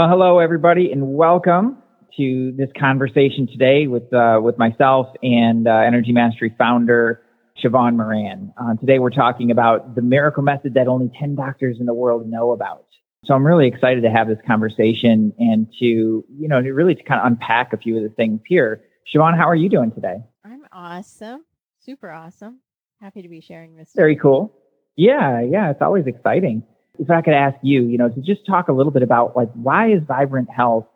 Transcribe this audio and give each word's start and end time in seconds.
Well, 0.00 0.08
hello 0.08 0.38
everybody, 0.38 0.92
and 0.92 1.12
welcome 1.12 1.76
to 2.16 2.54
this 2.56 2.70
conversation 2.80 3.46
today 3.46 3.86
with 3.86 4.10
uh, 4.14 4.40
with 4.42 4.56
myself 4.56 5.08
and 5.22 5.68
uh, 5.68 5.72
Energy 5.72 6.10
Mastery 6.10 6.54
founder 6.56 7.20
Siobhan 7.62 7.96
Moran. 7.96 8.50
Uh, 8.56 8.76
today 8.76 8.98
we're 8.98 9.10
talking 9.10 9.50
about 9.50 9.94
the 9.96 10.00
miracle 10.00 10.42
method 10.42 10.72
that 10.72 10.88
only 10.88 11.10
10 11.20 11.34
doctors 11.34 11.76
in 11.80 11.84
the 11.84 11.92
world 11.92 12.26
know 12.26 12.52
about. 12.52 12.86
So 13.26 13.34
I'm 13.34 13.46
really 13.46 13.66
excited 13.66 14.02
to 14.04 14.10
have 14.10 14.26
this 14.26 14.38
conversation 14.46 15.34
and 15.38 15.70
to, 15.80 15.84
you 15.84 16.48
know, 16.48 16.62
to 16.62 16.72
really 16.72 16.94
to 16.94 17.02
kind 17.02 17.20
of 17.20 17.26
unpack 17.26 17.74
a 17.74 17.76
few 17.76 17.98
of 17.98 18.02
the 18.02 18.08
things 18.08 18.40
here. 18.46 18.82
Siobhan, 19.14 19.36
how 19.36 19.50
are 19.50 19.54
you 19.54 19.68
doing 19.68 19.92
today? 19.92 20.16
I'm 20.46 20.62
awesome. 20.72 21.44
Super 21.78 22.10
awesome. 22.10 22.60
Happy 23.02 23.20
to 23.20 23.28
be 23.28 23.42
sharing 23.42 23.76
this. 23.76 23.90
Very 23.94 24.16
cool. 24.16 24.56
Yeah, 24.96 25.42
yeah, 25.42 25.70
it's 25.70 25.82
always 25.82 26.06
exciting. 26.06 26.62
If 27.00 27.10
I 27.10 27.22
could 27.22 27.34
ask 27.34 27.56
you, 27.62 27.82
you 27.82 27.98
know, 27.98 28.08
to 28.08 28.20
just 28.20 28.46
talk 28.46 28.68
a 28.68 28.72
little 28.72 28.92
bit 28.92 29.02
about 29.02 29.34
like 29.34 29.50
why 29.54 29.90
is 29.90 30.02
vibrant 30.06 30.48
health 30.54 30.86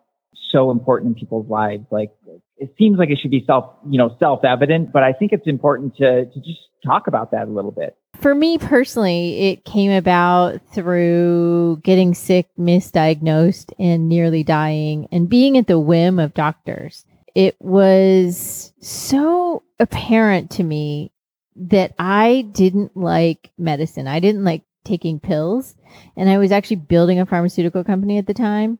so 0.51 0.69
important 0.71 1.09
in 1.09 1.19
people's 1.19 1.49
lives? 1.49 1.85
Like 1.91 2.11
it 2.57 2.73
seems 2.77 2.97
like 2.97 3.09
it 3.09 3.17
should 3.21 3.31
be 3.31 3.43
self, 3.45 3.73
you 3.89 3.97
know, 3.97 4.15
self-evident, 4.19 4.93
but 4.93 5.03
I 5.03 5.13
think 5.13 5.33
it's 5.33 5.47
important 5.47 5.97
to 5.97 6.25
to 6.25 6.39
just 6.39 6.59
talk 6.85 7.07
about 7.07 7.31
that 7.31 7.47
a 7.47 7.51
little 7.51 7.71
bit. 7.71 7.97
For 8.21 8.33
me 8.33 8.57
personally, 8.57 9.49
it 9.49 9.65
came 9.65 9.91
about 9.91 10.61
through 10.73 11.81
getting 11.83 12.13
sick, 12.13 12.47
misdiagnosed, 12.57 13.73
and 13.77 14.07
nearly 14.07 14.43
dying, 14.43 15.07
and 15.11 15.27
being 15.27 15.57
at 15.57 15.67
the 15.67 15.79
whim 15.79 16.19
of 16.19 16.33
doctors. 16.33 17.05
It 17.33 17.57
was 17.59 18.71
so 18.79 19.63
apparent 19.79 20.51
to 20.51 20.63
me 20.63 21.11
that 21.57 21.93
I 21.99 22.47
didn't 22.53 22.95
like 22.95 23.51
medicine. 23.57 24.07
I 24.07 24.19
didn't 24.19 24.45
like 24.45 24.63
taking 24.85 25.19
pills. 25.19 25.75
And 26.15 26.29
I 26.29 26.37
was 26.37 26.51
actually 26.51 26.77
building 26.77 27.19
a 27.19 27.25
pharmaceutical 27.25 27.83
company 27.83 28.17
at 28.17 28.27
the 28.27 28.33
time. 28.33 28.79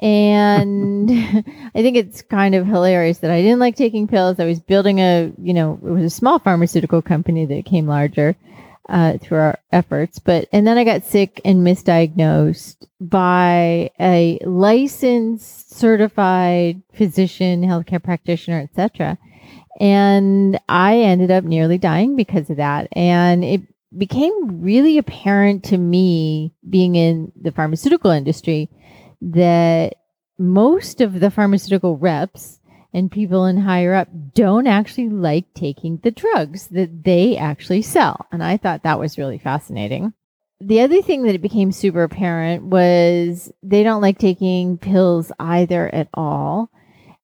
And 0.00 1.10
I 1.74 1.82
think 1.82 1.96
it's 1.96 2.22
kind 2.22 2.54
of 2.54 2.66
hilarious 2.66 3.18
that 3.18 3.30
I 3.30 3.42
didn't 3.42 3.60
like 3.60 3.76
taking 3.76 4.08
pills. 4.08 4.40
I 4.40 4.44
was 4.44 4.60
building 4.60 4.98
a, 4.98 5.32
you 5.40 5.54
know, 5.54 5.78
it 5.84 5.90
was 5.90 6.04
a 6.04 6.10
small 6.10 6.38
pharmaceutical 6.38 7.02
company 7.02 7.46
that 7.46 7.54
became 7.54 7.86
larger 7.86 8.36
uh, 8.88 9.18
through 9.18 9.38
our 9.38 9.58
efforts. 9.72 10.18
But, 10.18 10.48
and 10.52 10.66
then 10.66 10.78
I 10.78 10.84
got 10.84 11.04
sick 11.04 11.40
and 11.44 11.66
misdiagnosed 11.66 12.86
by 13.00 13.90
a 14.00 14.38
licensed, 14.44 15.76
certified 15.76 16.82
physician, 16.92 17.62
healthcare 17.62 18.02
practitioner, 18.02 18.60
etc. 18.60 19.18
And 19.80 20.58
I 20.68 20.98
ended 20.98 21.30
up 21.30 21.44
nearly 21.44 21.78
dying 21.78 22.16
because 22.16 22.50
of 22.50 22.58
that. 22.58 22.88
And 22.92 23.44
it 23.44 23.62
became 23.96 24.62
really 24.62 24.98
apparent 24.98 25.64
to 25.64 25.78
me 25.78 26.54
being 26.68 26.96
in 26.96 27.32
the 27.40 27.52
pharmaceutical 27.52 28.10
industry 28.10 28.70
that 29.20 29.94
most 30.38 31.00
of 31.00 31.20
the 31.20 31.30
pharmaceutical 31.30 31.96
reps 31.96 32.60
and 32.92 33.10
people 33.10 33.46
in 33.46 33.58
higher 33.58 33.94
up 33.94 34.08
don't 34.34 34.66
actually 34.66 35.08
like 35.08 35.52
taking 35.54 35.98
the 35.98 36.10
drugs 36.10 36.68
that 36.68 37.04
they 37.04 37.36
actually 37.36 37.82
sell. 37.82 38.26
And 38.30 38.42
I 38.42 38.56
thought 38.56 38.84
that 38.84 39.00
was 39.00 39.18
really 39.18 39.38
fascinating. 39.38 40.12
The 40.60 40.80
other 40.80 41.02
thing 41.02 41.24
that 41.24 41.34
it 41.34 41.42
became 41.42 41.72
super 41.72 42.04
apparent 42.04 42.64
was 42.64 43.52
they 43.62 43.82
don't 43.82 44.00
like 44.00 44.18
taking 44.18 44.78
pills 44.78 45.32
either 45.38 45.92
at 45.92 46.08
all. 46.14 46.70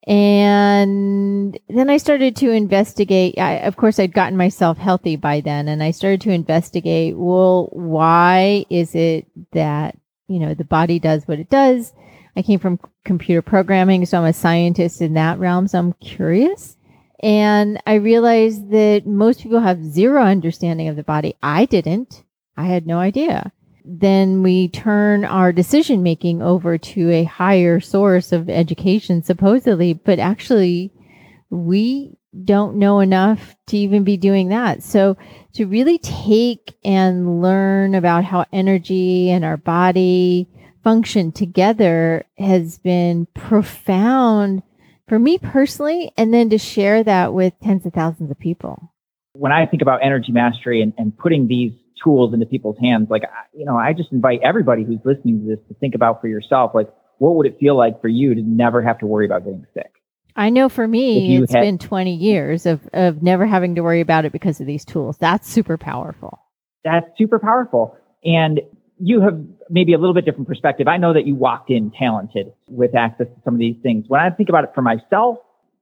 And 0.06 1.58
then 1.68 1.90
I 1.90 1.98
started 1.98 2.34
to 2.36 2.50
investigate. 2.50 3.38
I, 3.38 3.58
of 3.58 3.76
course, 3.76 3.98
I'd 3.98 4.14
gotten 4.14 4.36
myself 4.36 4.78
healthy 4.78 5.16
by 5.16 5.40
then, 5.40 5.68
and 5.68 5.82
I 5.82 5.90
started 5.90 6.22
to 6.22 6.30
investigate 6.30 7.16
well, 7.16 7.68
why 7.72 8.64
is 8.70 8.94
it 8.94 9.26
that 9.52 9.96
you 10.30 10.38
know, 10.38 10.54
the 10.54 10.64
body 10.64 11.00
does 11.00 11.26
what 11.26 11.40
it 11.40 11.50
does. 11.50 11.92
I 12.36 12.42
came 12.42 12.60
from 12.60 12.78
computer 13.04 13.42
programming, 13.42 14.06
so 14.06 14.18
I'm 14.18 14.24
a 14.26 14.32
scientist 14.32 15.02
in 15.02 15.14
that 15.14 15.40
realm. 15.40 15.66
So 15.66 15.80
I'm 15.80 15.92
curious. 15.94 16.76
And 17.18 17.82
I 17.84 17.94
realized 17.94 18.70
that 18.70 19.02
most 19.06 19.42
people 19.42 19.58
have 19.60 19.84
zero 19.84 20.22
understanding 20.22 20.88
of 20.88 20.94
the 20.94 21.02
body. 21.02 21.34
I 21.42 21.64
didn't. 21.64 22.22
I 22.56 22.66
had 22.66 22.86
no 22.86 22.98
idea. 22.98 23.52
Then 23.84 24.42
we 24.42 24.68
turn 24.68 25.24
our 25.24 25.52
decision 25.52 26.02
making 26.02 26.42
over 26.42 26.78
to 26.78 27.10
a 27.10 27.24
higher 27.24 27.80
source 27.80 28.32
of 28.32 28.48
education, 28.48 29.22
supposedly, 29.22 29.94
but 29.94 30.18
actually, 30.18 30.92
we 31.50 32.16
don't 32.44 32.76
know 32.76 33.00
enough 33.00 33.56
to 33.66 33.76
even 33.76 34.04
be 34.04 34.16
doing 34.16 34.48
that. 34.48 34.82
So 34.82 35.16
to 35.54 35.66
really 35.66 35.98
take 35.98 36.76
and 36.84 37.42
learn 37.42 37.94
about 37.94 38.24
how 38.24 38.46
energy 38.52 39.30
and 39.30 39.44
our 39.44 39.56
body 39.56 40.48
function 40.84 41.32
together 41.32 42.24
has 42.38 42.78
been 42.78 43.26
profound 43.34 44.62
for 45.08 45.18
me 45.18 45.38
personally. 45.38 46.12
And 46.16 46.32
then 46.32 46.50
to 46.50 46.58
share 46.58 47.02
that 47.02 47.34
with 47.34 47.52
tens 47.62 47.84
of 47.84 47.92
thousands 47.92 48.30
of 48.30 48.38
people. 48.38 48.92
When 49.32 49.52
I 49.52 49.66
think 49.66 49.82
about 49.82 50.00
energy 50.02 50.32
mastery 50.32 50.82
and, 50.82 50.92
and 50.98 51.16
putting 51.16 51.48
these 51.48 51.72
tools 52.02 52.34
into 52.34 52.46
people's 52.46 52.78
hands, 52.78 53.08
like, 53.10 53.22
you 53.54 53.64
know, 53.64 53.76
I 53.76 53.92
just 53.92 54.12
invite 54.12 54.40
everybody 54.42 54.84
who's 54.84 55.00
listening 55.04 55.40
to 55.40 55.56
this 55.56 55.58
to 55.68 55.74
think 55.74 55.94
about 55.94 56.20
for 56.20 56.28
yourself, 56.28 56.72
like, 56.74 56.88
what 57.18 57.34
would 57.36 57.46
it 57.46 57.58
feel 57.58 57.76
like 57.76 58.00
for 58.00 58.08
you 58.08 58.34
to 58.34 58.42
never 58.42 58.82
have 58.82 58.98
to 59.00 59.06
worry 59.06 59.26
about 59.26 59.44
getting 59.44 59.66
sick? 59.74 59.92
I 60.36 60.50
know 60.50 60.68
for 60.68 60.86
me, 60.86 61.36
it's 61.36 61.52
had, 61.52 61.60
been 61.60 61.78
20 61.78 62.14
years 62.14 62.64
of, 62.64 62.80
of 62.92 63.22
never 63.22 63.46
having 63.46 63.74
to 63.74 63.82
worry 63.82 64.00
about 64.00 64.24
it 64.24 64.32
because 64.32 64.60
of 64.60 64.66
these 64.66 64.84
tools. 64.84 65.18
That's 65.18 65.48
super 65.48 65.76
powerful. 65.76 66.40
That's 66.84 67.06
super 67.18 67.38
powerful. 67.38 67.96
And 68.24 68.60
you 68.98 69.20
have 69.20 69.38
maybe 69.68 69.92
a 69.92 69.98
little 69.98 70.14
bit 70.14 70.24
different 70.24 70.48
perspective. 70.48 70.88
I 70.88 70.96
know 70.96 71.12
that 71.12 71.26
you 71.26 71.34
walked 71.34 71.70
in 71.70 71.90
talented 71.90 72.52
with 72.68 72.94
access 72.94 73.26
to 73.26 73.42
some 73.44 73.54
of 73.54 73.60
these 73.60 73.76
things. 73.82 74.04
When 74.08 74.20
I 74.20 74.30
think 74.30 74.48
about 74.48 74.64
it 74.64 74.70
for 74.74 74.82
myself, 74.82 75.38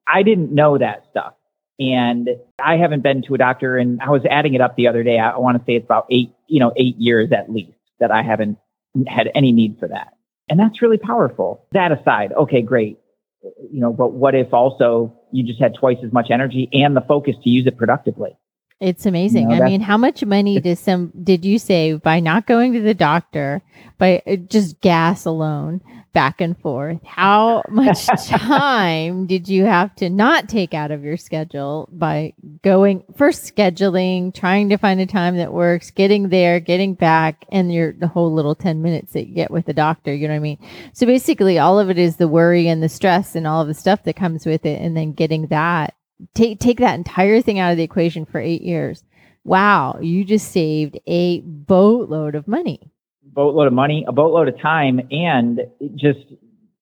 I 0.06 0.22
didn't 0.22 0.52
know 0.52 0.78
that 0.78 1.04
stuff. 1.10 1.34
And 1.78 2.28
I 2.62 2.76
haven't 2.76 3.02
been 3.02 3.22
to 3.22 3.34
a 3.34 3.38
doctor 3.38 3.76
and 3.76 4.00
I 4.00 4.10
was 4.10 4.22
adding 4.28 4.54
it 4.54 4.60
up 4.60 4.76
the 4.76 4.88
other 4.88 5.04
day. 5.04 5.18
I, 5.18 5.30
I 5.30 5.38
want 5.38 5.58
to 5.58 5.64
say 5.64 5.76
it's 5.76 5.84
about 5.84 6.06
eight, 6.10 6.32
you 6.46 6.60
know, 6.60 6.72
eight 6.76 6.96
years 6.96 7.30
at 7.32 7.50
least 7.50 7.78
that 8.00 8.10
I 8.10 8.22
haven't 8.22 8.58
had 9.06 9.30
any 9.34 9.52
need 9.52 9.78
for 9.78 9.88
that. 9.88 10.14
And 10.48 10.58
that's 10.58 10.82
really 10.82 10.98
powerful. 10.98 11.66
That 11.72 11.92
aside, 11.92 12.32
okay, 12.32 12.62
great 12.62 12.98
you 13.42 13.80
know, 13.80 13.92
but 13.92 14.12
what 14.12 14.34
if 14.34 14.52
also 14.52 15.14
you 15.32 15.44
just 15.44 15.60
had 15.60 15.74
twice 15.74 15.98
as 16.04 16.12
much 16.12 16.30
energy 16.30 16.68
and 16.72 16.96
the 16.96 17.00
focus 17.02 17.36
to 17.42 17.50
use 17.50 17.66
it 17.66 17.76
productively? 17.76 18.36
It's 18.80 19.06
amazing. 19.06 19.50
You 19.50 19.58
know, 19.58 19.64
I 19.64 19.68
mean, 19.68 19.80
how 19.80 19.96
much 19.96 20.24
money 20.24 20.60
did 20.60 20.78
some 20.78 21.12
did 21.22 21.44
you 21.44 21.58
save 21.58 22.02
by 22.02 22.20
not 22.20 22.46
going 22.46 22.72
to 22.74 22.80
the 22.80 22.94
doctor, 22.94 23.62
by 23.98 24.22
uh, 24.26 24.36
just 24.36 24.80
gas 24.80 25.24
alone 25.24 25.80
back 26.18 26.40
and 26.40 26.58
forth? 26.58 26.98
How 27.04 27.62
much 27.68 28.06
time 28.06 29.26
did 29.26 29.48
you 29.48 29.66
have 29.66 29.94
to 29.96 30.10
not 30.10 30.48
take 30.48 30.74
out 30.74 30.90
of 30.90 31.04
your 31.04 31.16
schedule 31.16 31.88
by 31.92 32.32
going 32.64 33.04
first 33.16 33.54
scheduling, 33.54 34.34
trying 34.34 34.68
to 34.70 34.78
find 34.78 35.00
a 35.00 35.06
time 35.06 35.36
that 35.36 35.52
works, 35.52 35.92
getting 35.92 36.30
there, 36.30 36.58
getting 36.58 36.94
back, 36.94 37.44
and 37.52 37.72
your 37.72 37.92
the 37.92 38.08
whole 38.08 38.32
little 38.34 38.56
10 38.56 38.82
minutes 38.82 39.12
that 39.12 39.28
you 39.28 39.34
get 39.36 39.52
with 39.52 39.66
the 39.66 39.72
doctor, 39.72 40.12
you 40.12 40.26
know 40.26 40.34
what 40.34 40.38
I 40.38 40.40
mean? 40.40 40.58
So 40.92 41.06
basically 41.06 41.56
all 41.60 41.78
of 41.78 41.88
it 41.88 41.98
is 41.98 42.16
the 42.16 42.26
worry 42.26 42.66
and 42.66 42.82
the 42.82 42.88
stress 42.88 43.36
and 43.36 43.46
all 43.46 43.62
of 43.62 43.68
the 43.68 43.74
stuff 43.74 44.02
that 44.02 44.16
comes 44.16 44.44
with 44.44 44.66
it 44.66 44.80
and 44.82 44.96
then 44.96 45.12
getting 45.12 45.46
that 45.46 45.94
take 46.34 46.58
take 46.58 46.80
that 46.80 46.96
entire 46.96 47.40
thing 47.40 47.60
out 47.60 47.70
of 47.70 47.76
the 47.76 47.84
equation 47.84 48.26
for 48.26 48.40
eight 48.40 48.62
years. 48.62 49.04
Wow, 49.44 49.98
you 50.00 50.24
just 50.24 50.50
saved 50.50 50.98
a 51.06 51.42
boatload 51.42 52.34
of 52.34 52.48
money. 52.48 52.90
Boatload 53.38 53.68
of 53.68 53.72
money, 53.72 54.04
a 54.08 54.12
boatload 54.12 54.48
of 54.48 54.60
time, 54.60 55.00
and 55.12 55.60
just 55.94 56.18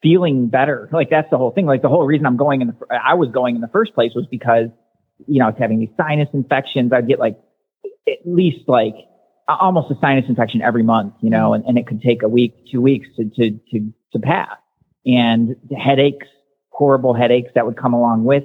feeling 0.03 0.49
better. 0.49 0.89
Like 0.91 1.11
that's 1.11 1.29
the 1.31 1.37
whole 1.37 1.51
thing. 1.51 1.67
Like 1.67 1.83
the 1.83 1.91
whole 1.91 2.07
reason 2.07 2.25
I'm 2.25 2.39
going 2.39 2.63
in 2.63 2.69
the 2.69 2.75
I 2.91 3.13
was 3.13 3.29
going 3.29 3.57
in 3.57 3.61
the 3.61 3.69
first 3.69 3.95
place 3.95 4.13
was 4.15 4.27
because 4.31 4.69
you 5.27 5.39
know 5.39 5.45
I 5.45 5.51
was 5.51 5.59
having 5.59 5.81
these 5.81 5.91
sinus 5.99 6.29
infections. 6.33 6.95
I'd 6.95 7.07
get 7.07 7.19
like 7.19 7.39
at 8.09 8.19
least 8.25 8.69
like 8.69 8.95
almost 9.47 9.91
a 9.91 9.97
sinus 10.01 10.25
infection 10.31 10.63
every 10.63 10.83
month, 10.83 11.13
you 11.21 11.29
know, 11.29 11.53
and, 11.53 11.63
and 11.67 11.77
it 11.77 11.87
could 11.87 12.01
take 12.01 12.23
a 12.23 12.29
week, 12.29 12.55
two 12.73 12.81
weeks 12.81 13.07
to 13.17 13.25
to 13.37 13.51
to, 13.73 13.93
to 14.13 14.19
pass. 14.19 14.57
And 15.05 15.57
headaches, 15.79 16.27
horrible 16.71 17.13
headaches 17.13 17.51
that 17.55 17.67
would 17.67 17.77
come 17.77 17.93
along 17.93 18.25
with 18.25 18.45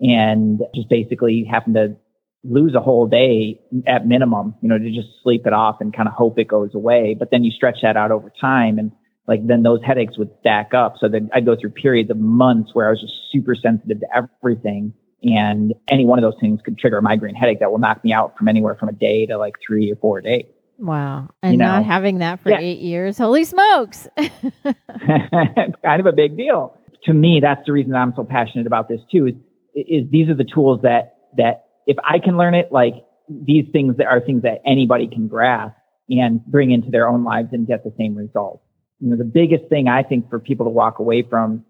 and 0.00 0.62
just 0.74 0.88
basically 0.88 1.46
having 1.48 1.74
to 1.74 1.96
lose 2.42 2.74
a 2.74 2.80
whole 2.80 3.06
day 3.06 3.60
at 3.86 4.06
minimum, 4.06 4.54
you 4.62 4.68
know, 4.68 4.78
to 4.78 4.90
just 4.90 5.08
sleep 5.22 5.46
it 5.46 5.52
off 5.52 5.76
and 5.80 5.94
kind 5.94 6.08
of 6.08 6.14
hope 6.14 6.38
it 6.38 6.48
goes 6.48 6.74
away. 6.74 7.14
But 7.18 7.30
then 7.30 7.44
you 7.44 7.50
stretch 7.50 7.78
that 7.82 7.96
out 7.96 8.10
over 8.10 8.32
time 8.40 8.78
and 8.78 8.92
like 9.26 9.46
then 9.46 9.62
those 9.62 9.80
headaches 9.84 10.16
would 10.18 10.30
stack 10.40 10.72
up. 10.74 10.94
So 10.98 11.08
then 11.08 11.30
I'd 11.34 11.44
go 11.44 11.54
through 11.54 11.70
periods 11.70 12.10
of 12.10 12.16
months 12.16 12.70
where 12.74 12.88
I 12.88 12.90
was 12.90 13.00
just 13.00 13.14
super 13.30 13.54
sensitive 13.54 14.00
to 14.00 14.06
everything. 14.14 14.94
And 15.22 15.74
any 15.88 16.06
one 16.06 16.18
of 16.18 16.22
those 16.22 16.40
things 16.40 16.60
could 16.64 16.78
trigger 16.78 16.98
a 16.98 17.02
migraine 17.02 17.34
headache 17.34 17.60
that 17.60 17.70
will 17.70 17.78
knock 17.78 18.02
me 18.02 18.12
out 18.12 18.36
from 18.38 18.48
anywhere 18.48 18.74
from 18.74 18.88
a 18.88 18.92
day 18.92 19.26
to 19.26 19.36
like 19.36 19.54
three 19.64 19.92
or 19.92 19.96
four 19.96 20.22
days. 20.22 20.46
Wow. 20.78 21.28
And 21.42 21.52
you 21.52 21.58
know? 21.58 21.66
not 21.66 21.84
having 21.84 22.18
that 22.18 22.40
for 22.40 22.50
yeah. 22.50 22.58
eight 22.58 22.80
years. 22.80 23.18
Holy 23.18 23.44
smokes. 23.44 24.08
kind 24.16 26.00
of 26.00 26.06
a 26.06 26.12
big 26.12 26.38
deal. 26.38 26.76
To 27.04 27.12
me, 27.12 27.40
that's 27.42 27.60
the 27.66 27.72
reason 27.72 27.94
I'm 27.94 28.14
so 28.16 28.24
passionate 28.24 28.66
about 28.66 28.88
this 28.88 29.00
too, 29.12 29.26
is 29.26 29.34
is 29.74 30.10
these 30.10 30.28
are 30.28 30.34
the 30.34 30.44
tools 30.44 30.80
that, 30.82 31.16
that 31.36 31.66
if 31.90 31.96
I 32.04 32.20
can 32.20 32.36
learn 32.36 32.54
it, 32.54 32.70
like 32.70 32.94
these 33.28 33.66
things 33.72 33.96
that 33.96 34.06
are 34.06 34.20
things 34.20 34.42
that 34.42 34.62
anybody 34.64 35.08
can 35.08 35.26
grasp 35.26 35.74
and 36.08 36.44
bring 36.46 36.70
into 36.70 36.88
their 36.90 37.08
own 37.08 37.24
lives 37.24 37.48
and 37.52 37.66
get 37.66 37.82
the 37.82 37.92
same 37.98 38.14
results. 38.14 38.62
You 39.00 39.10
know, 39.10 39.16
the 39.16 39.24
biggest 39.24 39.68
thing 39.68 39.88
I 39.88 40.04
think 40.04 40.30
for 40.30 40.38
people 40.38 40.66
to 40.66 40.70
walk 40.70 41.00
away 41.00 41.22
from 41.28 41.64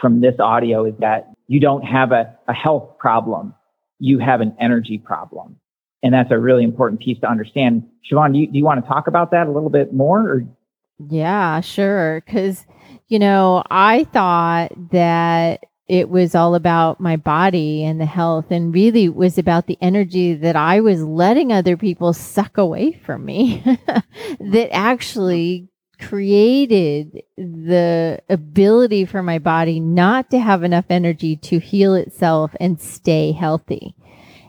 from 0.00 0.20
this 0.20 0.34
audio 0.38 0.84
is 0.86 0.94
that 1.00 1.30
you 1.48 1.60
don't 1.60 1.82
have 1.82 2.12
a, 2.12 2.36
a 2.46 2.52
health 2.54 2.98
problem. 2.98 3.54
You 3.98 4.18
have 4.20 4.40
an 4.40 4.56
energy 4.60 4.96
problem. 4.96 5.56
And 6.02 6.14
that's 6.14 6.30
a 6.30 6.38
really 6.38 6.62
important 6.62 7.00
piece 7.00 7.18
to 7.20 7.28
understand. 7.28 7.82
Siobhan, 8.10 8.32
do 8.32 8.38
you, 8.38 8.46
do 8.46 8.56
you 8.56 8.64
want 8.64 8.82
to 8.82 8.88
talk 8.88 9.08
about 9.08 9.32
that 9.32 9.48
a 9.48 9.50
little 9.50 9.70
bit 9.70 9.92
more? 9.92 10.20
Or? 10.20 10.42
Yeah, 11.10 11.60
sure. 11.60 12.22
Because, 12.24 12.64
you 13.08 13.18
know, 13.18 13.62
I 13.70 14.04
thought 14.04 14.70
that 14.92 15.64
it 15.88 16.10
was 16.10 16.34
all 16.34 16.54
about 16.54 17.00
my 17.00 17.16
body 17.16 17.82
and 17.82 17.98
the 17.98 18.06
health 18.06 18.50
and 18.50 18.74
really 18.74 19.08
was 19.08 19.38
about 19.38 19.66
the 19.66 19.78
energy 19.80 20.34
that 20.34 20.54
I 20.54 20.80
was 20.80 21.02
letting 21.02 21.50
other 21.50 21.78
people 21.78 22.12
suck 22.12 22.58
away 22.58 22.92
from 22.92 23.24
me 23.24 23.62
that 24.40 24.68
actually 24.70 25.68
created 25.98 27.22
the 27.36 28.20
ability 28.28 29.06
for 29.06 29.22
my 29.22 29.38
body 29.38 29.80
not 29.80 30.30
to 30.30 30.38
have 30.38 30.62
enough 30.62 30.84
energy 30.90 31.36
to 31.36 31.58
heal 31.58 31.94
itself 31.94 32.54
and 32.60 32.80
stay 32.80 33.32
healthy. 33.32 33.94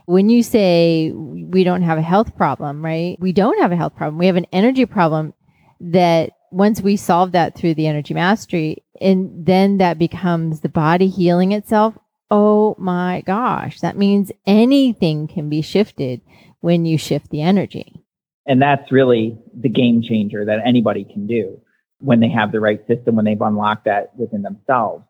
When 0.04 0.28
you 0.28 0.42
say 0.42 1.10
we 1.12 1.64
don't 1.64 1.82
have 1.82 1.98
a 1.98 2.02
health 2.02 2.36
problem, 2.36 2.84
right? 2.84 3.18
We 3.18 3.32
don't 3.32 3.60
have 3.60 3.72
a 3.72 3.76
health 3.76 3.96
problem. 3.96 4.18
We 4.18 4.26
have 4.26 4.36
an 4.36 4.46
energy 4.52 4.84
problem 4.84 5.32
that 5.80 6.32
once 6.50 6.80
we 6.80 6.96
solve 6.96 7.32
that 7.32 7.56
through 7.56 7.74
the 7.74 7.86
energy 7.86 8.12
mastery 8.12 8.82
and 9.00 9.46
then 9.46 9.78
that 9.78 9.98
becomes 9.98 10.60
the 10.60 10.68
body 10.68 11.08
healing 11.08 11.52
itself. 11.52 11.98
Oh 12.30 12.76
my 12.78 13.22
gosh. 13.26 13.80
That 13.80 13.96
means 13.96 14.30
anything 14.46 15.26
can 15.26 15.48
be 15.48 15.62
shifted 15.62 16.20
when 16.60 16.84
you 16.84 16.98
shift 16.98 17.30
the 17.30 17.42
energy. 17.42 18.04
And 18.46 18.60
that's 18.60 18.92
really 18.92 19.38
the 19.58 19.68
game 19.68 20.02
changer 20.02 20.44
that 20.44 20.58
anybody 20.64 21.04
can 21.04 21.26
do 21.26 21.60
when 21.98 22.20
they 22.20 22.28
have 22.28 22.52
the 22.52 22.60
right 22.60 22.80
system, 22.86 23.16
when 23.16 23.24
they've 23.24 23.40
unlocked 23.40 23.84
that 23.84 24.16
within 24.16 24.42
themselves. 24.42 25.04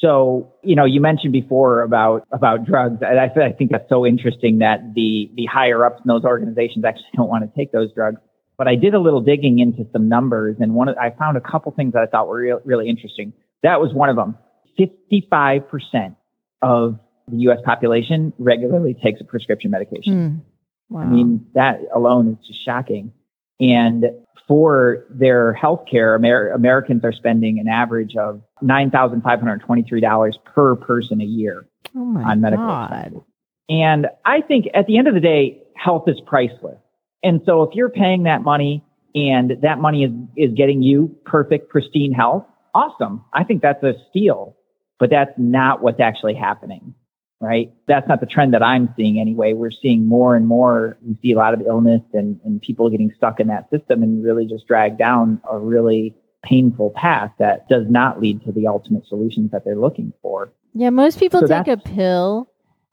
So, 0.00 0.52
you 0.62 0.76
know, 0.76 0.84
you 0.84 1.00
mentioned 1.00 1.32
before 1.32 1.82
about, 1.82 2.26
about 2.30 2.64
drugs. 2.64 2.98
And 3.00 3.18
I, 3.18 3.24
I 3.24 3.52
think 3.52 3.70
that's 3.70 3.88
so 3.88 4.04
interesting 4.04 4.58
that 4.58 4.94
the, 4.94 5.30
the 5.34 5.46
higher 5.46 5.84
ups 5.84 6.02
in 6.04 6.08
those 6.08 6.24
organizations 6.24 6.84
actually 6.84 7.06
don't 7.16 7.28
want 7.28 7.44
to 7.44 7.58
take 7.58 7.72
those 7.72 7.92
drugs. 7.94 8.20
But 8.56 8.68
I 8.68 8.76
did 8.76 8.94
a 8.94 9.00
little 9.00 9.20
digging 9.20 9.58
into 9.58 9.86
some 9.92 10.08
numbers 10.08 10.56
and 10.60 10.74
one, 10.74 10.88
of, 10.88 10.96
I 10.96 11.10
found 11.10 11.36
a 11.36 11.40
couple 11.40 11.72
things 11.72 11.94
that 11.94 12.02
I 12.02 12.06
thought 12.06 12.28
were 12.28 12.38
re- 12.38 12.60
really 12.64 12.88
interesting. 12.88 13.32
That 13.62 13.80
was 13.80 13.92
one 13.92 14.08
of 14.08 14.16
them. 14.16 14.36
55% 14.78 16.16
of 16.62 16.98
the 17.28 17.36
U.S. 17.38 17.58
population 17.64 18.32
regularly 18.38 18.94
takes 18.94 19.20
a 19.20 19.24
prescription 19.24 19.70
medication. 19.70 20.14
Mm. 20.14 20.40
Wow. 20.90 21.00
I 21.00 21.06
mean, 21.06 21.46
that 21.54 21.80
alone 21.94 22.28
is 22.28 22.46
just 22.46 22.64
shocking. 22.64 23.12
And 23.60 24.06
for 24.46 25.06
their 25.10 25.52
health 25.52 25.84
care, 25.90 26.16
Amer- 26.16 26.50
Americans 26.50 27.04
are 27.04 27.12
spending 27.12 27.58
an 27.58 27.68
average 27.68 28.16
of 28.16 28.42
$9,523 28.62 30.44
per 30.44 30.76
person 30.76 31.20
a 31.20 31.24
year 31.24 31.66
oh 31.96 32.22
on 32.24 32.40
medical 32.40 32.66
God. 32.66 33.22
And 33.68 34.08
I 34.24 34.42
think 34.42 34.66
at 34.74 34.86
the 34.86 34.98
end 34.98 35.08
of 35.08 35.14
the 35.14 35.20
day, 35.20 35.62
health 35.74 36.04
is 36.08 36.20
priceless. 36.26 36.78
And 37.24 37.40
so 37.44 37.62
if 37.62 37.74
you're 37.74 37.90
paying 37.90 38.24
that 38.24 38.42
money 38.42 38.84
and 39.14 39.54
that 39.62 39.80
money 39.80 40.04
is, 40.04 40.12
is 40.36 40.54
getting 40.54 40.82
you 40.82 41.16
perfect, 41.24 41.70
pristine 41.70 42.12
health, 42.12 42.44
awesome. 42.74 43.24
I 43.32 43.42
think 43.44 43.62
that's 43.62 43.82
a 43.82 43.94
steal, 44.10 44.56
but 45.00 45.10
that's 45.10 45.32
not 45.36 45.82
what's 45.82 46.00
actually 46.00 46.34
happening 46.34 46.94
right? 47.44 47.72
That's 47.86 48.08
not 48.08 48.20
the 48.20 48.26
trend 48.26 48.54
that 48.54 48.62
I'm 48.62 48.92
seeing 48.96 49.20
anyway. 49.20 49.52
We're 49.52 49.70
seeing 49.70 50.06
more 50.06 50.34
and 50.34 50.46
more, 50.46 50.96
we 51.06 51.16
see 51.20 51.32
a 51.32 51.36
lot 51.36 51.54
of 51.54 51.60
illness 51.60 52.00
and, 52.12 52.40
and 52.44 52.60
people 52.60 52.88
getting 52.88 53.12
stuck 53.16 53.38
in 53.38 53.48
that 53.48 53.68
system 53.70 54.02
and 54.02 54.24
really 54.24 54.46
just 54.46 54.66
drag 54.66 54.96
down 54.96 55.40
a 55.50 55.58
really 55.58 56.16
painful 56.42 56.90
path 56.90 57.32
that 57.38 57.68
does 57.68 57.84
not 57.88 58.20
lead 58.20 58.42
to 58.44 58.52
the 58.52 58.66
ultimate 58.66 59.06
solutions 59.06 59.50
that 59.50 59.64
they're 59.64 59.76
looking 59.76 60.12
for. 60.22 60.52
Yeah, 60.74 60.90
most 60.90 61.18
people 61.18 61.40
so 61.40 61.46
take 61.46 61.68
a 61.68 61.76
pill 61.76 62.48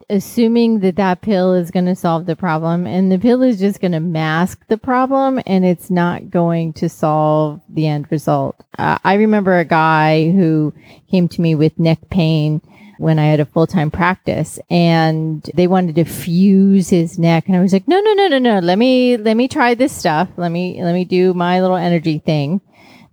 assuming 0.09 0.79
that 0.79 0.95
that 0.95 1.21
pill 1.21 1.53
is 1.53 1.71
going 1.71 1.85
to 1.85 1.95
solve 1.95 2.25
the 2.25 2.35
problem 2.35 2.85
and 2.87 3.11
the 3.11 3.19
pill 3.19 3.41
is 3.41 3.59
just 3.59 3.79
going 3.79 3.91
to 3.91 3.99
mask 3.99 4.65
the 4.67 4.77
problem 4.77 5.39
and 5.45 5.65
it's 5.65 5.89
not 5.89 6.29
going 6.29 6.73
to 6.73 6.89
solve 6.89 7.61
the 7.69 7.87
end 7.87 8.07
result. 8.11 8.55
Uh, 8.77 8.97
I 9.03 9.15
remember 9.15 9.57
a 9.57 9.65
guy 9.65 10.31
who 10.31 10.73
came 11.09 11.27
to 11.29 11.41
me 11.41 11.55
with 11.55 11.79
neck 11.79 12.09
pain 12.09 12.61
when 12.97 13.17
I 13.17 13.25
had 13.25 13.39
a 13.39 13.45
full 13.45 13.65
time 13.65 13.89
practice 13.89 14.59
and 14.69 15.41
they 15.55 15.67
wanted 15.67 15.95
to 15.95 16.05
fuse 16.05 16.89
his 16.89 17.17
neck. 17.17 17.47
And 17.47 17.55
I 17.55 17.61
was 17.61 17.73
like, 17.73 17.87
no, 17.87 17.99
no, 17.99 18.13
no, 18.13 18.27
no, 18.27 18.37
no. 18.37 18.59
Let 18.59 18.77
me, 18.77 19.17
let 19.17 19.35
me 19.35 19.47
try 19.47 19.73
this 19.73 19.91
stuff. 19.91 20.29
Let 20.37 20.51
me, 20.51 20.83
let 20.83 20.93
me 20.93 21.05
do 21.05 21.33
my 21.33 21.61
little 21.61 21.77
energy 21.77 22.19
thing. 22.19 22.61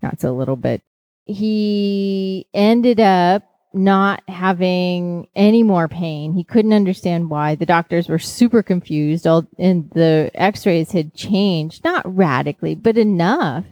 Not 0.03 0.21
so 0.21 0.35
little, 0.35 0.57
but 0.57 0.83
he 1.25 2.47
ended 2.53 3.01
up 3.01 3.43
not 3.73 4.23
having 4.29 5.29
any 5.37 5.63
more 5.63 5.89
pain. 5.89 6.33
He 6.33 6.45
couldn't 6.45 6.73
understand 6.73 7.31
why. 7.31 7.55
The 7.55 7.67
doctors 7.67 8.09
were 8.09 8.19
super 8.19 8.63
confused. 8.63 9.27
All 9.27 9.47
and 9.59 9.91
the 9.91 10.31
x-rays 10.35 10.93
had 10.93 11.15
changed, 11.15 11.85
not 11.85 12.17
radically, 12.17 12.75
but 12.75 12.97
enough 12.97 13.65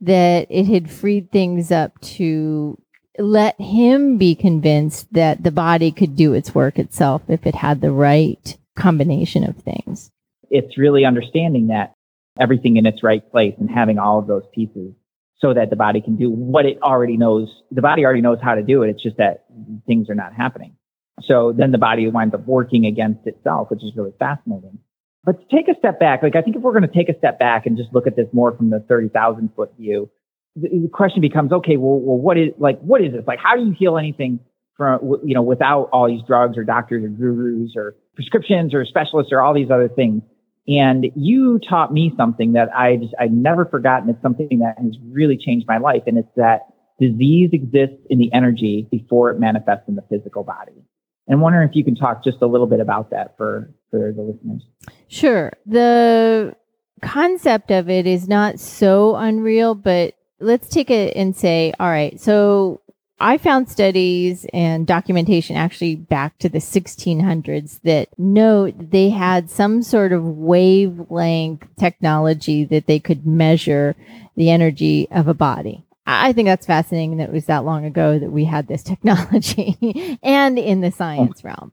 that 0.00 0.46
it 0.48 0.66
had 0.66 0.90
freed 0.90 1.30
things 1.30 1.70
up 1.70 2.00
to 2.00 2.80
let 3.18 3.60
him 3.60 4.16
be 4.16 4.34
convinced 4.34 5.12
that 5.12 5.42
the 5.42 5.50
body 5.50 5.90
could 5.90 6.16
do 6.16 6.32
its 6.32 6.54
work 6.54 6.78
itself 6.78 7.22
if 7.28 7.46
it 7.46 7.54
had 7.54 7.80
the 7.80 7.90
right 7.90 8.56
combination 8.76 9.44
of 9.44 9.56
things. 9.56 10.10
It's 10.48 10.78
really 10.78 11.04
understanding 11.04 11.66
that 11.68 11.92
everything 12.38 12.76
in 12.76 12.86
its 12.86 13.02
right 13.02 13.28
place 13.30 13.54
and 13.58 13.70
having 13.70 13.98
all 13.98 14.18
of 14.18 14.26
those 14.26 14.44
pieces 14.54 14.94
so 15.40 15.54
that 15.54 15.70
the 15.70 15.76
body 15.76 16.00
can 16.00 16.16
do 16.16 16.30
what 16.30 16.66
it 16.66 16.78
already 16.82 17.16
knows. 17.16 17.48
The 17.70 17.82
body 17.82 18.04
already 18.04 18.20
knows 18.20 18.38
how 18.42 18.54
to 18.54 18.62
do 18.62 18.82
it. 18.82 18.90
It's 18.90 19.02
just 19.02 19.16
that 19.16 19.44
things 19.86 20.10
are 20.10 20.14
not 20.14 20.34
happening. 20.34 20.76
So 21.22 21.52
then 21.56 21.70
the 21.70 21.78
body 21.78 22.08
winds 22.08 22.34
up 22.34 22.46
working 22.46 22.86
against 22.86 23.26
itself, 23.26 23.70
which 23.70 23.82
is 23.82 23.92
really 23.96 24.12
fascinating. 24.18 24.78
But 25.24 25.40
to 25.40 25.56
take 25.56 25.68
a 25.68 25.78
step 25.78 26.00
back, 26.00 26.22
like 26.22 26.36
I 26.36 26.42
think 26.42 26.56
if 26.56 26.62
we're 26.62 26.72
going 26.72 26.88
to 26.90 26.94
take 26.94 27.08
a 27.08 27.18
step 27.18 27.38
back 27.38 27.66
and 27.66 27.76
just 27.76 27.92
look 27.92 28.06
at 28.06 28.16
this 28.16 28.26
more 28.32 28.56
from 28.56 28.70
the 28.70 28.80
30,000 28.80 29.50
foot 29.54 29.72
view, 29.78 30.10
the 30.56 30.88
question 30.92 31.20
becomes, 31.20 31.52
okay, 31.52 31.76
well, 31.76 32.00
well, 32.00 32.16
what 32.16 32.36
is 32.36 32.48
like, 32.58 32.80
what 32.80 33.02
is 33.02 33.12
this? 33.12 33.24
Like, 33.26 33.38
how 33.38 33.56
do 33.56 33.64
you 33.64 33.74
heal 33.78 33.98
anything 33.98 34.40
from, 34.76 35.20
you 35.24 35.34
know, 35.34 35.42
without 35.42 35.90
all 35.92 36.08
these 36.08 36.22
drugs 36.26 36.56
or 36.56 36.64
doctors 36.64 37.04
or 37.04 37.08
gurus 37.08 37.72
or 37.76 37.96
prescriptions 38.14 38.74
or 38.74 38.84
specialists 38.84 39.32
or 39.32 39.40
all 39.40 39.54
these 39.54 39.70
other 39.70 39.88
things? 39.88 40.22
And 40.70 41.06
you 41.16 41.58
taught 41.58 41.92
me 41.92 42.12
something 42.16 42.52
that 42.52 42.68
I 42.72 42.96
just, 42.96 43.12
I've 43.18 43.32
never 43.32 43.64
forgotten. 43.66 44.08
It's 44.08 44.22
something 44.22 44.60
that 44.60 44.76
has 44.78 44.96
really 45.10 45.36
changed 45.36 45.66
my 45.66 45.78
life. 45.78 46.04
And 46.06 46.16
it's 46.16 46.28
that 46.36 46.68
disease 47.00 47.50
exists 47.52 48.06
in 48.08 48.18
the 48.18 48.32
energy 48.32 48.86
before 48.88 49.30
it 49.30 49.40
manifests 49.40 49.88
in 49.88 49.96
the 49.96 50.04
physical 50.08 50.44
body. 50.44 50.84
And 51.26 51.34
I'm 51.34 51.40
wondering 51.40 51.68
if 51.68 51.74
you 51.74 51.84
can 51.84 51.96
talk 51.96 52.22
just 52.22 52.40
a 52.40 52.46
little 52.46 52.68
bit 52.68 52.78
about 52.78 53.10
that 53.10 53.36
for, 53.36 53.74
for 53.90 54.12
the 54.12 54.22
listeners. 54.22 54.62
Sure. 55.08 55.52
The 55.66 56.54
concept 57.02 57.72
of 57.72 57.90
it 57.90 58.06
is 58.06 58.28
not 58.28 58.60
so 58.60 59.16
unreal, 59.16 59.74
but 59.74 60.14
let's 60.38 60.68
take 60.68 60.90
it 60.90 61.16
and 61.16 61.34
say, 61.34 61.72
all 61.80 61.88
right, 61.88 62.20
so 62.20 62.80
I 63.20 63.36
found 63.36 63.68
studies 63.68 64.46
and 64.54 64.86
documentation 64.86 65.54
actually 65.54 65.94
back 65.94 66.38
to 66.38 66.48
the 66.48 66.58
1600s 66.58 67.80
that 67.82 68.08
note 68.18 68.74
they 68.78 69.10
had 69.10 69.50
some 69.50 69.82
sort 69.82 70.12
of 70.12 70.24
wavelength 70.24 71.66
technology 71.78 72.64
that 72.64 72.86
they 72.86 72.98
could 72.98 73.26
measure 73.26 73.94
the 74.36 74.50
energy 74.50 75.06
of 75.10 75.28
a 75.28 75.34
body. 75.34 75.84
I 76.06 76.32
think 76.32 76.46
that's 76.46 76.66
fascinating 76.66 77.18
that 77.18 77.28
it 77.28 77.32
was 77.32 77.44
that 77.44 77.66
long 77.66 77.84
ago 77.84 78.18
that 78.18 78.32
we 78.32 78.44
had 78.44 78.66
this 78.66 78.82
technology 78.84 80.18
and 80.22 80.58
in 80.58 80.80
the 80.80 80.90
science 80.90 81.44
realm. 81.44 81.72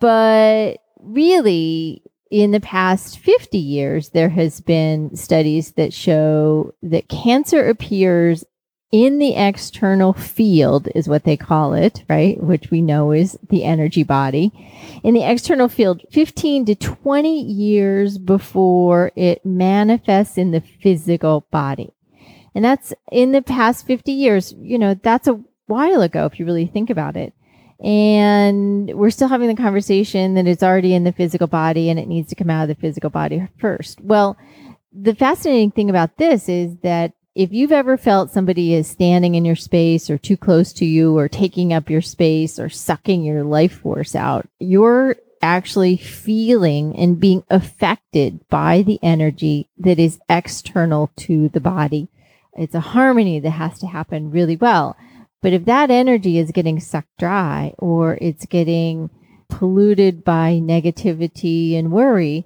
But 0.00 0.78
really, 1.00 2.02
in 2.30 2.50
the 2.50 2.60
past 2.60 3.20
50 3.20 3.56
years, 3.56 4.10
there 4.10 4.28
has 4.28 4.60
been 4.60 5.14
studies 5.16 5.72
that 5.72 5.92
show 5.92 6.74
that 6.82 7.08
cancer 7.08 7.68
appears 7.68 8.44
in 8.90 9.18
the 9.18 9.34
external 9.34 10.12
field 10.12 10.88
is 10.94 11.08
what 11.08 11.24
they 11.24 11.36
call 11.36 11.74
it, 11.74 12.04
right? 12.08 12.42
Which 12.42 12.70
we 12.70 12.80
know 12.80 13.12
is 13.12 13.38
the 13.48 13.64
energy 13.64 14.02
body. 14.02 14.52
In 15.02 15.14
the 15.14 15.22
external 15.22 15.68
field, 15.68 16.02
15 16.10 16.64
to 16.66 16.74
20 16.74 17.42
years 17.42 18.18
before 18.18 19.12
it 19.14 19.44
manifests 19.44 20.38
in 20.38 20.52
the 20.52 20.60
physical 20.60 21.46
body. 21.50 21.92
And 22.54 22.64
that's 22.64 22.94
in 23.12 23.32
the 23.32 23.42
past 23.42 23.86
50 23.86 24.10
years, 24.10 24.54
you 24.58 24.78
know, 24.78 24.94
that's 24.94 25.28
a 25.28 25.40
while 25.66 26.00
ago 26.00 26.24
if 26.24 26.38
you 26.38 26.46
really 26.46 26.66
think 26.66 26.88
about 26.88 27.16
it 27.16 27.34
and 27.80 28.92
we're 28.94 29.10
still 29.10 29.28
having 29.28 29.48
the 29.48 29.54
conversation 29.54 30.34
that 30.34 30.46
it's 30.46 30.62
already 30.62 30.94
in 30.94 31.04
the 31.04 31.12
physical 31.12 31.46
body 31.46 31.90
and 31.90 31.98
it 31.98 32.08
needs 32.08 32.28
to 32.28 32.34
come 32.34 32.50
out 32.50 32.62
of 32.62 32.68
the 32.68 32.80
physical 32.80 33.10
body 33.10 33.46
first. 33.58 34.00
Well, 34.00 34.36
the 34.92 35.14
fascinating 35.14 35.70
thing 35.70 35.88
about 35.88 36.16
this 36.16 36.48
is 36.48 36.76
that 36.78 37.12
if 37.38 37.52
you've 37.52 37.72
ever 37.72 37.96
felt 37.96 38.30
somebody 38.30 38.74
is 38.74 38.88
standing 38.88 39.34
in 39.34 39.44
your 39.44 39.56
space 39.56 40.10
or 40.10 40.18
too 40.18 40.36
close 40.36 40.72
to 40.74 40.84
you 40.84 41.16
or 41.16 41.28
taking 41.28 41.72
up 41.72 41.88
your 41.88 42.02
space 42.02 42.58
or 42.58 42.68
sucking 42.68 43.22
your 43.22 43.44
life 43.44 43.80
force 43.80 44.14
out, 44.14 44.48
you're 44.58 45.16
actually 45.40 45.96
feeling 45.96 46.96
and 46.96 47.20
being 47.20 47.44
affected 47.48 48.40
by 48.48 48.82
the 48.82 48.98
energy 49.02 49.68
that 49.78 49.98
is 49.98 50.18
external 50.28 51.10
to 51.16 51.48
the 51.50 51.60
body 51.60 52.08
it's 52.58 52.74
a 52.74 52.80
harmony 52.80 53.38
that 53.38 53.50
has 53.50 53.78
to 53.78 53.86
happen 53.86 54.32
really 54.32 54.56
well. 54.56 54.96
But 55.40 55.52
if 55.52 55.64
that 55.66 55.90
energy 55.90 56.38
is 56.38 56.50
getting 56.50 56.80
sucked 56.80 57.16
dry 57.18 57.72
or 57.78 58.18
it's 58.20 58.46
getting 58.46 59.10
polluted 59.48 60.24
by 60.24 60.60
negativity 60.60 61.78
and 61.78 61.92
worry, 61.92 62.44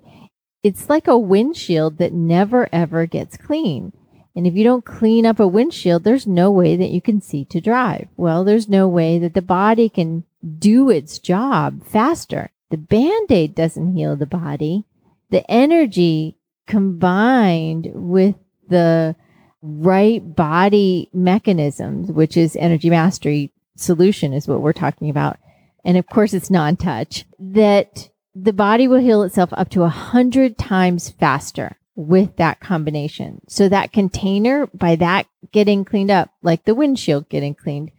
it's 0.62 0.90
like 0.90 1.08
a 1.08 1.18
windshield 1.18 1.96
that 1.96 2.12
never 2.12 2.68
ever 2.72 3.06
gets 3.06 3.38
clean. 3.38 3.94
And 4.34 4.46
if 4.46 4.54
you 4.54 4.64
don't 4.64 4.84
clean 4.84 5.26
up 5.26 5.38
a 5.38 5.46
windshield, 5.46 6.04
there's 6.04 6.26
no 6.26 6.50
way 6.50 6.76
that 6.76 6.90
you 6.90 7.02
can 7.02 7.20
see 7.20 7.44
to 7.46 7.60
drive. 7.60 8.08
Well, 8.16 8.44
there's 8.44 8.68
no 8.68 8.88
way 8.88 9.18
that 9.18 9.34
the 9.34 9.42
body 9.42 9.88
can 9.88 10.24
do 10.58 10.88
its 10.88 11.18
job 11.18 11.84
faster. 11.84 12.50
The 12.70 12.78
band 12.78 13.30
aid 13.30 13.54
doesn't 13.54 13.94
heal 13.94 14.16
the 14.16 14.26
body. 14.26 14.84
The 15.30 15.48
energy 15.50 16.36
combined 16.66 17.90
with 17.94 18.36
the 18.68 19.14
right 19.60 20.34
body 20.34 21.10
mechanisms, 21.12 22.10
which 22.10 22.36
is 22.36 22.56
energy 22.56 22.88
mastery 22.88 23.52
solution, 23.76 24.32
is 24.32 24.48
what 24.48 24.62
we're 24.62 24.72
talking 24.72 25.10
about. 25.10 25.38
And 25.84 25.98
of 25.98 26.06
course, 26.06 26.32
it's 26.32 26.50
non 26.50 26.76
touch, 26.76 27.26
that 27.38 28.08
the 28.34 28.52
body 28.52 28.88
will 28.88 29.00
heal 29.00 29.22
itself 29.22 29.50
up 29.52 29.68
to 29.70 29.82
a 29.82 29.88
hundred 29.88 30.56
times 30.56 31.10
faster 31.10 31.76
with 31.94 32.36
that 32.36 32.60
combination. 32.60 33.40
So 33.48 33.68
that 33.68 33.92
container, 33.92 34.66
by 34.68 34.96
that 34.96 35.26
getting 35.52 35.84
cleaned 35.84 36.10
up, 36.10 36.30
like 36.42 36.64
the 36.64 36.74
windshield 36.74 37.28
getting 37.28 37.54
cleaned, 37.54 37.90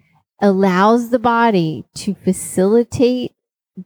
allows 0.41 1.09
the 1.09 1.19
body 1.19 1.85
to 1.95 2.15
facilitate 2.15 3.33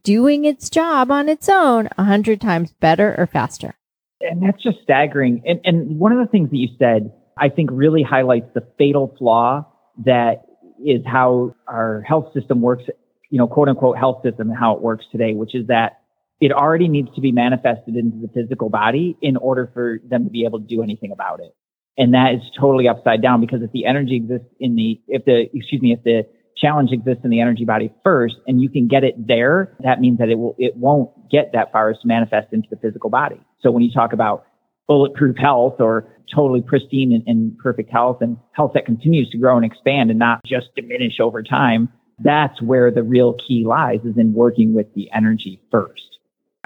doing 0.02 0.44
its 0.44 0.68
job 0.70 1.10
on 1.10 1.28
its 1.28 1.48
own 1.48 1.88
a 1.96 2.04
hundred 2.04 2.40
times 2.40 2.72
better 2.80 3.14
or 3.18 3.26
faster. 3.26 3.76
And 4.20 4.42
that's 4.42 4.62
just 4.62 4.78
staggering. 4.82 5.42
And, 5.46 5.60
and 5.64 5.98
one 5.98 6.12
of 6.12 6.18
the 6.18 6.30
things 6.30 6.50
that 6.50 6.56
you 6.56 6.68
said, 6.78 7.12
I 7.38 7.48
think 7.48 7.70
really 7.72 8.02
highlights 8.02 8.48
the 8.54 8.66
fatal 8.76 9.14
flaw 9.18 9.66
that 10.04 10.42
is 10.84 11.02
how 11.06 11.54
our 11.66 12.02
health 12.02 12.32
system 12.34 12.60
works, 12.60 12.84
you 13.30 13.38
know, 13.38 13.46
quote 13.46 13.68
unquote 13.68 13.98
health 13.98 14.22
system 14.22 14.50
and 14.50 14.58
how 14.58 14.74
it 14.74 14.82
works 14.82 15.04
today, 15.12 15.34
which 15.34 15.54
is 15.54 15.68
that 15.68 16.00
it 16.40 16.52
already 16.52 16.88
needs 16.88 17.08
to 17.14 17.20
be 17.20 17.32
manifested 17.32 17.96
into 17.96 18.18
the 18.18 18.28
physical 18.28 18.68
body 18.68 19.16
in 19.20 19.36
order 19.36 19.70
for 19.74 19.98
them 20.08 20.24
to 20.24 20.30
be 20.30 20.44
able 20.44 20.60
to 20.60 20.66
do 20.66 20.82
anything 20.82 21.10
about 21.12 21.40
it. 21.40 21.54
And 21.96 22.14
that 22.14 22.34
is 22.34 22.42
totally 22.58 22.86
upside 22.86 23.20
down 23.22 23.40
because 23.40 23.60
if 23.62 23.72
the 23.72 23.86
energy 23.86 24.16
exists 24.16 24.46
in 24.60 24.76
the, 24.76 25.00
if 25.08 25.24
the, 25.24 25.46
excuse 25.52 25.82
me, 25.82 25.92
if 25.92 26.04
the 26.04 26.22
challenge 26.56 26.90
exists 26.92 27.22
in 27.24 27.30
the 27.30 27.40
energy 27.40 27.64
body 27.64 27.92
first 28.04 28.36
and 28.46 28.62
you 28.62 28.70
can 28.70 28.86
get 28.86 29.02
it 29.02 29.14
there, 29.26 29.76
that 29.80 30.00
means 30.00 30.18
that 30.18 30.28
it 30.28 30.36
will, 30.36 30.54
it 30.58 30.76
won't 30.76 31.10
get 31.28 31.50
that 31.54 31.72
far 31.72 31.90
as 31.90 31.98
to 32.00 32.06
manifest 32.06 32.52
into 32.52 32.68
the 32.70 32.76
physical 32.76 33.10
body. 33.10 33.40
So 33.60 33.72
when 33.72 33.82
you 33.82 33.92
talk 33.92 34.12
about 34.12 34.44
bulletproof 34.86 35.36
health 35.36 35.80
or 35.80 36.08
totally 36.34 36.62
pristine 36.62 37.12
and, 37.12 37.24
and 37.26 37.58
perfect 37.58 37.90
health 37.90 38.18
and 38.20 38.36
health 38.52 38.72
that 38.74 38.86
continues 38.86 39.28
to 39.30 39.38
grow 39.38 39.56
and 39.56 39.64
expand 39.64 40.10
and 40.10 40.18
not 40.18 40.40
just 40.46 40.66
diminish 40.76 41.18
over 41.20 41.42
time, 41.42 41.88
that's 42.20 42.60
where 42.62 42.90
the 42.90 43.02
real 43.02 43.34
key 43.46 43.64
lies 43.66 44.00
is 44.04 44.16
in 44.16 44.32
working 44.32 44.74
with 44.74 44.86
the 44.94 45.08
energy 45.14 45.60
first. 45.70 46.17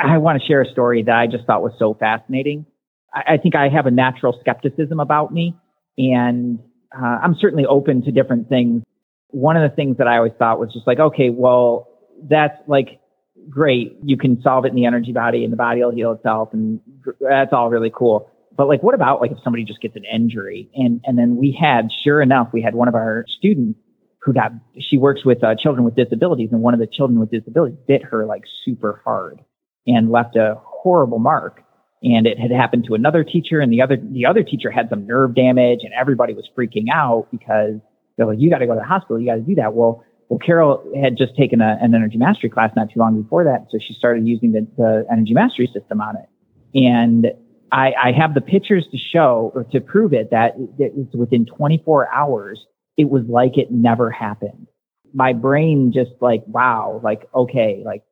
I 0.02 0.18
want 0.18 0.40
to 0.40 0.46
share 0.46 0.60
a 0.60 0.66
story 0.66 1.02
that 1.04 1.14
I 1.14 1.26
just 1.26 1.44
thought 1.46 1.62
was 1.62 1.72
so 1.78 1.94
fascinating. 1.94 2.66
I, 3.14 3.34
I 3.34 3.36
think 3.36 3.54
I 3.54 3.68
have 3.68 3.86
a 3.86 3.90
natural 3.90 4.36
skepticism 4.40 5.00
about 5.00 5.32
me, 5.32 5.54
and 5.96 6.58
uh, 6.94 7.18
I'm 7.22 7.36
certainly 7.40 7.66
open 7.66 8.02
to 8.02 8.12
different 8.12 8.48
things. 8.48 8.82
One 9.28 9.56
of 9.56 9.68
the 9.68 9.74
things 9.74 9.98
that 9.98 10.08
I 10.08 10.16
always 10.16 10.32
thought 10.38 10.58
was 10.58 10.72
just 10.72 10.86
like, 10.86 10.98
okay, 10.98 11.30
well, 11.30 11.88
that's 12.28 12.56
like 12.66 13.00
great. 13.48 13.96
You 14.02 14.16
can 14.16 14.42
solve 14.42 14.64
it 14.64 14.68
in 14.68 14.74
the 14.74 14.86
energy 14.86 15.12
body, 15.12 15.44
and 15.44 15.52
the 15.52 15.56
body 15.56 15.82
will 15.82 15.92
heal 15.92 16.12
itself, 16.12 16.50
and 16.52 16.80
that's 17.20 17.52
all 17.52 17.70
really 17.70 17.92
cool. 17.94 18.28
But 18.54 18.68
like, 18.68 18.82
what 18.82 18.94
about 18.94 19.20
like 19.20 19.30
if 19.30 19.38
somebody 19.44 19.64
just 19.64 19.80
gets 19.80 19.96
an 19.96 20.04
injury? 20.04 20.68
And 20.74 21.00
and 21.04 21.16
then 21.16 21.36
we 21.36 21.56
had, 21.58 21.90
sure 22.04 22.20
enough, 22.20 22.48
we 22.52 22.60
had 22.60 22.74
one 22.74 22.88
of 22.88 22.94
our 22.94 23.24
students 23.38 23.78
who 24.18 24.32
got. 24.32 24.52
She 24.78 24.98
works 24.98 25.24
with 25.24 25.44
uh, 25.44 25.54
children 25.54 25.84
with 25.84 25.94
disabilities, 25.94 26.50
and 26.50 26.60
one 26.60 26.74
of 26.74 26.80
the 26.80 26.88
children 26.88 27.20
with 27.20 27.30
disabilities 27.30 27.78
bit 27.86 28.02
her 28.04 28.26
like 28.26 28.42
super 28.64 29.00
hard 29.04 29.40
and 29.86 30.10
left 30.10 30.36
a 30.36 30.56
horrible 30.62 31.18
mark. 31.18 31.62
And 32.02 32.26
it 32.26 32.38
had 32.38 32.50
happened 32.50 32.84
to 32.88 32.94
another 32.94 33.22
teacher 33.22 33.60
and 33.60 33.72
the 33.72 33.80
other, 33.80 33.96
the 33.96 34.26
other 34.26 34.42
teacher 34.42 34.70
had 34.70 34.88
some 34.90 35.06
nerve 35.06 35.34
damage 35.34 35.80
and 35.82 35.92
everybody 35.92 36.34
was 36.34 36.48
freaking 36.56 36.86
out 36.92 37.28
because 37.30 37.80
they're 38.16 38.26
like, 38.26 38.38
you 38.40 38.50
got 38.50 38.58
to 38.58 38.66
go 38.66 38.74
to 38.74 38.80
the 38.80 38.86
hospital. 38.86 39.20
You 39.20 39.26
got 39.26 39.36
to 39.36 39.40
do 39.40 39.54
that. 39.56 39.74
Well, 39.74 40.04
well, 40.28 40.38
Carol 40.38 40.82
had 41.00 41.16
just 41.16 41.36
taken 41.36 41.60
a, 41.60 41.78
an 41.80 41.94
energy 41.94 42.16
mastery 42.16 42.48
class 42.48 42.70
not 42.74 42.88
too 42.92 42.98
long 42.98 43.20
before 43.20 43.44
that. 43.44 43.66
So 43.70 43.78
she 43.78 43.92
started 43.92 44.26
using 44.26 44.52
the, 44.52 44.66
the 44.76 45.04
energy 45.12 45.34
mastery 45.34 45.70
system 45.72 46.00
on 46.00 46.16
it. 46.16 46.28
And 46.74 47.26
I, 47.70 47.92
I 48.02 48.12
have 48.12 48.34
the 48.34 48.40
pictures 48.40 48.86
to 48.90 48.98
show 48.98 49.52
or 49.54 49.64
to 49.72 49.80
prove 49.80 50.12
it 50.12 50.30
that 50.30 50.54
it, 50.78 50.92
it's 50.96 51.14
within 51.14 51.44
24 51.44 52.12
hours, 52.12 52.64
it 52.96 53.10
was 53.10 53.24
like 53.28 53.58
it 53.58 53.70
never 53.70 54.10
happened. 54.10 54.68
My 55.14 55.34
brain 55.34 55.92
just 55.94 56.12
like, 56.20 56.42
wow, 56.46 57.00
like, 57.04 57.28
okay, 57.34 57.82
like 57.84 58.02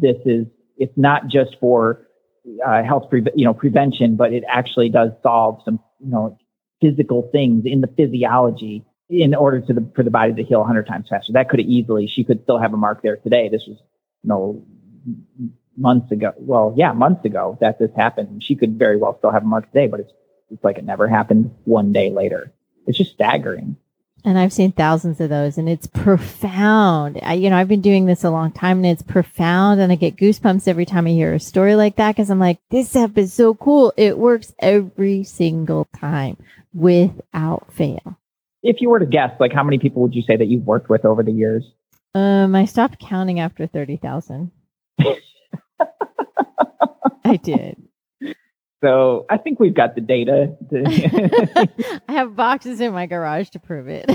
this 0.00 0.16
is 0.24 0.46
it's 0.76 0.96
not 0.96 1.28
just 1.28 1.56
for 1.60 2.06
uh, 2.64 2.82
health, 2.82 3.08
pre- 3.10 3.24
you 3.34 3.44
know, 3.44 3.54
prevention, 3.54 4.16
but 4.16 4.32
it 4.32 4.44
actually 4.48 4.88
does 4.88 5.10
solve 5.22 5.62
some, 5.64 5.80
you 6.00 6.10
know, 6.10 6.38
physical 6.80 7.28
things 7.32 7.64
in 7.64 7.80
the 7.80 7.86
physiology 7.86 8.84
in 9.08 9.34
order 9.34 9.60
to 9.60 9.72
the, 9.72 9.90
for 9.94 10.02
the 10.02 10.10
body 10.10 10.34
to 10.34 10.42
heal 10.42 10.60
100 10.60 10.86
times 10.86 11.06
faster. 11.08 11.32
That 11.32 11.48
could 11.48 11.60
easily, 11.60 12.06
she 12.06 12.24
could 12.24 12.42
still 12.42 12.58
have 12.58 12.74
a 12.74 12.76
mark 12.76 13.02
there 13.02 13.16
today. 13.16 13.48
This 13.48 13.64
was, 13.66 13.78
you 14.22 14.28
know, 14.28 14.64
months 15.76 16.10
ago. 16.12 16.32
Well, 16.36 16.74
yeah, 16.76 16.92
months 16.92 17.24
ago 17.24 17.58
that 17.60 17.78
this 17.78 17.90
happened. 17.96 18.42
She 18.42 18.56
could 18.56 18.78
very 18.78 18.96
well 18.96 19.16
still 19.18 19.30
have 19.30 19.42
a 19.42 19.46
mark 19.46 19.66
today, 19.66 19.86
but 19.86 20.00
it's, 20.00 20.12
it's 20.50 20.64
like 20.64 20.78
it 20.78 20.84
never 20.84 21.08
happened 21.08 21.54
one 21.64 21.92
day 21.92 22.10
later. 22.10 22.52
It's 22.86 22.98
just 22.98 23.12
staggering. 23.12 23.76
And 24.26 24.38
I've 24.38 24.54
seen 24.54 24.72
thousands 24.72 25.20
of 25.20 25.28
those 25.28 25.58
and 25.58 25.68
it's 25.68 25.86
profound. 25.86 27.20
I, 27.22 27.34
you 27.34 27.50
know, 27.50 27.58
I've 27.58 27.68
been 27.68 27.82
doing 27.82 28.06
this 28.06 28.24
a 28.24 28.30
long 28.30 28.52
time 28.52 28.78
and 28.78 28.86
it's 28.86 29.02
profound 29.02 29.80
and 29.80 29.92
I 29.92 29.96
get 29.96 30.16
goosebumps 30.16 30.66
every 30.66 30.86
time 30.86 31.06
I 31.06 31.10
hear 31.10 31.34
a 31.34 31.40
story 31.40 31.76
like 31.76 31.96
that 31.96 32.12
because 32.12 32.30
I'm 32.30 32.38
like, 32.38 32.58
this 32.70 32.88
stuff 32.88 33.18
is 33.18 33.34
so 33.34 33.54
cool. 33.54 33.92
It 33.98 34.16
works 34.16 34.54
every 34.58 35.24
single 35.24 35.86
time 35.98 36.38
without 36.72 37.70
fail. 37.72 38.18
If 38.62 38.80
you 38.80 38.88
were 38.88 38.98
to 38.98 39.06
guess, 39.06 39.32
like 39.38 39.52
how 39.52 39.62
many 39.62 39.78
people 39.78 40.00
would 40.00 40.14
you 40.14 40.22
say 40.22 40.38
that 40.38 40.46
you've 40.46 40.64
worked 40.64 40.88
with 40.88 41.04
over 41.04 41.22
the 41.22 41.32
years? 41.32 41.64
Um, 42.14 42.54
I 42.54 42.64
stopped 42.64 42.98
counting 42.98 43.40
after 43.40 43.66
30,000. 43.66 44.50
I 47.24 47.36
did. 47.36 47.76
So 48.84 49.24
I 49.30 49.38
think 49.38 49.60
we've 49.60 49.74
got 49.74 49.94
the 49.94 50.02
data. 50.02 50.54
To 50.70 52.00
I 52.08 52.12
have 52.12 52.36
boxes 52.36 52.80
in 52.80 52.92
my 52.92 53.06
garage 53.06 53.48
to 53.50 53.58
prove 53.58 53.88
it. 53.88 54.10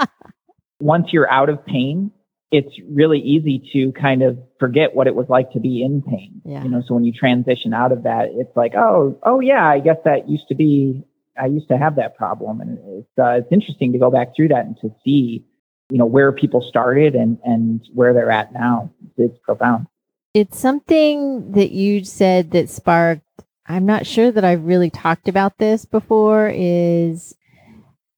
Once 0.80 1.08
you're 1.12 1.30
out 1.30 1.48
of 1.48 1.64
pain, 1.64 2.10
it's 2.50 2.74
really 2.90 3.20
easy 3.20 3.62
to 3.72 3.92
kind 3.92 4.22
of 4.22 4.38
forget 4.58 4.96
what 4.96 5.06
it 5.06 5.14
was 5.14 5.26
like 5.28 5.52
to 5.52 5.60
be 5.60 5.84
in 5.84 6.02
pain. 6.02 6.42
Yeah. 6.44 6.64
You 6.64 6.70
know, 6.70 6.82
so 6.84 6.94
when 6.94 7.04
you 7.04 7.12
transition 7.12 7.72
out 7.72 7.92
of 7.92 8.02
that, 8.02 8.30
it's 8.32 8.56
like, 8.56 8.74
oh, 8.74 9.20
oh 9.22 9.38
yeah, 9.38 9.64
I 9.64 9.78
guess 9.78 9.98
that 10.04 10.28
used 10.28 10.48
to 10.48 10.56
be, 10.56 11.04
I 11.40 11.46
used 11.46 11.68
to 11.68 11.78
have 11.78 11.94
that 11.96 12.16
problem. 12.16 12.60
And 12.60 12.78
it's, 12.82 13.18
uh, 13.18 13.38
it's 13.38 13.52
interesting 13.52 13.92
to 13.92 13.98
go 13.98 14.10
back 14.10 14.34
through 14.34 14.48
that 14.48 14.64
and 14.64 14.76
to 14.80 14.90
see, 15.04 15.44
you 15.90 15.98
know, 15.98 16.06
where 16.06 16.32
people 16.32 16.60
started 16.68 17.14
and, 17.14 17.38
and 17.44 17.86
where 17.94 18.14
they're 18.14 18.32
at 18.32 18.52
now. 18.52 18.90
It's 19.16 19.38
profound. 19.44 19.86
It's 20.34 20.58
something 20.58 21.52
that 21.52 21.72
you 21.72 22.04
said 22.04 22.52
that 22.52 22.68
sparked 22.68 23.22
I'm 23.70 23.86
not 23.86 24.04
sure 24.04 24.32
that 24.32 24.44
I've 24.44 24.64
really 24.64 24.90
talked 24.90 25.28
about 25.28 25.58
this 25.58 25.84
before 25.84 26.50
is 26.52 27.36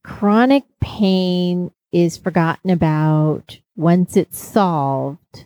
chronic 0.03 0.65
pain 0.81 1.71
is 1.93 2.17
forgotten 2.17 2.71
about 2.71 3.59
once 3.77 4.17
it's 4.17 4.39
solved 4.39 5.45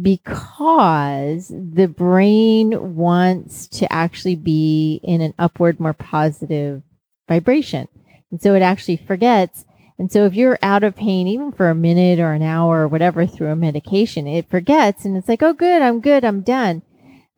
because 0.00 1.48
the 1.48 1.86
brain 1.86 2.96
wants 2.96 3.66
to 3.68 3.90
actually 3.90 4.36
be 4.36 5.00
in 5.02 5.22
an 5.22 5.32
upward, 5.38 5.80
more 5.80 5.94
positive 5.94 6.82
vibration. 7.26 7.88
And 8.30 8.42
so 8.42 8.54
it 8.54 8.60
actually 8.60 8.98
forgets. 8.98 9.64
And 9.98 10.12
so 10.12 10.26
if 10.26 10.34
you're 10.34 10.58
out 10.60 10.84
of 10.84 10.96
pain, 10.96 11.26
even 11.26 11.50
for 11.50 11.70
a 11.70 11.74
minute 11.74 12.18
or 12.18 12.34
an 12.34 12.42
hour 12.42 12.82
or 12.82 12.88
whatever 12.88 13.24
through 13.24 13.48
a 13.48 13.56
medication, 13.56 14.26
it 14.26 14.50
forgets 14.50 15.06
and 15.06 15.16
it's 15.16 15.28
like, 15.28 15.42
oh, 15.42 15.54
good, 15.54 15.80
I'm 15.80 16.00
good, 16.00 16.26
I'm 16.26 16.42
done. 16.42 16.82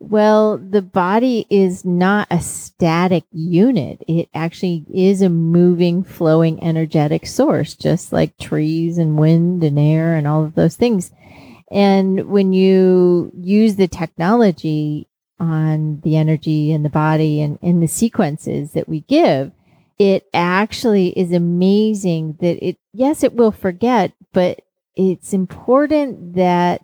Well, 0.00 0.58
the 0.58 0.82
body 0.82 1.46
is 1.50 1.84
not 1.84 2.28
a 2.30 2.40
static 2.40 3.24
unit. 3.32 4.02
It 4.06 4.28
actually 4.32 4.84
is 4.94 5.22
a 5.22 5.28
moving, 5.28 6.04
flowing, 6.04 6.62
energetic 6.62 7.26
source, 7.26 7.74
just 7.74 8.12
like 8.12 8.38
trees 8.38 8.96
and 8.96 9.18
wind 9.18 9.64
and 9.64 9.78
air 9.78 10.14
and 10.14 10.26
all 10.26 10.44
of 10.44 10.54
those 10.54 10.76
things. 10.76 11.10
And 11.70 12.28
when 12.28 12.52
you 12.52 13.32
use 13.36 13.76
the 13.76 13.88
technology 13.88 15.08
on 15.40 16.00
the 16.02 16.16
energy 16.16 16.72
and 16.72 16.84
the 16.84 16.90
body 16.90 17.40
and 17.42 17.58
in 17.60 17.80
the 17.80 17.88
sequences 17.88 18.72
that 18.72 18.88
we 18.88 19.00
give, 19.00 19.50
it 19.98 20.28
actually 20.32 21.08
is 21.18 21.32
amazing 21.32 22.38
that 22.40 22.64
it, 22.64 22.78
yes, 22.92 23.24
it 23.24 23.34
will 23.34 23.52
forget, 23.52 24.12
but 24.32 24.60
it's 24.94 25.32
important 25.32 26.34
that 26.34 26.82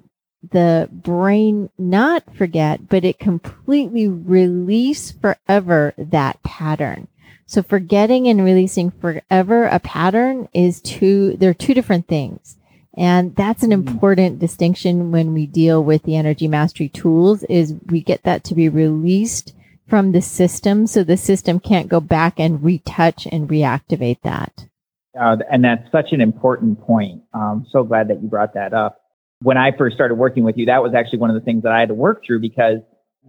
the 0.50 0.88
brain 0.90 1.70
not 1.78 2.22
forget, 2.34 2.88
but 2.88 3.04
it 3.04 3.18
completely 3.18 4.08
release 4.08 5.12
forever 5.12 5.94
that 5.96 6.42
pattern. 6.42 7.08
So 7.46 7.62
forgetting 7.62 8.26
and 8.26 8.44
releasing 8.44 8.90
forever 8.90 9.64
a 9.66 9.78
pattern 9.78 10.48
is 10.54 10.80
two, 10.80 11.36
they're 11.36 11.54
two 11.54 11.74
different 11.74 12.08
things. 12.08 12.56
And 12.96 13.34
that's 13.34 13.62
an 13.62 13.70
Mhm. 13.70 13.88
important 13.88 14.38
distinction 14.38 15.10
when 15.10 15.34
we 15.34 15.46
deal 15.46 15.82
with 15.82 16.04
the 16.04 16.16
energy 16.16 16.48
mastery 16.48 16.88
tools 16.88 17.42
is 17.44 17.74
we 17.90 18.00
get 18.00 18.22
that 18.22 18.44
to 18.44 18.54
be 18.54 18.68
released 18.68 19.52
from 19.88 20.12
the 20.12 20.22
system 20.22 20.86
so 20.86 21.02
the 21.04 21.16
system 21.16 21.60
can't 21.60 21.88
go 21.88 22.00
back 22.00 22.38
and 22.38 22.62
retouch 22.62 23.26
and 23.30 23.48
reactivate 23.48 24.20
that. 24.22 24.66
Uh, 25.20 25.36
and 25.50 25.64
that's 25.64 25.90
such 25.92 26.12
an 26.12 26.20
important 26.20 26.80
point. 26.80 27.22
I'm 27.34 27.66
so 27.70 27.84
glad 27.84 28.08
that 28.08 28.22
you 28.22 28.28
brought 28.28 28.54
that 28.54 28.72
up. 28.72 29.00
When 29.44 29.58
I 29.58 29.76
first 29.76 29.94
started 29.94 30.14
working 30.14 30.42
with 30.42 30.56
you, 30.56 30.66
that 30.66 30.82
was 30.82 30.94
actually 30.94 31.18
one 31.18 31.28
of 31.28 31.34
the 31.34 31.42
things 31.42 31.64
that 31.64 31.72
I 31.72 31.78
had 31.78 31.88
to 31.88 31.94
work 31.94 32.22
through 32.26 32.40
because 32.40 32.78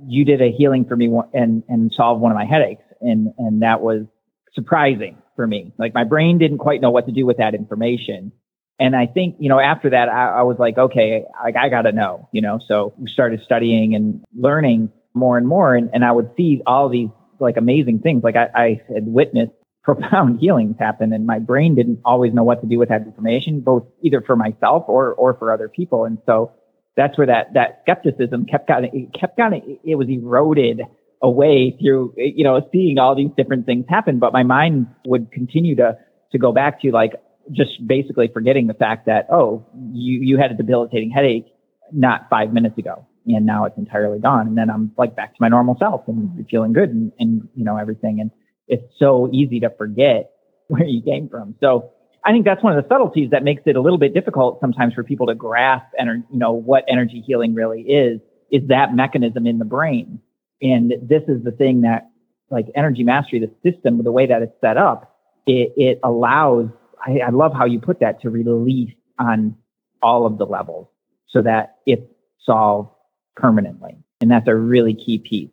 you 0.07 0.23
did 0.23 0.41
a 0.41 0.49
healing 0.49 0.85
for 0.85 0.95
me 0.95 1.13
and 1.33 1.63
and 1.67 1.91
solved 1.93 2.21
one 2.21 2.31
of 2.31 2.37
my 2.37 2.45
headaches, 2.45 2.83
and 3.01 3.33
and 3.37 3.61
that 3.63 3.81
was 3.81 4.05
surprising 4.53 5.17
for 5.35 5.45
me. 5.45 5.73
Like 5.77 5.93
my 5.93 6.05
brain 6.05 6.37
didn't 6.37 6.59
quite 6.59 6.79
know 6.79 6.91
what 6.91 7.05
to 7.07 7.11
do 7.11 7.25
with 7.25 7.37
that 7.37 7.53
information. 7.53 8.31
And 8.79 8.95
I 8.95 9.05
think, 9.07 9.35
you 9.39 9.49
know, 9.49 9.59
after 9.59 9.89
that, 9.89 10.09
I, 10.09 10.39
I 10.39 10.41
was 10.43 10.57
like, 10.57 10.77
okay, 10.77 11.23
I, 11.37 11.51
I 11.57 11.69
got 11.69 11.83
to 11.83 11.91
know, 11.91 12.27
you 12.31 12.41
know, 12.41 12.59
so 12.65 12.93
we 12.97 13.09
started 13.09 13.41
studying 13.45 13.95
and 13.95 14.23
learning 14.33 14.91
more 15.13 15.37
and 15.37 15.47
more. 15.47 15.75
And, 15.75 15.89
and 15.93 16.03
I 16.03 16.11
would 16.11 16.31
see 16.35 16.61
all 16.65 16.89
these 16.89 17.09
like 17.39 17.57
amazing 17.57 17.99
things. 17.99 18.23
Like 18.23 18.35
I, 18.35 18.47
I 18.53 18.81
had 18.93 19.05
witnessed 19.07 19.53
profound 19.85 20.39
healings 20.41 20.75
happen 20.79 21.13
and 21.13 21.25
my 21.25 21.39
brain 21.39 21.75
didn't 21.75 21.99
always 22.03 22.33
know 22.33 22.43
what 22.43 22.59
to 22.61 22.67
do 22.67 22.77
with 22.77 22.89
that 22.89 23.03
information, 23.03 23.61
both 23.61 23.85
either 24.01 24.21
for 24.21 24.35
myself 24.35 24.83
or, 24.87 25.13
or 25.13 25.35
for 25.35 25.53
other 25.53 25.69
people. 25.69 26.03
And 26.03 26.17
so 26.25 26.51
that's 26.97 27.17
where 27.17 27.27
that, 27.27 27.53
that 27.53 27.81
skepticism 27.83 28.45
kept 28.45 28.67
getting, 28.67 28.89
it 28.93 29.19
kept 29.19 29.37
getting, 29.37 29.79
it 29.83 29.95
was 29.95 30.07
eroded 30.09 30.81
away 31.21 31.77
through, 31.79 32.13
you 32.17 32.43
know, 32.43 32.67
seeing 32.73 32.97
all 32.97 33.15
these 33.15 33.31
different 33.37 33.65
things 33.65 33.85
happen. 33.87 34.19
But 34.19 34.33
my 34.33 34.43
mind 34.43 34.87
would 35.05 35.31
continue 35.31 35.75
to, 35.75 35.97
to 36.31 36.37
go 36.37 36.51
back 36.51 36.81
to 36.81 36.91
like 36.91 37.13
just 37.51 37.85
basically 37.85 38.29
forgetting 38.33 38.67
the 38.67 38.73
fact 38.73 39.05
that, 39.05 39.27
oh, 39.31 39.65
you, 39.93 40.19
you 40.21 40.37
had 40.37 40.51
a 40.51 40.55
debilitating 40.55 41.11
headache 41.11 41.45
not 41.91 42.27
five 42.29 42.51
minutes 42.51 42.77
ago 42.77 43.05
and 43.27 43.45
now 43.45 43.65
it's 43.65 43.77
entirely 43.77 44.19
gone. 44.19 44.47
And 44.47 44.57
then 44.57 44.69
I'm 44.69 44.91
like 44.97 45.15
back 45.15 45.31
to 45.31 45.37
my 45.39 45.47
normal 45.47 45.75
self 45.79 46.07
and 46.07 46.45
feeling 46.49 46.73
good 46.73 46.89
and, 46.89 47.11
and, 47.19 47.47
you 47.55 47.63
know, 47.63 47.77
everything. 47.77 48.19
And 48.19 48.31
it's 48.67 48.83
so 48.97 49.29
easy 49.31 49.59
to 49.61 49.69
forget 49.77 50.31
where 50.67 50.83
you 50.83 51.01
came 51.01 51.29
from. 51.29 51.55
So 51.59 51.91
I 52.23 52.31
think 52.31 52.43
that's 52.43 52.63
one 52.63 52.75
of 52.75 52.83
the 52.83 52.89
subtleties 52.89 53.29
that 53.31 53.43
makes 53.43 53.61
it 53.65 53.75
a 53.75 53.81
little 53.81 53.99
bit 53.99 54.13
difficult 54.13 54.59
sometimes 54.59 54.95
for 54.95 55.03
people 55.03 55.27
to 55.27 55.35
grasp 55.35 55.85
and, 55.97 56.23
you 56.31 56.39
know, 56.39 56.53
what 56.53 56.83
energy 56.87 57.23
healing 57.25 57.53
really 57.53 57.81
is, 57.81 58.19
is 58.51 58.67
that 58.69 58.95
mechanism 58.95 59.45
in 59.45 59.59
the 59.59 59.65
brain. 59.65 60.19
And 60.61 60.91
this 61.03 61.21
is 61.27 61.43
the 61.43 61.51
thing 61.51 61.81
that 61.81 62.09
like 62.49 62.65
energy 62.75 63.03
mastery, 63.03 63.39
the 63.39 63.51
system, 63.69 64.03
the 64.03 64.11
way 64.11 64.25
that 64.25 64.41
it's 64.41 64.59
set 64.59 64.77
up, 64.77 65.15
it, 65.45 65.73
it 65.77 65.99
allows, 66.03 66.67
I, 67.05 67.19
I 67.27 67.29
love 67.29 67.53
how 67.53 67.65
you 67.65 67.79
put 67.79 67.99
that 67.99 68.21
to 68.21 68.31
release 68.31 68.93
on 69.19 69.55
all 70.01 70.25
of 70.25 70.39
the 70.39 70.45
levels 70.45 70.87
so 71.27 71.43
that 71.43 71.75
it's 71.85 72.05
solved 72.43 72.89
permanently. 73.35 73.97
And 74.21 74.31
that's 74.31 74.47
a 74.47 74.55
really 74.55 74.95
key 74.95 75.19
piece. 75.19 75.51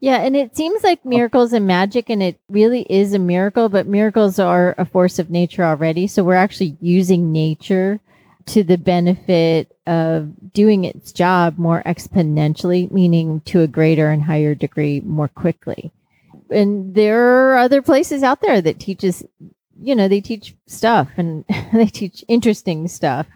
Yeah, 0.00 0.16
and 0.16 0.34
it 0.34 0.56
seems 0.56 0.82
like 0.82 1.00
oh. 1.04 1.08
miracles 1.08 1.52
and 1.52 1.66
magic, 1.66 2.08
and 2.08 2.22
it 2.22 2.40
really 2.48 2.82
is 2.88 3.12
a 3.12 3.18
miracle, 3.18 3.68
but 3.68 3.86
miracles 3.86 4.38
are 4.38 4.74
a 4.78 4.86
force 4.86 5.18
of 5.18 5.30
nature 5.30 5.62
already. 5.62 6.06
So 6.06 6.24
we're 6.24 6.34
actually 6.34 6.76
using 6.80 7.32
nature 7.32 8.00
to 8.46 8.62
the 8.64 8.78
benefit 8.78 9.76
of 9.86 10.52
doing 10.52 10.84
its 10.84 11.12
job 11.12 11.58
more 11.58 11.82
exponentially, 11.84 12.90
meaning 12.90 13.42
to 13.42 13.60
a 13.60 13.68
greater 13.68 14.10
and 14.10 14.22
higher 14.22 14.54
degree 14.54 15.00
more 15.00 15.28
quickly. 15.28 15.92
And 16.50 16.94
there 16.94 17.52
are 17.52 17.58
other 17.58 17.82
places 17.82 18.22
out 18.22 18.40
there 18.40 18.60
that 18.60 18.80
teaches, 18.80 19.22
you 19.80 19.94
know, 19.94 20.08
they 20.08 20.20
teach 20.20 20.56
stuff 20.66 21.10
and 21.16 21.44
they 21.72 21.86
teach 21.86 22.24
interesting 22.26 22.88
stuff. 22.88 23.26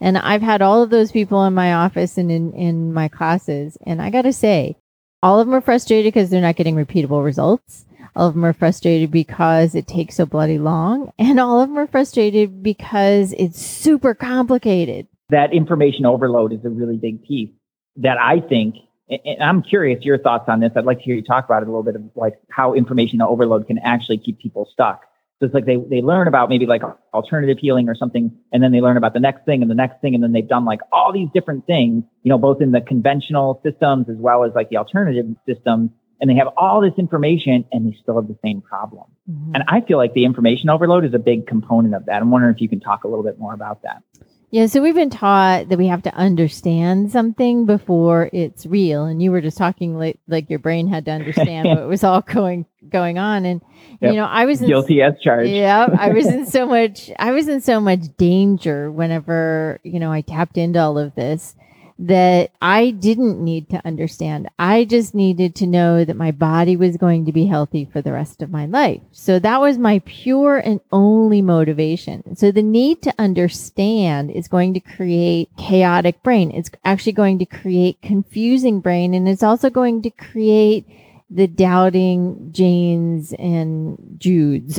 And 0.00 0.18
I've 0.18 0.42
had 0.42 0.62
all 0.62 0.82
of 0.82 0.90
those 0.90 1.12
people 1.12 1.44
in 1.44 1.54
my 1.54 1.74
office 1.74 2.18
and 2.18 2.30
in, 2.30 2.52
in 2.52 2.92
my 2.92 3.08
classes. 3.08 3.78
And 3.86 4.02
I 4.02 4.10
got 4.10 4.22
to 4.22 4.32
say, 4.32 4.76
all 5.22 5.40
of 5.40 5.46
them 5.46 5.54
are 5.54 5.60
frustrated 5.60 6.12
because 6.12 6.30
they're 6.30 6.40
not 6.40 6.56
getting 6.56 6.76
repeatable 6.76 7.24
results. 7.24 7.84
All 8.14 8.28
of 8.28 8.34
them 8.34 8.44
are 8.44 8.52
frustrated 8.52 9.10
because 9.10 9.74
it 9.74 9.86
takes 9.86 10.16
so 10.16 10.26
bloody 10.26 10.58
long. 10.58 11.12
And 11.18 11.38
all 11.38 11.60
of 11.60 11.68
them 11.68 11.78
are 11.78 11.86
frustrated 11.86 12.62
because 12.62 13.32
it's 13.38 13.60
super 13.60 14.14
complicated. 14.14 15.06
That 15.30 15.52
information 15.52 16.06
overload 16.06 16.52
is 16.52 16.64
a 16.64 16.70
really 16.70 16.96
big 16.96 17.22
piece 17.22 17.50
that 17.96 18.18
I 18.18 18.40
think, 18.40 18.76
and 19.08 19.42
I'm 19.42 19.62
curious 19.62 20.04
your 20.04 20.18
thoughts 20.18 20.48
on 20.48 20.60
this. 20.60 20.72
I'd 20.74 20.84
like 20.84 20.98
to 20.98 21.04
hear 21.04 21.16
you 21.16 21.22
talk 21.22 21.44
about 21.44 21.62
it 21.62 21.68
a 21.68 21.70
little 21.70 21.82
bit 21.82 21.96
of 21.96 22.02
like 22.14 22.40
how 22.50 22.74
information 22.74 23.20
overload 23.20 23.66
can 23.66 23.78
actually 23.78 24.18
keep 24.18 24.38
people 24.40 24.68
stuck. 24.72 25.02
So 25.40 25.46
it's 25.46 25.54
like 25.54 25.66
they, 25.66 25.76
they 25.76 26.02
learn 26.02 26.26
about 26.26 26.48
maybe 26.48 26.66
like 26.66 26.82
alternative 27.14 27.58
healing 27.60 27.88
or 27.88 27.94
something, 27.94 28.32
and 28.52 28.62
then 28.62 28.72
they 28.72 28.80
learn 28.80 28.96
about 28.96 29.14
the 29.14 29.20
next 29.20 29.44
thing 29.44 29.62
and 29.62 29.70
the 29.70 29.74
next 29.74 30.00
thing, 30.00 30.14
and 30.14 30.22
then 30.22 30.32
they've 30.32 30.48
done 30.48 30.64
like 30.64 30.80
all 30.90 31.12
these 31.12 31.28
different 31.32 31.64
things, 31.66 32.02
you 32.24 32.30
know, 32.30 32.38
both 32.38 32.60
in 32.60 32.72
the 32.72 32.80
conventional 32.80 33.60
systems 33.64 34.08
as 34.08 34.16
well 34.18 34.44
as 34.44 34.52
like 34.56 34.68
the 34.68 34.76
alternative 34.76 35.26
systems, 35.46 35.90
and 36.20 36.28
they 36.28 36.34
have 36.34 36.48
all 36.56 36.80
this 36.80 36.94
information 36.98 37.64
and 37.70 37.86
they 37.86 37.96
still 38.02 38.16
have 38.16 38.26
the 38.26 38.38
same 38.44 38.60
problem. 38.60 39.04
Mm-hmm. 39.30 39.54
And 39.54 39.64
I 39.68 39.80
feel 39.82 39.96
like 39.96 40.14
the 40.14 40.24
information 40.24 40.70
overload 40.70 41.04
is 41.04 41.14
a 41.14 41.20
big 41.20 41.46
component 41.46 41.94
of 41.94 42.06
that. 42.06 42.20
I'm 42.20 42.32
wondering 42.32 42.54
if 42.56 42.60
you 42.60 42.68
can 42.68 42.80
talk 42.80 43.04
a 43.04 43.08
little 43.08 43.24
bit 43.24 43.38
more 43.38 43.54
about 43.54 43.82
that. 43.82 44.02
Yeah, 44.50 44.66
so 44.66 44.80
we've 44.80 44.94
been 44.94 45.10
taught 45.10 45.68
that 45.68 45.76
we 45.76 45.88
have 45.88 46.02
to 46.04 46.14
understand 46.14 47.12
something 47.12 47.66
before 47.66 48.30
it's 48.32 48.64
real, 48.64 49.04
and 49.04 49.22
you 49.22 49.30
were 49.30 49.42
just 49.42 49.58
talking 49.58 49.98
like 49.98 50.18
like 50.26 50.48
your 50.48 50.58
brain 50.58 50.88
had 50.88 51.04
to 51.04 51.10
understand 51.10 51.68
what 51.68 51.86
was 51.86 52.02
all 52.02 52.22
going 52.22 52.64
going 52.88 53.18
on, 53.18 53.44
and 53.44 53.60
Yep. 54.00 54.12
you 54.12 54.16
know 54.16 54.26
I 54.26 54.44
was 54.44 54.62
in, 54.62 54.68
Guilty 54.68 55.02
as 55.02 55.14
charged. 55.22 55.50
Yeah, 55.50 55.86
I 55.98 56.10
was 56.10 56.26
in 56.26 56.46
so 56.56 56.66
much 56.66 57.10
I 57.18 57.32
was 57.32 57.48
in 57.48 57.60
so 57.60 57.80
much 57.80 58.00
danger 58.16 58.90
whenever, 58.92 59.80
you 59.82 59.98
know, 59.98 60.12
I 60.12 60.20
tapped 60.20 60.56
into 60.56 60.78
all 60.78 60.98
of 60.98 61.14
this 61.14 61.54
that 61.98 62.52
I 62.62 62.90
didn't 62.90 63.42
need 63.42 63.68
to 63.70 63.84
understand. 63.84 64.48
I 64.58 64.84
just 64.84 65.14
needed 65.14 65.56
to 65.56 65.66
know 65.66 66.04
that 66.04 66.16
my 66.16 66.30
body 66.30 66.76
was 66.76 66.96
going 66.96 67.26
to 67.26 67.32
be 67.32 67.46
healthy 67.46 67.88
for 67.92 68.00
the 68.00 68.12
rest 68.12 68.40
of 68.40 68.50
my 68.50 68.66
life. 68.66 69.00
So 69.10 69.40
that 69.40 69.60
was 69.60 69.78
my 69.78 70.00
pure 70.04 70.58
and 70.58 70.80
only 70.92 71.42
motivation. 71.42 72.36
So 72.36 72.52
the 72.52 72.62
need 72.62 73.02
to 73.02 73.14
understand 73.18 74.30
is 74.30 74.46
going 74.46 74.74
to 74.74 74.80
create 74.80 75.50
chaotic 75.58 76.22
brain. 76.22 76.52
It's 76.52 76.70
actually 76.84 77.12
going 77.12 77.40
to 77.40 77.46
create 77.46 78.00
confusing 78.00 78.80
brain 78.80 79.12
and 79.12 79.28
it's 79.28 79.42
also 79.42 79.68
going 79.68 80.02
to 80.02 80.10
create 80.10 80.86
the 81.30 81.48
doubting 81.48 82.50
Janes 82.52 83.32
and 83.34 83.98
Judes. 84.18 84.78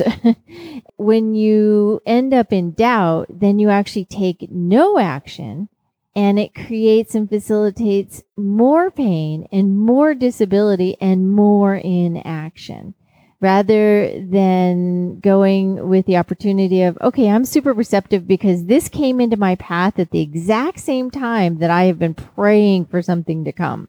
when 0.96 1.34
you 1.34 2.02
end 2.06 2.32
up 2.34 2.52
in 2.52 2.72
doubt, 2.72 3.26
then 3.28 3.58
you 3.58 3.68
actually 3.68 4.06
take 4.06 4.50
no 4.50 4.98
action 4.98 5.68
and 6.14 6.38
it 6.38 6.54
creates 6.54 7.14
and 7.14 7.28
facilitates 7.28 8.22
more 8.36 8.90
pain 8.90 9.46
and 9.52 9.78
more 9.78 10.14
disability 10.14 10.96
and 11.00 11.30
more 11.30 11.76
inaction 11.76 12.94
rather 13.40 14.20
than 14.26 15.18
going 15.20 15.88
with 15.88 16.04
the 16.04 16.18
opportunity 16.18 16.82
of, 16.82 16.98
okay, 17.00 17.30
I'm 17.30 17.46
super 17.46 17.72
receptive 17.72 18.26
because 18.28 18.66
this 18.66 18.88
came 18.88 19.20
into 19.20 19.38
my 19.38 19.54
path 19.56 19.98
at 19.98 20.10
the 20.10 20.20
exact 20.20 20.78
same 20.78 21.10
time 21.10 21.58
that 21.58 21.70
I 21.70 21.84
have 21.84 21.98
been 21.98 22.14
praying 22.14 22.86
for 22.86 23.00
something 23.00 23.44
to 23.44 23.52
come. 23.52 23.88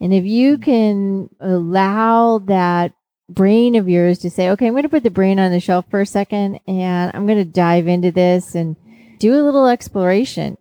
And 0.00 0.14
if 0.14 0.24
you 0.24 0.56
can 0.56 1.28
allow 1.40 2.38
that 2.38 2.94
brain 3.28 3.76
of 3.76 3.88
yours 3.88 4.18
to 4.20 4.30
say, 4.30 4.48
okay, 4.50 4.66
I'm 4.66 4.72
going 4.72 4.84
to 4.84 4.88
put 4.88 5.02
the 5.02 5.10
brain 5.10 5.38
on 5.38 5.52
the 5.52 5.60
shelf 5.60 5.84
for 5.90 6.00
a 6.00 6.06
second 6.06 6.58
and 6.66 7.12
I'm 7.14 7.26
going 7.26 7.38
to 7.38 7.44
dive 7.44 7.86
into 7.86 8.10
this 8.10 8.54
and 8.54 8.76
do 9.18 9.34
a 9.34 9.44
little 9.44 9.66
exploration, 9.66 10.56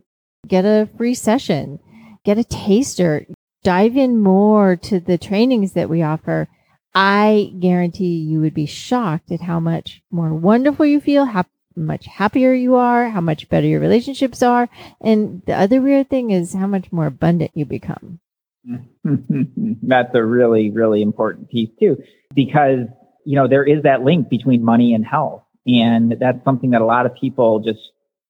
get 0.50 0.66
a 0.66 0.90
free 0.98 1.14
session, 1.14 1.80
get 2.26 2.38
a 2.38 2.44
taster, 2.44 3.26
dive 3.64 3.96
in 3.96 4.20
more 4.20 4.76
to 4.76 5.00
the 5.00 5.18
trainings 5.18 5.74
that 5.74 5.90
we 5.90 6.02
offer. 6.02 6.48
I 6.94 7.54
guarantee 7.60 8.18
you 8.18 8.42
would 8.42 8.54
be 8.54 8.66
shocked 8.66 9.32
at 9.32 9.42
how 9.42 9.60
much 9.60 10.02
more 10.12 10.34
wonderful 10.34 10.86
you 10.86 11.00
feel, 11.00 11.26
how 11.26 11.46
much 11.76 12.08
happier 12.08 12.54
you 12.54 12.76
are, 12.76 13.10
how 13.10 13.22
much 13.22 13.48
better 13.48 13.68
your 13.68 13.80
relationships 13.80 14.42
are. 14.44 14.68
And 15.00 15.42
the 15.46 15.54
other 15.54 15.82
weird 15.82 16.10
thing 16.10 16.32
is 16.32 16.54
how 16.54 16.68
much 16.68 16.92
more 16.92 17.06
abundant 17.06 17.52
you 17.54 17.66
become. 17.66 18.20
That's 19.04 20.14
a 20.14 20.24
really, 20.24 20.72
really 20.72 21.02
important 21.02 21.50
piece 21.50 21.70
too, 21.80 22.02
because, 22.34 22.88
you 23.26 23.36
know, 23.36 23.48
there 23.48 23.64
is 23.64 23.84
that 23.84 24.04
link 24.04 24.30
between 24.30 24.64
money 24.64 24.94
and 24.94 25.06
health. 25.06 25.44
And 25.68 26.16
that's 26.20 26.44
something 26.46 26.72
that 26.72 26.82
a 26.82 26.86
lot 26.86 27.06
of 27.06 27.14
people 27.14 27.60
just 27.60 27.80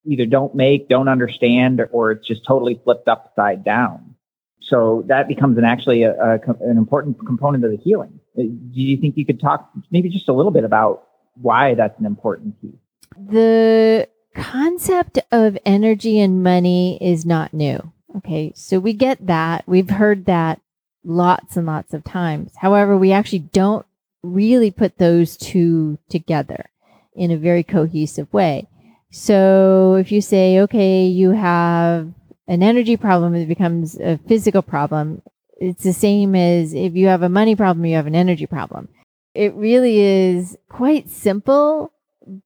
either 0.09 0.25
don't 0.25 0.55
make, 0.55 0.89
don't 0.89 1.07
understand, 1.07 1.81
or, 1.91 2.11
it's 2.11 2.27
just 2.27 2.45
totally 2.45 2.81
flipped 2.83 3.07
upside 3.07 3.63
down. 3.63 4.15
So 4.61 5.03
that 5.07 5.27
becomes 5.27 5.57
an 5.57 5.63
actually 5.63 6.03
a, 6.03 6.13
a, 6.13 6.39
an 6.61 6.77
important 6.77 7.17
component 7.25 7.63
of 7.63 7.71
the 7.71 7.77
healing. 7.77 8.19
Uh, 8.37 8.43
Do 8.43 8.81
you 8.81 8.97
think 8.97 9.17
you 9.17 9.25
could 9.25 9.39
talk 9.39 9.69
maybe 9.91 10.09
just 10.09 10.29
a 10.29 10.33
little 10.33 10.51
bit 10.51 10.63
about 10.63 11.07
why 11.35 11.75
that's 11.75 11.97
an 11.99 12.05
important 12.05 12.59
piece? 12.61 12.71
The 13.17 14.07
concept 14.35 15.19
of 15.31 15.57
energy 15.65 16.19
and 16.19 16.43
money 16.43 16.97
is 17.01 17.25
not 17.25 17.53
new. 17.53 17.91
Okay. 18.17 18.51
So 18.55 18.79
we 18.79 18.93
get 18.93 19.27
that. 19.27 19.63
We've 19.67 19.89
heard 19.89 20.25
that 20.25 20.61
lots 21.03 21.55
and 21.55 21.65
lots 21.65 21.93
of 21.93 22.03
times. 22.03 22.51
However, 22.57 22.97
we 22.97 23.11
actually 23.11 23.39
don't 23.39 23.85
really 24.21 24.71
put 24.71 24.97
those 24.97 25.37
two 25.37 25.97
together 26.09 26.69
in 27.15 27.31
a 27.31 27.37
very 27.37 27.63
cohesive 27.63 28.31
way. 28.33 28.67
So 29.11 29.95
if 29.95 30.11
you 30.11 30.21
say, 30.21 30.59
okay, 30.61 31.05
you 31.05 31.31
have 31.31 32.11
an 32.47 32.63
energy 32.63 32.97
problem, 32.97 33.35
it 33.35 33.47
becomes 33.47 33.99
a 33.99 34.17
physical 34.17 34.61
problem. 34.61 35.21
It's 35.57 35.83
the 35.83 35.93
same 35.93 36.35
as 36.35 36.73
if 36.73 36.95
you 36.95 37.07
have 37.07 37.23
a 37.23 37.29
money 37.29 37.55
problem, 37.55 37.85
you 37.85 37.95
have 37.95 38.07
an 38.07 38.15
energy 38.15 38.45
problem. 38.45 38.89
It 39.33 39.53
really 39.55 39.99
is 39.99 40.57
quite 40.69 41.09
simple, 41.09 41.91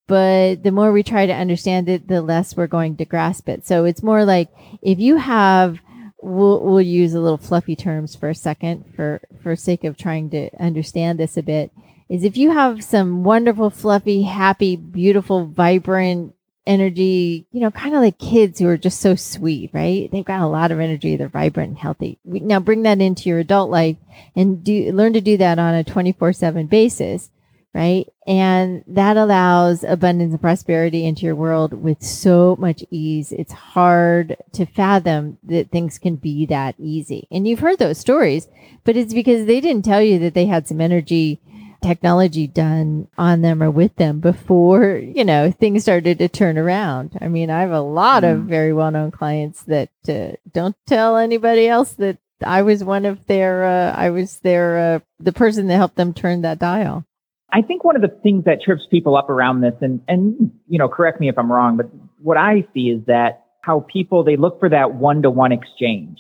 but 0.08 0.64
the 0.64 0.72
more 0.72 0.92
we 0.92 1.04
try 1.04 1.26
to 1.26 1.34
understand 1.34 1.90
it, 1.90 2.08
the 2.08 2.22
less 2.22 2.56
we're 2.56 2.68
going 2.68 2.98
to 2.98 3.06
grasp 3.06 3.50
it. 3.50 3.66
So 3.66 3.86
it's 3.86 4.04
more 4.04 4.26
like 4.26 4.50
if 4.82 5.00
you 5.00 5.18
have 5.18 5.80
we'll 6.24 6.62
we'll 6.62 6.82
use 6.82 7.14
a 7.14 7.20
little 7.20 7.38
fluffy 7.38 7.76
terms 7.76 8.16
for 8.16 8.30
a 8.30 8.36
second 8.36 8.86
for 8.96 9.22
for 9.42 9.56
sake 9.56 9.84
of 9.84 9.98
trying 9.98 10.30
to 10.30 10.50
understand 10.58 11.20
this 11.20 11.36
a 11.36 11.44
bit 11.44 11.72
is 12.10 12.24
if 12.24 12.38
you 12.38 12.52
have 12.52 12.84
some 12.84 13.24
wonderful 13.24 13.70
fluffy 13.70 14.24
happy 14.24 14.76
beautiful 14.78 15.46
vibrant 15.46 16.34
energy 16.66 17.46
you 17.52 17.60
know 17.60 17.72
kind 17.72 17.94
of 17.94 18.02
like 18.02 18.18
kids 18.18 18.60
who 18.60 18.68
are 18.68 18.78
just 18.78 19.02
so 19.02 19.16
sweet 19.16 19.70
right 19.74 20.10
they've 20.12 20.24
got 20.24 20.42
a 20.42 20.48
lot 20.48 20.72
of 20.72 20.80
energy 20.80 21.16
they're 21.16 21.28
vibrant 21.28 21.70
and 21.70 21.78
healthy 21.78 22.18
now 22.24 22.60
bring 22.60 22.84
that 22.84 23.02
into 23.02 23.28
your 23.28 23.40
adult 23.40 23.70
life 23.70 23.98
and 24.36 24.64
do 24.64 24.92
learn 24.94 25.12
to 25.14 25.22
do 25.22 25.36
that 25.36 25.60
on 25.60 25.76
a 25.76 25.84
24/7 25.84 26.70
basis 26.70 27.30
right? 27.74 28.08
And 28.28 28.84
that 28.88 29.18
allows 29.18 29.84
abundance 29.84 30.32
and 30.32 30.42
prosperity 30.42 31.06
into 31.06 31.26
your 31.26 31.36
world 31.36 31.74
with 31.74 32.04
so 32.04 32.56
much 32.60 32.84
ease. 32.92 33.32
It's 33.32 33.52
hard 33.52 34.38
to 34.54 34.66
fathom 34.66 35.40
that 35.44 35.72
things 35.72 35.98
can 35.98 36.16
be 36.16 36.46
that 36.48 36.76
easy. 36.78 37.28
And 37.32 37.48
you've 37.48 37.60
heard 37.60 37.80
those 37.80 37.98
stories, 37.98 38.48
but 38.84 38.96
it's 38.96 39.14
because 39.14 39.48
they 39.48 39.60
didn't 39.60 39.86
tell 39.86 40.02
you 40.02 40.20
that 40.20 40.36
they 40.36 40.46
had 40.46 40.68
some 40.68 40.82
energy 40.82 41.40
technology 41.84 42.48
done 42.48 43.08
on 43.18 43.42
them 43.42 43.62
or 43.62 43.70
with 43.70 43.96
them 43.98 44.20
before, 44.20 44.96
you 44.96 45.24
know, 45.24 45.52
things 45.52 45.84
started 45.84 46.18
to 46.18 46.28
turn 46.28 46.58
around. 46.58 47.18
I 47.22 47.28
mean, 47.28 47.50
I 47.52 47.62
have 47.62 47.72
a 47.72 47.82
lot 47.82 48.24
mm. 48.24 48.34
of 48.34 48.40
very 48.46 48.74
well-known 48.74 49.12
clients 49.12 49.64
that 49.64 49.90
uh, 50.08 50.38
don't 50.52 50.76
tell 50.88 51.18
anybody 51.18 51.68
else 51.68 51.94
that 51.94 52.18
I 52.44 52.64
was 52.64 52.84
one 52.84 53.06
of 53.06 53.28
their, 53.28 53.64
uh, 53.66 53.94
I 53.96 54.10
was 54.10 54.40
their, 54.40 54.96
uh, 54.96 55.00
the 55.20 55.34
person 55.34 55.68
that 55.68 55.78
helped 55.78 55.96
them 55.96 56.14
turn 56.14 56.42
that 56.42 56.60
dial. 56.60 57.06
I 57.52 57.62
think 57.62 57.84
one 57.84 57.96
of 57.96 58.02
the 58.02 58.18
things 58.24 58.46
that 58.46 58.64
trips 58.64 58.88
people 58.90 59.16
up 59.16 59.30
around 59.30 59.62
this, 59.62 59.76
and, 59.82 60.02
and, 60.08 60.52
you 60.68 60.80
know, 60.80 60.90
correct 60.90 61.20
me 61.20 61.30
if 61.30 61.38
I'm 61.38 61.52
wrong, 61.52 61.78
but 61.78 61.88
what 62.20 62.38
I 62.38 62.66
see 62.74 62.90
is 62.90 63.06
that 63.06 63.44
how 63.62 63.82
people, 63.82 64.24
they 64.24 64.36
look 64.36 64.60
for 64.60 64.70
that 64.70 64.96
one 64.96 65.22
to 65.22 65.30
one 65.30 65.52
exchange. 65.52 66.18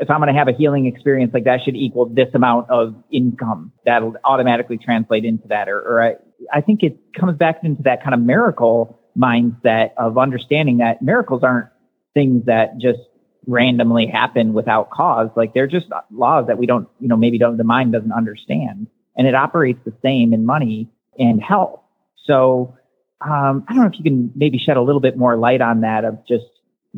If 0.00 0.10
I'm 0.10 0.20
going 0.20 0.32
to 0.32 0.38
have 0.38 0.48
a 0.48 0.52
healing 0.52 0.86
experience, 0.86 1.32
like 1.34 1.44
that 1.44 1.60
should 1.64 1.76
equal 1.76 2.06
this 2.06 2.28
amount 2.34 2.70
of 2.70 2.94
income. 3.10 3.72
That'll 3.84 4.14
automatically 4.24 4.78
translate 4.78 5.24
into 5.24 5.48
that. 5.48 5.68
Or, 5.68 5.78
or 5.80 6.02
I, 6.02 6.14
I 6.52 6.60
think 6.60 6.82
it 6.82 6.98
comes 7.18 7.36
back 7.36 7.60
into 7.62 7.82
that 7.82 8.02
kind 8.02 8.14
of 8.14 8.20
miracle 8.20 8.98
mindset 9.16 9.90
of 9.96 10.16
understanding 10.16 10.78
that 10.78 11.02
miracles 11.02 11.42
aren't 11.42 11.68
things 12.14 12.46
that 12.46 12.78
just 12.78 13.00
randomly 13.46 14.06
happen 14.06 14.52
without 14.52 14.90
cause. 14.90 15.30
Like 15.34 15.54
they're 15.54 15.66
just 15.66 15.86
laws 16.10 16.46
that 16.48 16.58
we 16.58 16.66
don't, 16.66 16.88
you 17.00 17.08
know, 17.08 17.16
maybe 17.16 17.38
don't, 17.38 17.56
the 17.56 17.64
mind 17.64 17.92
doesn't 17.92 18.12
understand 18.12 18.86
and 19.16 19.26
it 19.26 19.34
operates 19.34 19.80
the 19.84 19.92
same 20.02 20.32
in 20.32 20.46
money 20.46 20.88
and 21.18 21.42
health. 21.42 21.80
So 22.24 22.76
um, 23.20 23.64
I 23.66 23.74
don't 23.74 23.82
know 23.82 23.88
if 23.88 23.98
you 23.98 24.04
can 24.04 24.30
maybe 24.36 24.58
shed 24.58 24.76
a 24.76 24.82
little 24.82 25.00
bit 25.00 25.16
more 25.16 25.36
light 25.36 25.60
on 25.60 25.80
that 25.80 26.04
of 26.04 26.24
just 26.26 26.44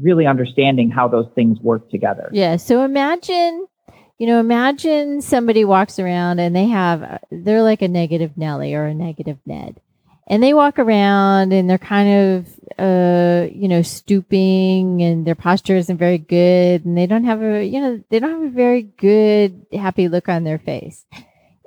really 0.03 0.27
understanding 0.27 0.91
how 0.91 1.09
those 1.09 1.27
things 1.35 1.59
work 1.61 1.91
together. 1.91 2.31
Yeah. 2.33 2.57
So 2.57 2.83
imagine, 2.83 3.67
you 4.19 4.27
know, 4.27 4.41
imagine 4.41 5.23
somebody 5.23 5.65
walks 5.65 5.99
around 5.99 6.39
and 6.39 6.55
they 6.55 6.67
have, 6.67 7.21
they're 7.31 7.63
like 7.63 7.83
a 7.83 7.89
negative 7.89 8.37
Nelly 8.37 8.75
or 8.75 8.87
a 8.87 8.95
negative 8.95 9.39
Ned. 9.47 9.81
And 10.27 10.43
they 10.43 10.55
walk 10.55 10.79
around 10.79 11.53
and 11.53 11.69
they're 11.69 11.79
kind 11.79 12.39
of, 12.39 12.49
uh, 12.79 13.49
you 13.53 13.67
know, 13.67 13.83
stooping 13.83 15.03
and 15.03 15.27
their 15.27 15.35
posture 15.35 15.75
isn't 15.77 15.99
very 15.99 16.19
good. 16.19 16.85
And 16.85 16.97
they 16.97 17.07
don't 17.07 17.25
have 17.25 17.43
a, 17.43 17.65
you 17.65 17.81
know, 17.81 18.05
they 18.11 18.21
don't 18.21 18.43
have 18.43 18.53
a 18.53 18.55
very 18.55 18.83
good, 18.83 19.67
happy 19.73 20.09
look 20.09 20.29
on 20.29 20.45
their 20.45 20.59
face 20.59 21.05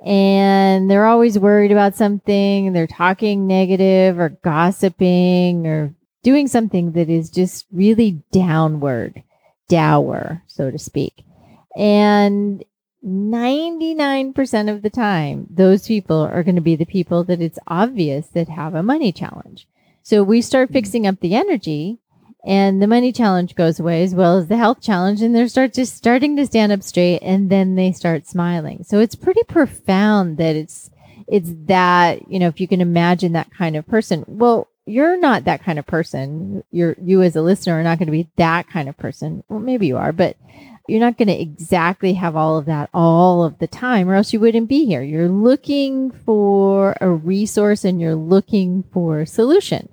and 0.04 0.90
they're 0.90 1.06
always 1.06 1.38
worried 1.38 1.72
about 1.72 1.96
something. 1.96 2.72
They're 2.72 2.86
talking 2.86 3.46
negative 3.46 4.18
or 4.18 4.28
gossiping 4.28 5.66
or 5.66 5.94
doing 6.24 6.48
something 6.48 6.92
that 6.92 7.08
is 7.08 7.30
just 7.30 7.66
really 7.70 8.22
downward, 8.32 9.22
dour, 9.68 10.42
so 10.48 10.72
to 10.72 10.78
speak. 10.78 11.24
And 11.76 12.64
99% 13.06 14.72
of 14.72 14.82
the 14.82 14.90
time, 14.90 15.46
those 15.50 15.86
people 15.86 16.20
are 16.20 16.42
going 16.42 16.54
to 16.56 16.60
be 16.60 16.74
the 16.74 16.86
people 16.86 17.22
that 17.24 17.40
it's 17.40 17.58
obvious 17.68 18.26
that 18.28 18.48
have 18.48 18.74
a 18.74 18.82
money 18.82 19.12
challenge. 19.12 19.68
So 20.02 20.22
we 20.22 20.40
start 20.40 20.68
mm-hmm. 20.68 20.74
fixing 20.74 21.06
up 21.06 21.20
the 21.20 21.34
energy 21.34 22.00
and 22.44 22.80
the 22.80 22.86
money 22.86 23.12
challenge 23.12 23.54
goes 23.54 23.80
away 23.80 24.02
as 24.02 24.14
well 24.14 24.38
as 24.38 24.48
the 24.48 24.56
health 24.56 24.80
challenge 24.80 25.22
and 25.22 25.34
they 25.34 25.46
start 25.48 25.72
just 25.72 25.94
starting 25.94 26.36
to 26.36 26.46
stand 26.46 26.72
up 26.72 26.82
straight 26.82 27.20
and 27.20 27.50
then 27.50 27.74
they 27.74 27.90
start 27.90 28.26
smiling 28.26 28.84
so 28.84 29.00
it's 29.00 29.14
pretty 29.14 29.42
profound 29.44 30.36
that 30.36 30.54
it's 30.54 30.90
it's 31.26 31.50
that 31.64 32.30
you 32.30 32.38
know 32.38 32.48
if 32.48 32.60
you 32.60 32.68
can 32.68 32.82
imagine 32.82 33.32
that 33.32 33.50
kind 33.50 33.76
of 33.76 33.86
person 33.86 34.24
well 34.28 34.68
you're 34.86 35.18
not 35.18 35.44
that 35.44 35.62
kind 35.62 35.78
of 35.78 35.86
person 35.86 36.62
you're 36.70 36.96
you 37.02 37.22
as 37.22 37.36
a 37.36 37.42
listener 37.42 37.74
are 37.74 37.82
not 37.82 37.98
going 37.98 38.06
to 38.06 38.12
be 38.12 38.28
that 38.36 38.68
kind 38.68 38.88
of 38.88 38.96
person 38.96 39.42
well 39.48 39.60
maybe 39.60 39.86
you 39.86 39.96
are 39.96 40.12
but 40.12 40.36
you're 40.86 41.00
not 41.00 41.16
going 41.16 41.28
to 41.28 41.40
exactly 41.40 42.12
have 42.14 42.36
all 42.36 42.58
of 42.58 42.66
that 42.66 42.90
all 42.92 43.42
of 43.42 43.58
the 43.58 43.66
time 43.66 44.08
or 44.08 44.14
else 44.14 44.32
you 44.32 44.40
wouldn't 44.40 44.68
be 44.68 44.84
here 44.84 45.02
you're 45.02 45.28
looking 45.28 46.10
for 46.10 46.96
a 47.00 47.08
resource 47.08 47.84
and 47.84 48.00
you're 48.00 48.14
looking 48.14 48.84
for 48.92 49.20
a 49.20 49.26
solution 49.26 49.88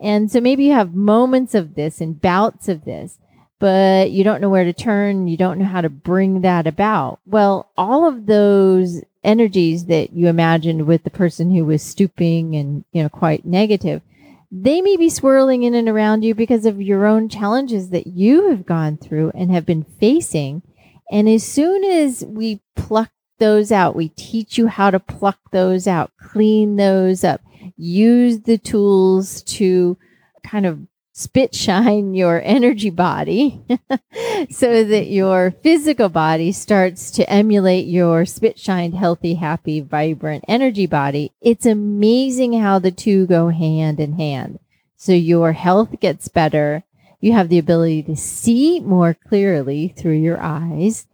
and 0.00 0.32
so 0.32 0.40
maybe 0.40 0.64
you 0.64 0.72
have 0.72 0.94
moments 0.94 1.54
of 1.54 1.74
this 1.74 2.00
and 2.00 2.20
bouts 2.20 2.68
of 2.68 2.84
this, 2.84 3.18
but 3.58 4.10
you 4.10 4.24
don't 4.24 4.40
know 4.40 4.48
where 4.48 4.64
to 4.64 4.72
turn. 4.72 5.28
You 5.28 5.36
don't 5.36 5.58
know 5.58 5.66
how 5.66 5.82
to 5.82 5.90
bring 5.90 6.40
that 6.40 6.66
about. 6.66 7.20
Well, 7.26 7.68
all 7.76 8.08
of 8.08 8.24
those 8.24 9.02
energies 9.22 9.84
that 9.86 10.14
you 10.14 10.28
imagined 10.28 10.86
with 10.86 11.04
the 11.04 11.10
person 11.10 11.54
who 11.54 11.66
was 11.66 11.82
stooping 11.82 12.56
and, 12.56 12.84
you 12.92 13.02
know, 13.02 13.10
quite 13.10 13.44
negative, 13.44 14.00
they 14.50 14.80
may 14.80 14.96
be 14.96 15.08
swirling 15.08 15.62
in 15.62 15.74
and 15.74 15.88
around 15.88 16.24
you 16.24 16.34
because 16.34 16.66
of 16.66 16.82
your 16.82 17.06
own 17.06 17.28
challenges 17.28 17.90
that 17.90 18.06
you 18.06 18.50
have 18.50 18.66
gone 18.66 18.96
through 18.96 19.30
and 19.34 19.50
have 19.50 19.64
been 19.64 19.84
facing. 19.84 20.62
And 21.10 21.28
as 21.28 21.44
soon 21.44 21.84
as 21.84 22.24
we 22.26 22.60
pluck 22.74 23.10
those 23.38 23.70
out, 23.70 23.94
we 23.94 24.08
teach 24.10 24.58
you 24.58 24.66
how 24.66 24.90
to 24.90 24.98
pluck 24.98 25.38
those 25.52 25.86
out, 25.86 26.12
clean 26.20 26.76
those 26.76 27.22
up, 27.22 27.40
use 27.76 28.40
the 28.40 28.58
tools 28.58 29.42
to 29.44 29.96
kind 30.44 30.66
of 30.66 30.80
spit 31.12 31.54
shine 31.54 32.14
your 32.14 32.40
energy 32.44 32.90
body 32.90 33.60
so 34.50 34.84
that 34.84 35.06
your 35.08 35.50
physical 35.62 36.08
body 36.08 36.52
starts 36.52 37.10
to 37.10 37.28
emulate 37.30 37.86
your 37.86 38.24
spit 38.24 38.58
shined, 38.58 38.94
healthy, 38.94 39.34
happy, 39.34 39.80
vibrant 39.80 40.44
energy 40.48 40.86
body. 40.86 41.32
It's 41.40 41.66
amazing 41.66 42.58
how 42.60 42.78
the 42.78 42.90
two 42.90 43.26
go 43.26 43.48
hand 43.48 44.00
in 44.00 44.14
hand. 44.14 44.58
So 44.96 45.12
your 45.12 45.52
health 45.52 45.98
gets 46.00 46.28
better. 46.28 46.84
You 47.20 47.32
have 47.32 47.48
the 47.48 47.58
ability 47.58 48.02
to 48.04 48.16
see 48.16 48.80
more 48.80 49.14
clearly 49.14 49.88
through 49.96 50.18
your 50.18 50.40
eyes 50.40 51.06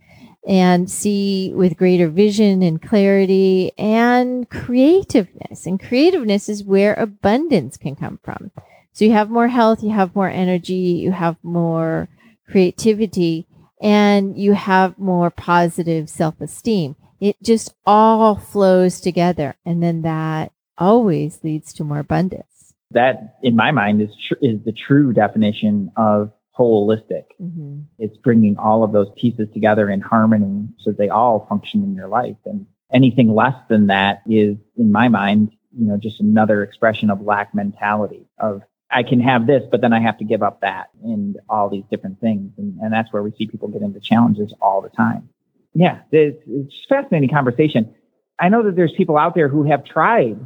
and 0.46 0.88
see 0.88 1.52
with 1.54 1.76
greater 1.76 2.08
vision 2.08 2.62
and 2.62 2.80
clarity 2.80 3.72
and 3.76 4.48
creativeness. 4.48 5.66
And 5.66 5.80
creativeness 5.80 6.48
is 6.48 6.62
where 6.62 6.94
abundance 6.94 7.76
can 7.76 7.96
come 7.96 8.20
from. 8.22 8.52
So 8.96 9.04
you 9.04 9.12
have 9.12 9.28
more 9.28 9.48
health, 9.48 9.82
you 9.82 9.90
have 9.90 10.16
more 10.16 10.30
energy, 10.30 10.72
you 10.72 11.12
have 11.12 11.36
more 11.42 12.08
creativity, 12.48 13.46
and 13.78 14.38
you 14.38 14.54
have 14.54 14.98
more 14.98 15.28
positive 15.28 16.08
self 16.08 16.40
esteem. 16.40 16.96
It 17.20 17.36
just 17.42 17.74
all 17.84 18.36
flows 18.36 19.02
together. 19.02 19.54
And 19.66 19.82
then 19.82 20.00
that 20.00 20.50
always 20.78 21.44
leads 21.44 21.74
to 21.74 21.84
more 21.84 21.98
abundance. 21.98 22.72
That, 22.90 23.36
in 23.42 23.54
my 23.54 23.70
mind, 23.70 24.00
is, 24.00 24.16
tr- 24.16 24.40
is 24.40 24.64
the 24.64 24.72
true 24.72 25.12
definition 25.12 25.92
of 25.98 26.32
holistic. 26.58 27.24
Mm-hmm. 27.38 27.80
It's 27.98 28.16
bringing 28.16 28.56
all 28.56 28.82
of 28.82 28.92
those 28.92 29.08
pieces 29.14 29.48
together 29.52 29.90
in 29.90 30.00
harmony 30.00 30.68
so 30.78 30.90
they 30.90 31.10
all 31.10 31.44
function 31.50 31.82
in 31.82 31.94
your 31.94 32.08
life. 32.08 32.36
And 32.46 32.64
anything 32.90 33.34
less 33.34 33.56
than 33.68 33.88
that 33.88 34.22
is, 34.26 34.56
in 34.78 34.90
my 34.90 35.08
mind, 35.08 35.50
you 35.78 35.86
know, 35.86 35.98
just 35.98 36.18
another 36.18 36.62
expression 36.62 37.10
of 37.10 37.20
lack 37.20 37.54
mentality 37.54 38.26
of 38.38 38.62
I 38.90 39.02
can 39.02 39.20
have 39.20 39.46
this, 39.46 39.62
but 39.70 39.80
then 39.80 39.92
I 39.92 40.00
have 40.00 40.18
to 40.18 40.24
give 40.24 40.42
up 40.42 40.60
that 40.60 40.90
and 41.02 41.36
all 41.48 41.68
these 41.68 41.84
different 41.90 42.20
things. 42.20 42.52
And, 42.56 42.78
and 42.80 42.92
that's 42.92 43.12
where 43.12 43.22
we 43.22 43.32
see 43.32 43.46
people 43.46 43.68
get 43.68 43.82
into 43.82 44.00
challenges 44.00 44.54
all 44.60 44.80
the 44.80 44.90
time. 44.90 45.28
Yeah, 45.74 46.00
it's, 46.12 46.42
it's 46.46 46.74
fascinating 46.88 47.28
conversation. 47.28 47.94
I 48.38 48.48
know 48.48 48.62
that 48.64 48.76
there's 48.76 48.92
people 48.96 49.18
out 49.18 49.34
there 49.34 49.48
who 49.48 49.64
have 49.64 49.84
tried 49.84 50.38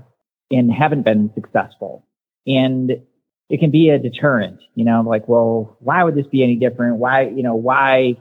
and 0.50 0.72
haven't 0.72 1.02
been 1.02 1.30
successful. 1.34 2.06
And 2.46 3.02
it 3.50 3.60
can 3.60 3.70
be 3.70 3.90
a 3.90 3.98
deterrent, 3.98 4.60
you 4.74 4.84
know, 4.84 5.02
like, 5.02 5.28
well, 5.28 5.76
why 5.80 6.02
would 6.02 6.14
this 6.14 6.26
be 6.26 6.42
any 6.42 6.56
different? 6.56 6.96
Why, 6.96 7.22
you 7.22 7.42
know, 7.42 7.54
why 7.54 8.16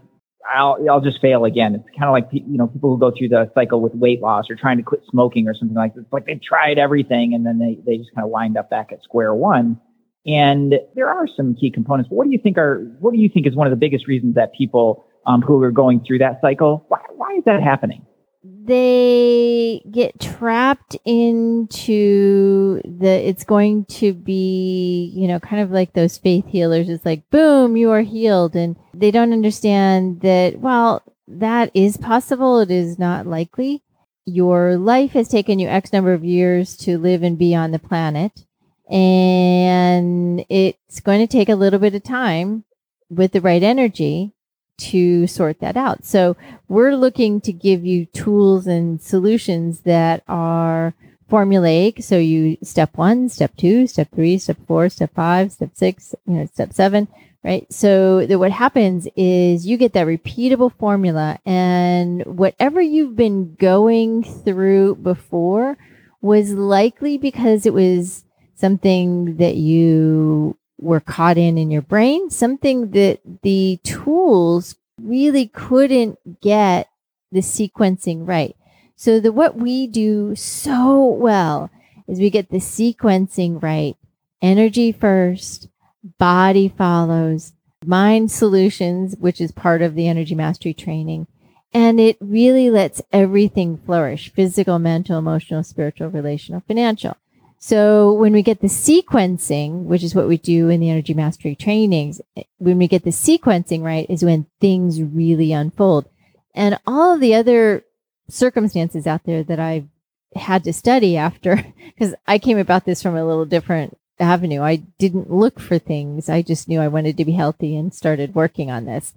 I'll, 0.53 0.77
I'll 0.89 1.01
just 1.01 1.21
fail 1.21 1.45
again. 1.45 1.75
It's 1.75 1.97
kind 1.97 2.09
of 2.09 2.13
like, 2.13 2.27
you 2.31 2.57
know, 2.57 2.67
people 2.67 2.91
who 2.91 2.99
go 2.99 3.11
through 3.15 3.29
the 3.29 3.51
cycle 3.53 3.81
with 3.81 3.93
weight 3.93 4.21
loss 4.21 4.49
or 4.49 4.55
trying 4.55 4.77
to 4.77 4.83
quit 4.83 5.01
smoking 5.09 5.47
or 5.47 5.53
something 5.53 5.77
like 5.77 5.93
this. 5.93 6.03
It's 6.03 6.13
like 6.13 6.25
they've 6.25 6.41
tried 6.41 6.77
everything 6.77 7.33
and 7.33 7.45
then 7.45 7.59
they, 7.59 7.77
they 7.85 7.97
just 7.97 8.13
kind 8.15 8.25
of 8.25 8.31
wind 8.31 8.57
up 8.57 8.69
back 8.69 8.91
at 8.91 9.03
square 9.03 9.33
one. 9.33 9.79
And 10.25 10.75
there 10.95 11.09
are 11.09 11.27
some 11.35 11.55
key 11.55 11.71
components. 11.71 12.09
What 12.11 12.25
do 12.25 12.31
you 12.31 12.39
think 12.41 12.57
are, 12.57 12.79
what 12.99 13.13
do 13.13 13.19
you 13.19 13.29
think 13.29 13.47
is 13.47 13.55
one 13.55 13.67
of 13.67 13.71
the 13.71 13.77
biggest 13.77 14.07
reasons 14.07 14.35
that 14.35 14.53
people 14.53 15.05
um, 15.25 15.41
who 15.41 15.61
are 15.63 15.71
going 15.71 16.03
through 16.05 16.19
that 16.19 16.39
cycle, 16.41 16.85
why, 16.87 16.99
why 17.15 17.35
is 17.37 17.43
that 17.45 17.61
happening? 17.61 18.05
they 18.43 19.81
get 19.91 20.19
trapped 20.19 20.95
into 21.03 22.81
the 22.85 23.09
it's 23.09 23.43
going 23.43 23.83
to 23.85 24.13
be 24.13 25.11
you 25.13 25.27
know 25.27 25.39
kind 25.39 25.61
of 25.61 25.71
like 25.71 25.93
those 25.93 26.17
faith 26.17 26.45
healers. 26.47 26.87
It's 26.87 27.05
like 27.05 27.29
boom 27.31 27.75
you 27.75 27.91
are 27.91 28.01
healed. 28.01 28.55
And 28.55 28.77
they 28.93 29.11
don't 29.11 29.33
understand 29.33 30.21
that 30.21 30.59
well 30.59 31.03
that 31.27 31.71
is 31.73 31.97
possible. 31.97 32.59
It 32.59 32.71
is 32.71 32.97
not 32.97 33.27
likely. 33.27 33.83
Your 34.25 34.77
life 34.77 35.11
has 35.11 35.27
taken 35.27 35.59
you 35.59 35.67
x 35.67 35.91
number 35.91 36.13
of 36.13 36.23
years 36.23 36.77
to 36.77 36.97
live 36.97 37.23
and 37.23 37.37
be 37.37 37.55
on 37.55 37.71
the 37.71 37.79
planet 37.79 38.45
and 38.89 40.43
it's 40.49 40.99
going 40.99 41.19
to 41.19 41.27
take 41.27 41.49
a 41.49 41.55
little 41.55 41.79
bit 41.79 41.95
of 41.95 42.03
time 42.03 42.63
with 43.09 43.31
the 43.31 43.41
right 43.41 43.61
energy 43.61 44.33
to 44.77 45.27
sort 45.27 45.59
that 45.59 45.77
out. 45.77 46.05
So 46.05 46.35
we're 46.67 46.95
looking 46.95 47.41
to 47.41 47.53
give 47.53 47.85
you 47.85 48.05
tools 48.07 48.65
and 48.65 49.01
solutions 49.01 49.81
that 49.81 50.23
are 50.27 50.93
formulaic. 51.29 52.03
So 52.03 52.17
you 52.17 52.57
step 52.63 52.97
one, 52.97 53.29
step 53.29 53.55
two, 53.55 53.87
step 53.87 54.09
three, 54.13 54.37
step 54.37 54.57
four, 54.67 54.89
step 54.89 55.13
five, 55.13 55.51
step 55.51 55.71
six, 55.73 56.15
you 56.25 56.35
know, 56.35 56.45
step 56.47 56.73
seven, 56.73 57.07
right? 57.43 57.71
So 57.71 58.25
that 58.25 58.39
what 58.39 58.51
happens 58.51 59.07
is 59.15 59.67
you 59.67 59.77
get 59.77 59.93
that 59.93 60.07
repeatable 60.07 60.73
formula 60.73 61.39
and 61.45 62.25
whatever 62.25 62.81
you've 62.81 63.15
been 63.15 63.55
going 63.55 64.23
through 64.23 64.95
before 64.95 65.77
was 66.21 66.51
likely 66.51 67.17
because 67.17 67.65
it 67.65 67.73
was 67.73 68.23
something 68.59 69.37
that 69.37 69.55
you 69.55 70.57
were 70.77 70.99
caught 70.99 71.37
in 71.37 71.57
in 71.57 71.71
your 71.71 71.81
brain, 71.81 72.29
something 72.29 72.91
that 72.91 73.19
the 73.43 73.79
tools 73.83 74.75
really 75.01 75.47
couldn't 75.47 76.41
get 76.41 76.89
the 77.31 77.39
sequencing 77.39 78.27
right. 78.27 78.55
So 78.95 79.19
the 79.19 79.31
what 79.31 79.55
we 79.55 79.87
do 79.87 80.35
so 80.35 81.05
well 81.05 81.69
is 82.07 82.19
we 82.19 82.29
get 82.29 82.49
the 82.49 82.57
sequencing 82.57 83.61
right. 83.61 83.95
Energy 84.41 84.91
first, 84.91 85.69
body 86.17 86.67
follows, 86.69 87.53
mind 87.85 88.31
solutions, 88.31 89.15
which 89.19 89.39
is 89.39 89.51
part 89.51 89.81
of 89.81 89.95
the 89.95 90.07
energy 90.07 90.35
mastery 90.35 90.73
training. 90.73 91.27
And 91.73 91.99
it 91.99 92.17
really 92.19 92.69
lets 92.69 93.01
everything 93.13 93.77
flourish 93.77 94.33
physical, 94.33 94.79
mental, 94.79 95.19
emotional, 95.19 95.63
spiritual, 95.63 96.09
relational, 96.09 96.63
financial. 96.67 97.15
So 97.59 98.13
when 98.13 98.31
we 98.31 98.41
get 98.41 98.61
the 98.61 98.67
sequencing, 98.67 99.83
which 99.83 100.01
is 100.01 100.15
what 100.15 100.29
we 100.29 100.37
do 100.37 100.69
in 100.69 100.79
the 100.79 100.89
energy 100.89 101.13
mastery 101.13 101.55
trainings, 101.55 102.21
eh, 102.37 102.43
when 102.57 102.77
we 102.77 102.87
get 102.87 103.03
the 103.03 103.09
sequencing 103.09 103.83
right 103.83 104.09
is 104.09 104.23
when 104.23 104.47
things 104.61 105.01
really 105.01 105.51
unfold. 105.51 106.07
And 106.55 106.79
all 106.87 107.13
of 107.13 107.19
the 107.19 107.35
other 107.35 107.83
circumstances 108.29 109.05
out 109.05 109.25
there 109.25 109.43
that 109.43 109.59
I've 109.59 109.87
had 110.35 110.63
to 110.63 110.73
study 110.73 111.17
after, 111.17 111.65
because 111.85 112.15
I 112.25 112.39
came 112.39 112.57
about 112.57 112.85
this 112.85 113.03
from 113.03 113.17
a 113.17 113.25
little 113.25 113.45
different 113.45 113.97
avenue. 114.19 114.61
I 114.61 114.77
didn't 114.97 115.31
look 115.31 115.59
for 115.59 115.79
things. 115.79 116.29
I 116.29 116.41
just 116.41 116.69
knew 116.69 116.79
I 116.79 116.87
wanted 116.87 117.17
to 117.17 117.25
be 117.25 117.33
healthy 117.33 117.75
and 117.75 117.93
started 117.93 118.35
working 118.35 118.71
on 118.71 118.85
this. 118.85 119.13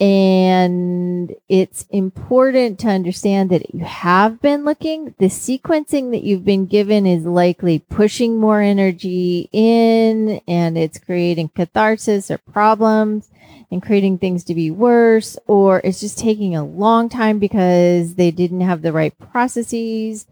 And 0.00 1.34
it's 1.48 1.86
important 1.90 2.80
to 2.80 2.88
understand 2.88 3.50
that 3.50 3.72
you 3.72 3.84
have 3.84 4.40
been 4.40 4.64
looking. 4.64 5.14
The 5.18 5.26
sequencing 5.26 6.10
that 6.10 6.24
you've 6.24 6.44
been 6.44 6.66
given 6.66 7.06
is 7.06 7.24
likely 7.24 7.78
pushing 7.78 8.38
more 8.38 8.60
energy 8.60 9.48
in 9.52 10.40
and 10.48 10.76
it's 10.76 10.98
creating 10.98 11.50
catharsis 11.50 12.28
or 12.30 12.38
problems 12.38 13.30
and 13.70 13.82
creating 13.82 14.18
things 14.18 14.44
to 14.44 14.54
be 14.54 14.70
worse, 14.70 15.38
or 15.46 15.80
it's 15.84 16.00
just 16.00 16.18
taking 16.18 16.56
a 16.56 16.64
long 16.64 17.08
time 17.08 17.38
because 17.38 18.16
they 18.16 18.30
didn't 18.30 18.60
have 18.62 18.82
the 18.82 18.92
right 18.92 19.16
processes. 19.18 20.26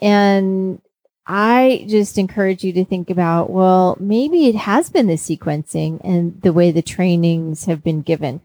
And 0.00 0.80
I 1.26 1.86
just 1.88 2.18
encourage 2.18 2.64
you 2.64 2.72
to 2.74 2.84
think 2.84 3.10
about, 3.10 3.50
well, 3.50 3.96
maybe 4.00 4.46
it 4.46 4.54
has 4.54 4.90
been 4.90 5.06
the 5.06 5.14
sequencing 5.14 6.00
and 6.04 6.40
the 6.42 6.52
way 6.52 6.70
the 6.70 6.82
trainings 6.82 7.64
have 7.64 7.82
been 7.82 8.02
given 8.02 8.40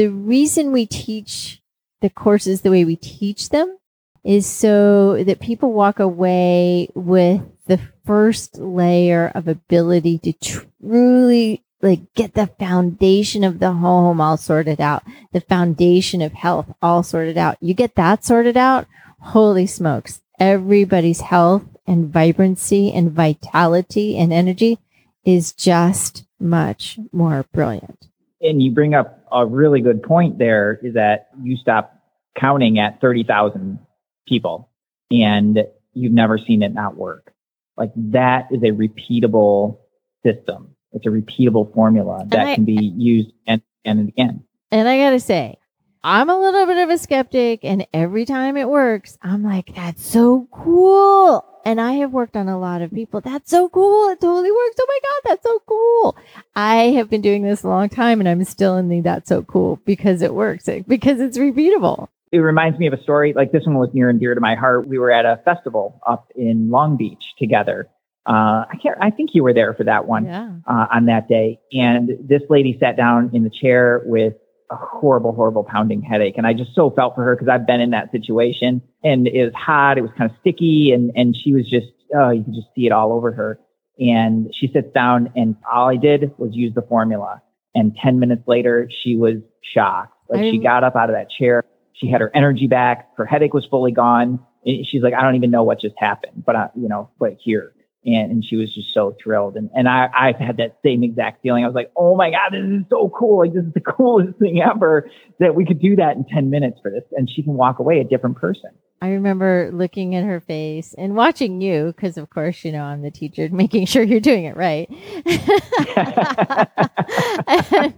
the 0.00 0.08
reason 0.08 0.72
we 0.72 0.86
teach 0.86 1.60
the 2.00 2.08
courses 2.08 2.62
the 2.62 2.70
way 2.70 2.86
we 2.86 2.96
teach 2.96 3.50
them 3.50 3.76
is 4.24 4.46
so 4.46 5.22
that 5.24 5.40
people 5.40 5.74
walk 5.74 5.98
away 6.00 6.88
with 6.94 7.42
the 7.66 7.78
first 8.06 8.56
layer 8.56 9.30
of 9.34 9.46
ability 9.46 10.16
to 10.16 10.32
truly 10.32 11.62
like 11.82 12.00
get 12.14 12.32
the 12.32 12.46
foundation 12.46 13.44
of 13.44 13.58
the 13.58 13.72
home 13.72 14.22
all 14.22 14.38
sorted 14.38 14.80
out, 14.80 15.02
the 15.34 15.42
foundation 15.42 16.22
of 16.22 16.32
health 16.32 16.72
all 16.80 17.02
sorted 17.02 17.36
out. 17.36 17.58
You 17.60 17.74
get 17.74 17.94
that 17.96 18.24
sorted 18.24 18.56
out. 18.56 18.86
Holy 19.18 19.66
smokes. 19.66 20.22
Everybody's 20.38 21.20
health 21.20 21.64
and 21.86 22.10
vibrancy 22.10 22.90
and 22.90 23.12
vitality 23.12 24.16
and 24.16 24.32
energy 24.32 24.78
is 25.26 25.52
just 25.52 26.24
much 26.38 26.98
more 27.12 27.44
brilliant 27.52 28.06
and 28.40 28.62
you 28.62 28.70
bring 28.70 28.94
up 28.94 29.19
a 29.32 29.46
really 29.46 29.80
good 29.80 30.02
point 30.02 30.38
there 30.38 30.78
is 30.82 30.94
that 30.94 31.28
you 31.42 31.56
stop 31.56 31.96
counting 32.38 32.78
at 32.78 33.00
30,000 33.00 33.78
people 34.26 34.70
and 35.10 35.58
you've 35.92 36.12
never 36.12 36.38
seen 36.38 36.62
it 36.62 36.72
not 36.72 36.96
work. 36.96 37.32
Like 37.76 37.92
that 37.96 38.48
is 38.50 38.62
a 38.62 38.72
repeatable 38.72 39.78
system. 40.24 40.76
It's 40.92 41.06
a 41.06 41.10
repeatable 41.10 41.72
formula 41.74 42.24
that 42.28 42.46
I, 42.46 42.54
can 42.54 42.64
be 42.64 42.92
used 42.96 43.32
and, 43.46 43.62
and 43.84 44.08
again. 44.08 44.44
And 44.70 44.88
I 44.88 44.98
got 44.98 45.10
to 45.10 45.20
say, 45.20 45.58
I'm 46.02 46.30
a 46.30 46.38
little 46.38 46.66
bit 46.66 46.78
of 46.78 46.90
a 46.90 46.98
skeptic 46.98 47.60
and 47.64 47.86
every 47.92 48.24
time 48.24 48.56
it 48.56 48.68
works, 48.68 49.18
I'm 49.22 49.42
like, 49.42 49.74
that's 49.74 50.04
so 50.04 50.48
cool 50.50 51.44
and 51.64 51.80
I 51.80 51.92
have 51.94 52.12
worked 52.12 52.36
on 52.36 52.48
a 52.48 52.58
lot 52.58 52.82
of 52.82 52.92
people. 52.92 53.20
That's 53.20 53.50
so 53.50 53.68
cool. 53.68 54.08
It 54.10 54.20
totally 54.20 54.50
works. 54.50 54.76
Oh 54.80 54.86
my 54.88 54.98
God, 55.02 55.30
that's 55.30 55.42
so 55.42 55.58
cool. 55.66 56.16
I 56.54 56.74
have 56.96 57.10
been 57.10 57.20
doing 57.20 57.42
this 57.42 57.62
a 57.62 57.68
long 57.68 57.88
time 57.88 58.20
and 58.20 58.28
I'm 58.28 58.44
still 58.44 58.76
in 58.76 58.88
the 58.88 59.00
that's 59.00 59.28
so 59.28 59.42
cool 59.42 59.80
because 59.84 60.22
it 60.22 60.34
works, 60.34 60.68
because 60.86 61.20
it's 61.20 61.38
repeatable. 61.38 62.08
It 62.32 62.38
reminds 62.38 62.78
me 62.78 62.86
of 62.86 62.92
a 62.92 63.02
story 63.02 63.32
like 63.34 63.50
this 63.50 63.66
one 63.66 63.76
was 63.76 63.90
near 63.92 64.08
and 64.08 64.20
dear 64.20 64.34
to 64.34 64.40
my 64.40 64.54
heart. 64.54 64.86
We 64.86 64.98
were 64.98 65.10
at 65.10 65.24
a 65.24 65.40
festival 65.44 66.00
up 66.06 66.30
in 66.36 66.70
Long 66.70 66.96
Beach 66.96 67.22
together. 67.38 67.88
Uh, 68.28 68.64
I 68.70 68.76
can't, 68.80 68.96
I 69.00 69.10
think 69.10 69.30
you 69.32 69.42
were 69.42 69.54
there 69.54 69.74
for 69.74 69.84
that 69.84 70.06
one 70.06 70.26
yeah. 70.26 70.52
uh, 70.66 70.86
on 70.92 71.06
that 71.06 71.26
day. 71.26 71.58
And 71.72 72.10
this 72.22 72.42
lady 72.48 72.76
sat 72.78 72.96
down 72.96 73.30
in 73.32 73.42
the 73.42 73.50
chair 73.50 74.02
with 74.04 74.34
a 74.70 74.76
horrible, 74.76 75.32
horrible 75.32 75.64
pounding 75.64 76.00
headache. 76.00 76.34
And 76.36 76.46
I 76.46 76.52
just 76.52 76.74
so 76.74 76.90
felt 76.90 77.14
for 77.14 77.24
her 77.24 77.34
because 77.34 77.48
I've 77.48 77.66
been 77.66 77.80
in 77.80 77.90
that 77.90 78.12
situation 78.12 78.80
and 79.02 79.26
it 79.26 79.44
was 79.44 79.54
hot. 79.54 79.98
It 79.98 80.02
was 80.02 80.10
kind 80.16 80.30
of 80.30 80.36
sticky 80.40 80.92
and, 80.92 81.10
and 81.16 81.36
she 81.36 81.52
was 81.52 81.68
just, 81.68 81.88
oh, 82.14 82.30
you 82.30 82.44
could 82.44 82.54
just 82.54 82.68
see 82.74 82.86
it 82.86 82.92
all 82.92 83.12
over 83.12 83.32
her. 83.32 83.58
And 83.98 84.54
she 84.54 84.68
sits 84.68 84.92
down 84.94 85.32
and 85.34 85.56
all 85.70 85.88
I 85.88 85.96
did 85.96 86.32
was 86.38 86.50
use 86.52 86.72
the 86.74 86.82
formula. 86.82 87.42
And 87.74 87.96
10 88.02 88.18
minutes 88.18 88.42
later, 88.46 88.88
she 89.02 89.16
was 89.16 89.36
shocked. 89.74 90.14
Like 90.28 90.40
I'm... 90.40 90.50
she 90.52 90.58
got 90.58 90.84
up 90.84 90.96
out 90.96 91.10
of 91.10 91.16
that 91.16 91.28
chair. 91.30 91.64
She 91.92 92.08
had 92.08 92.20
her 92.20 92.30
energy 92.34 92.66
back. 92.66 93.08
Her 93.16 93.26
headache 93.26 93.52
was 93.52 93.66
fully 93.66 93.92
gone. 93.92 94.40
She's 94.64 95.02
like, 95.02 95.14
I 95.14 95.22
don't 95.22 95.36
even 95.36 95.50
know 95.50 95.62
what 95.62 95.80
just 95.80 95.94
happened, 95.98 96.44
but 96.44 96.54
I, 96.54 96.68
you 96.74 96.88
know, 96.88 97.10
but 97.18 97.36
here 97.42 97.74
and, 98.04 98.30
and 98.30 98.44
she 98.44 98.56
was 98.56 98.74
just 98.74 98.94
so 98.94 99.16
thrilled. 99.22 99.56
And, 99.56 99.70
and 99.74 99.88
I, 99.88 100.08
I've 100.14 100.36
had 100.36 100.56
that 100.56 100.78
same 100.84 101.02
exact 101.02 101.42
feeling. 101.42 101.64
I 101.64 101.66
was 101.66 101.74
like, 101.74 101.90
oh 101.96 102.16
my 102.16 102.30
God, 102.30 102.52
this 102.52 102.64
is 102.64 102.84
so 102.88 103.12
cool. 103.16 103.40
Like, 103.40 103.52
this 103.52 103.64
is 103.64 103.74
the 103.74 103.80
coolest 103.96 104.38
thing 104.38 104.62
ever 104.62 105.10
that 105.38 105.54
we 105.54 105.64
could 105.64 105.80
do 105.80 105.96
that 105.96 106.16
in 106.16 106.24
10 106.24 106.50
minutes 106.50 106.78
for 106.82 106.90
this. 106.90 107.04
And 107.12 107.28
she 107.28 107.42
can 107.42 107.54
walk 107.54 107.78
away 107.78 108.00
a 108.00 108.04
different 108.04 108.36
person. 108.36 108.70
I 109.02 109.12
remember 109.12 109.70
looking 109.72 110.14
at 110.14 110.24
her 110.24 110.40
face 110.40 110.94
and 110.98 111.16
watching 111.16 111.62
you, 111.62 111.86
because 111.86 112.18
of 112.18 112.28
course, 112.28 112.64
you 112.64 112.72
know, 112.72 112.82
I'm 112.82 113.00
the 113.00 113.10
teacher, 113.10 113.48
making 113.52 113.86
sure 113.86 114.02
you're 114.02 114.20
doing 114.20 114.44
it 114.44 114.56
right. 114.56 114.90
and, 117.46 117.94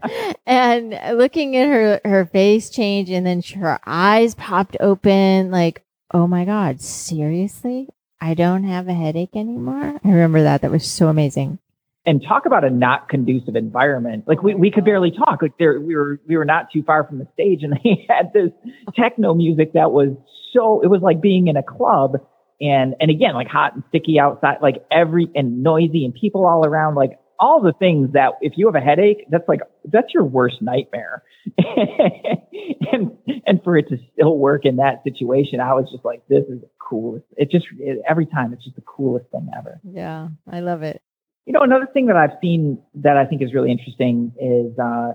and 0.47 1.19
looking 1.19 1.57
at 1.57 1.69
her, 1.69 2.01
her 2.05 2.27
face 2.27 2.71
change 2.71 3.11
and 3.11 3.27
then 3.27 3.43
her 3.57 3.81
eyes 3.85 4.37
popped 4.37 4.77
open 4.79 5.51
like, 5.51 5.85
oh 6.15 6.29
my 6.29 6.45
God, 6.45 6.81
seriously? 6.81 7.89
I 8.23 8.35
don't 8.35 8.63
have 8.63 8.87
a 8.87 8.95
headache 8.95 9.35
anymore. 9.35 9.99
I 10.05 10.09
remember 10.09 10.45
that. 10.45 10.63
That 10.63 10.71
was 10.71 10.89
so 10.89 11.09
amazing. 11.09 11.59
And 12.07 12.23
talk 12.23 12.47
about 12.47 12.63
a 12.63 12.71
not 12.71 13.09
conducive 13.09 13.57
environment. 13.57 14.29
Like 14.29 14.45
we, 14.45 14.55
we 14.55 14.71
could 14.71 14.85
barely 14.85 15.11
talk. 15.11 15.43
Like 15.43 15.59
there, 15.59 15.81
we 15.81 15.97
were, 15.97 16.21
we 16.29 16.37
were 16.37 16.45
not 16.45 16.69
too 16.73 16.85
far 16.85 17.03
from 17.05 17.19
the 17.19 17.27
stage 17.33 17.65
and 17.65 17.73
they 17.85 18.07
had 18.09 18.33
this 18.33 18.51
techno 18.95 19.35
music 19.35 19.73
that 19.73 19.91
was 19.91 20.11
so, 20.53 20.81
it 20.83 20.87
was 20.87 21.01
like 21.03 21.21
being 21.21 21.49
in 21.49 21.57
a 21.57 21.65
club 21.65 22.13
and, 22.61 22.95
and 23.01 23.11
again, 23.11 23.35
like 23.35 23.49
hot 23.49 23.75
and 23.75 23.83
sticky 23.89 24.21
outside, 24.21 24.59
like 24.63 24.85
every, 24.93 25.29
and 25.35 25.65
noisy 25.65 26.05
and 26.05 26.15
people 26.15 26.47
all 26.47 26.65
around, 26.65 26.95
like 26.95 27.19
all 27.43 27.61
the 27.61 27.73
things 27.73 28.13
that 28.13 28.35
if 28.41 28.53
you 28.57 28.67
have 28.67 28.77
a 28.77 28.81
headache, 28.81 29.27
that's 29.29 29.49
like, 29.49 29.61
that's 29.85 30.15
your 30.15 30.25
worst 30.25 30.63
nightmare. 30.63 31.25
and, 31.59 33.11
and 33.45 33.63
for 33.65 33.77
it 33.77 33.89
to 33.89 33.99
still 34.13 34.39
work 34.39 34.65
in 34.65 34.77
that 34.77 35.03
situation, 35.03 35.59
I 35.59 35.75
was 35.75 35.91
just 35.91 36.05
like, 36.05 36.23
this 36.29 36.45
is 36.45 36.61
the 36.61 36.69
coolest. 36.79 37.27
It 37.37 37.51
just, 37.51 37.67
it, 37.81 38.01
every 38.09 38.27
time 38.27 38.53
it's 38.53 38.63
just 38.63 38.77
the 38.77 38.83
coolest 38.83 39.27
thing 39.33 39.51
ever. 39.59 39.81
Yeah. 39.83 40.29
I 40.49 40.61
love 40.61 40.83
it. 40.83 41.03
You 41.45 41.53
know, 41.53 41.63
another 41.63 41.89
thing 41.93 42.07
that 42.07 42.17
I've 42.17 42.39
seen 42.41 42.81
that 42.95 43.17
I 43.17 43.27
think 43.27 43.43
is 43.43 43.53
really 43.53 43.73
interesting 43.73 44.33
is, 44.41 44.79
uh, 44.79 45.15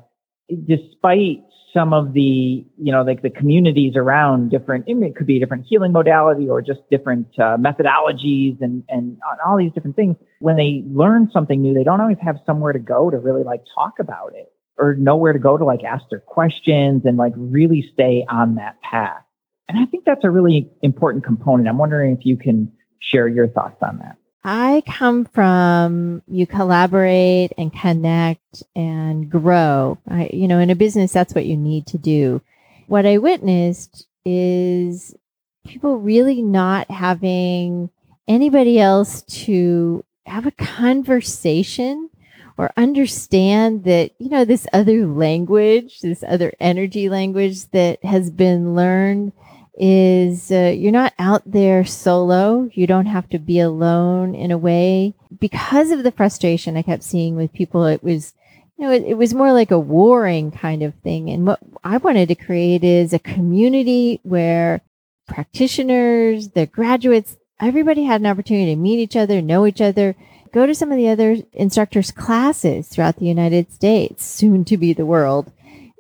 despite 0.49 1.45
some 1.77 1.93
of 1.93 2.13
the, 2.13 2.65
you 2.77 2.91
know, 2.91 3.03
like 3.03 3.21
the 3.21 3.29
communities 3.29 3.93
around 3.95 4.49
different, 4.49 4.85
it 4.87 5.15
could 5.15 5.27
be 5.27 5.37
a 5.37 5.39
different 5.39 5.65
healing 5.69 5.91
modality 5.91 6.49
or 6.49 6.59
just 6.59 6.79
different 6.89 7.27
uh, 7.37 7.55
methodologies 7.57 8.59
and, 8.61 8.83
and 8.89 9.17
all 9.45 9.57
these 9.57 9.71
different 9.73 9.95
things. 9.95 10.15
When 10.39 10.57
they 10.57 10.83
learn 10.87 11.29
something 11.31 11.61
new, 11.61 11.75
they 11.75 11.83
don't 11.83 12.01
always 12.01 12.17
have 12.19 12.37
somewhere 12.47 12.73
to 12.73 12.79
go 12.79 13.11
to 13.11 13.17
really 13.17 13.43
like 13.43 13.61
talk 13.75 13.99
about 13.99 14.31
it 14.33 14.51
or 14.79 14.95
nowhere 14.95 15.33
to 15.33 15.39
go 15.39 15.55
to 15.55 15.63
like 15.63 15.83
ask 15.83 16.03
their 16.09 16.19
questions 16.19 17.03
and 17.05 17.15
like 17.15 17.33
really 17.35 17.87
stay 17.93 18.25
on 18.27 18.55
that 18.55 18.81
path. 18.81 19.21
And 19.69 19.77
I 19.77 19.85
think 19.85 20.05
that's 20.05 20.23
a 20.23 20.31
really 20.31 20.71
important 20.81 21.25
component. 21.25 21.69
I'm 21.69 21.77
wondering 21.77 22.17
if 22.17 22.25
you 22.25 22.37
can 22.37 22.71
share 22.99 23.27
your 23.27 23.47
thoughts 23.47 23.83
on 23.83 23.99
that. 23.99 24.17
I 24.43 24.83
come 24.87 25.25
from 25.25 26.21
you 26.27 26.47
collaborate 26.47 27.51
and 27.57 27.73
connect 27.73 28.63
and 28.75 29.29
grow. 29.29 29.97
I, 30.07 30.29
you 30.31 30.47
know, 30.47 30.59
in 30.59 30.69
a 30.69 30.75
business, 30.75 31.11
that's 31.11 31.35
what 31.35 31.45
you 31.45 31.57
need 31.57 31.85
to 31.87 31.97
do. 31.97 32.41
What 32.87 33.05
I 33.05 33.17
witnessed 33.17 34.07
is 34.25 35.15
people 35.65 35.97
really 35.97 36.41
not 36.41 36.89
having 36.89 37.89
anybody 38.27 38.79
else 38.79 39.21
to 39.23 40.03
have 40.25 40.45
a 40.45 40.51
conversation 40.51 42.09
or 42.57 42.71
understand 42.75 43.83
that, 43.83 44.11
you 44.17 44.29
know, 44.29 44.43
this 44.43 44.65
other 44.73 45.05
language, 45.05 45.99
this 46.01 46.23
other 46.27 46.53
energy 46.59 47.09
language 47.09 47.69
that 47.71 48.03
has 48.03 48.29
been 48.29 48.75
learned 48.75 49.31
is 49.77 50.51
uh, 50.51 50.73
you're 50.75 50.91
not 50.91 51.13
out 51.19 51.43
there 51.45 51.85
solo. 51.85 52.69
You 52.73 52.87
don't 52.87 53.05
have 53.05 53.29
to 53.29 53.39
be 53.39 53.59
alone 53.59 54.33
in 54.33 54.51
a 54.51 54.57
way. 54.57 55.13
Because 55.39 55.91
of 55.91 56.03
the 56.03 56.11
frustration 56.11 56.75
I 56.75 56.81
kept 56.81 57.03
seeing 57.03 57.35
with 57.35 57.53
people, 57.53 57.85
it 57.85 58.03
was, 58.03 58.33
you 58.77 58.85
know, 58.85 58.91
it, 58.91 59.03
it 59.03 59.17
was 59.17 59.33
more 59.33 59.53
like 59.53 59.71
a 59.71 59.79
warring 59.79 60.51
kind 60.51 60.81
of 60.81 60.95
thing. 60.95 61.29
And 61.29 61.45
what 61.45 61.59
I 61.83 61.97
wanted 61.97 62.27
to 62.29 62.35
create 62.35 62.83
is 62.83 63.13
a 63.13 63.19
community 63.19 64.19
where 64.23 64.81
practitioners, 65.27 66.49
the 66.49 66.65
graduates, 66.65 67.37
everybody 67.59 68.03
had 68.03 68.21
an 68.21 68.27
opportunity 68.27 68.73
to 68.73 68.81
meet 68.81 68.99
each 68.99 69.15
other, 69.15 69.41
know 69.41 69.67
each 69.67 69.81
other, 69.81 70.15
go 70.51 70.65
to 70.65 70.73
some 70.73 70.91
of 70.91 70.97
the 70.97 71.09
other 71.09 71.37
instructors' 71.53 72.11
classes 72.11 72.87
throughout 72.87 73.17
the 73.17 73.25
United 73.25 73.71
States, 73.71 74.25
soon 74.25 74.65
to 74.65 74.77
be 74.77 74.93
the 74.93 75.05
world 75.05 75.51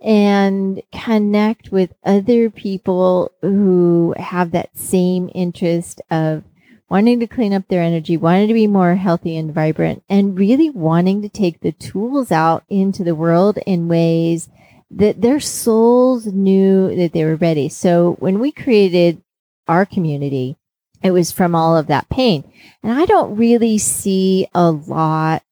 and 0.03 0.81
connect 0.91 1.71
with 1.71 1.93
other 2.03 2.49
people 2.49 3.31
who 3.41 4.13
have 4.17 4.51
that 4.51 4.77
same 4.77 5.29
interest 5.33 6.01
of 6.11 6.43
wanting 6.89 7.19
to 7.19 7.27
clean 7.27 7.53
up 7.53 7.67
their 7.67 7.81
energy, 7.81 8.15
wanting 8.15 8.47
to 8.47 8.53
be 8.53 8.67
more 8.67 8.95
healthy 8.95 9.35
and 9.35 9.53
vibrant, 9.53 10.03
and 10.09 10.37
really 10.37 10.69
wanting 10.69 11.21
to 11.21 11.29
take 11.29 11.59
the 11.59 11.71
tools 11.73 12.31
out 12.31 12.63
into 12.69 13.03
the 13.03 13.15
world 13.15 13.57
in 13.65 13.87
ways 13.87 14.49
that 14.89 15.21
their 15.21 15.39
souls 15.39 16.27
knew 16.27 16.95
that 16.95 17.11
they 17.11 17.25
were 17.25 17.35
ready. 17.35 17.67
So 17.67 18.15
when 18.19 18.39
we 18.39 18.51
created 18.51 19.21
our 19.67 19.85
community, 19.85 20.55
it 21.03 21.11
was 21.11 21.31
from 21.31 21.55
all 21.55 21.75
of 21.75 21.87
that 21.87 22.09
pain. 22.09 22.49
And 22.81 22.93
I 22.93 23.05
don't 23.05 23.35
really 23.35 23.77
see 23.77 24.47
a 24.53 24.71
lot, 24.71 25.43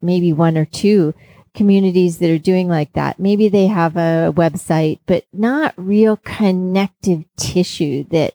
maybe 0.00 0.32
one 0.32 0.56
or 0.56 0.64
two 0.64 1.14
communities 1.54 2.18
that 2.18 2.30
are 2.30 2.38
doing 2.38 2.68
like 2.68 2.92
that. 2.92 3.18
Maybe 3.18 3.48
they 3.48 3.66
have 3.66 3.96
a 3.96 4.32
website, 4.34 5.00
but 5.06 5.24
not 5.32 5.74
real 5.76 6.16
connective 6.16 7.24
tissue 7.36 8.04
that 8.10 8.34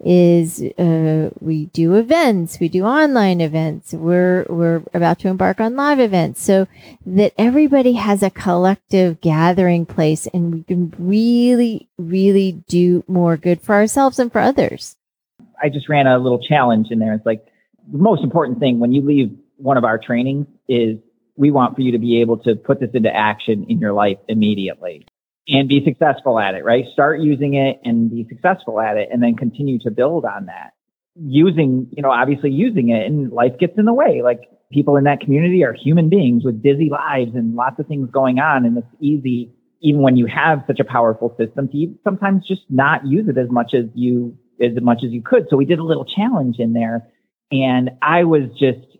is, 0.00 0.62
uh, 0.78 1.30
we 1.40 1.66
do 1.66 1.94
events, 1.94 2.58
we 2.60 2.68
do 2.68 2.84
online 2.84 3.40
events, 3.40 3.92
we're, 3.92 4.46
we're 4.48 4.82
about 4.94 5.18
to 5.20 5.28
embark 5.28 5.60
on 5.60 5.76
live 5.76 6.00
events 6.00 6.42
so 6.42 6.66
that 7.04 7.32
everybody 7.38 7.92
has 7.92 8.22
a 8.22 8.30
collective 8.30 9.20
gathering 9.20 9.86
place 9.86 10.26
and 10.28 10.52
we 10.52 10.62
can 10.62 10.94
really, 10.98 11.88
really 11.98 12.64
do 12.68 13.04
more 13.06 13.36
good 13.36 13.60
for 13.60 13.74
ourselves 13.74 14.18
and 14.18 14.32
for 14.32 14.40
others. 14.40 14.96
I 15.62 15.68
just 15.68 15.88
ran 15.88 16.06
a 16.06 16.18
little 16.18 16.42
challenge 16.42 16.88
in 16.90 16.98
there. 16.98 17.14
It's 17.14 17.26
like 17.26 17.46
the 17.90 17.98
most 17.98 18.22
important 18.22 18.58
thing 18.58 18.78
when 18.78 18.92
you 18.92 19.02
leave 19.02 19.36
one 19.56 19.76
of 19.76 19.84
our 19.84 19.98
trainings 19.98 20.46
is 20.68 20.98
we 21.36 21.50
want 21.50 21.74
for 21.74 21.82
you 21.82 21.92
to 21.92 21.98
be 21.98 22.20
able 22.20 22.38
to 22.38 22.54
put 22.54 22.80
this 22.80 22.90
into 22.94 23.14
action 23.14 23.66
in 23.68 23.78
your 23.78 23.92
life 23.92 24.18
immediately 24.28 25.06
and 25.48 25.68
be 25.68 25.84
successful 25.84 26.38
at 26.38 26.54
it, 26.54 26.64
right? 26.64 26.84
Start 26.92 27.20
using 27.20 27.54
it 27.54 27.80
and 27.84 28.10
be 28.10 28.26
successful 28.28 28.80
at 28.80 28.96
it 28.96 29.08
and 29.12 29.22
then 29.22 29.36
continue 29.36 29.78
to 29.80 29.90
build 29.90 30.24
on 30.24 30.46
that. 30.46 30.72
Using, 31.14 31.88
you 31.92 32.02
know, 32.02 32.10
obviously 32.10 32.50
using 32.50 32.88
it 32.90 33.06
and 33.06 33.30
life 33.32 33.52
gets 33.58 33.78
in 33.78 33.84
the 33.84 33.94
way. 33.94 34.22
Like 34.22 34.40
people 34.72 34.96
in 34.96 35.04
that 35.04 35.20
community 35.20 35.64
are 35.64 35.72
human 35.72 36.08
beings 36.08 36.44
with 36.44 36.62
busy 36.62 36.90
lives 36.90 37.34
and 37.34 37.54
lots 37.54 37.78
of 37.78 37.86
things 37.86 38.10
going 38.10 38.38
on. 38.38 38.64
And 38.64 38.78
it's 38.78 38.86
easy, 39.00 39.54
even 39.80 40.00
when 40.02 40.16
you 40.16 40.26
have 40.26 40.64
such 40.66 40.80
a 40.80 40.84
powerful 40.84 41.34
system 41.38 41.68
to 41.68 41.94
sometimes 42.02 42.46
just 42.46 42.62
not 42.68 43.06
use 43.06 43.28
it 43.28 43.38
as 43.38 43.48
much 43.50 43.72
as 43.72 43.84
you, 43.94 44.36
as 44.60 44.72
much 44.82 45.02
as 45.04 45.12
you 45.12 45.22
could. 45.22 45.46
So 45.48 45.56
we 45.56 45.64
did 45.64 45.78
a 45.78 45.84
little 45.84 46.04
challenge 46.04 46.56
in 46.58 46.72
there 46.72 47.06
and 47.52 47.90
I 48.02 48.24
was 48.24 48.42
just 48.58 48.95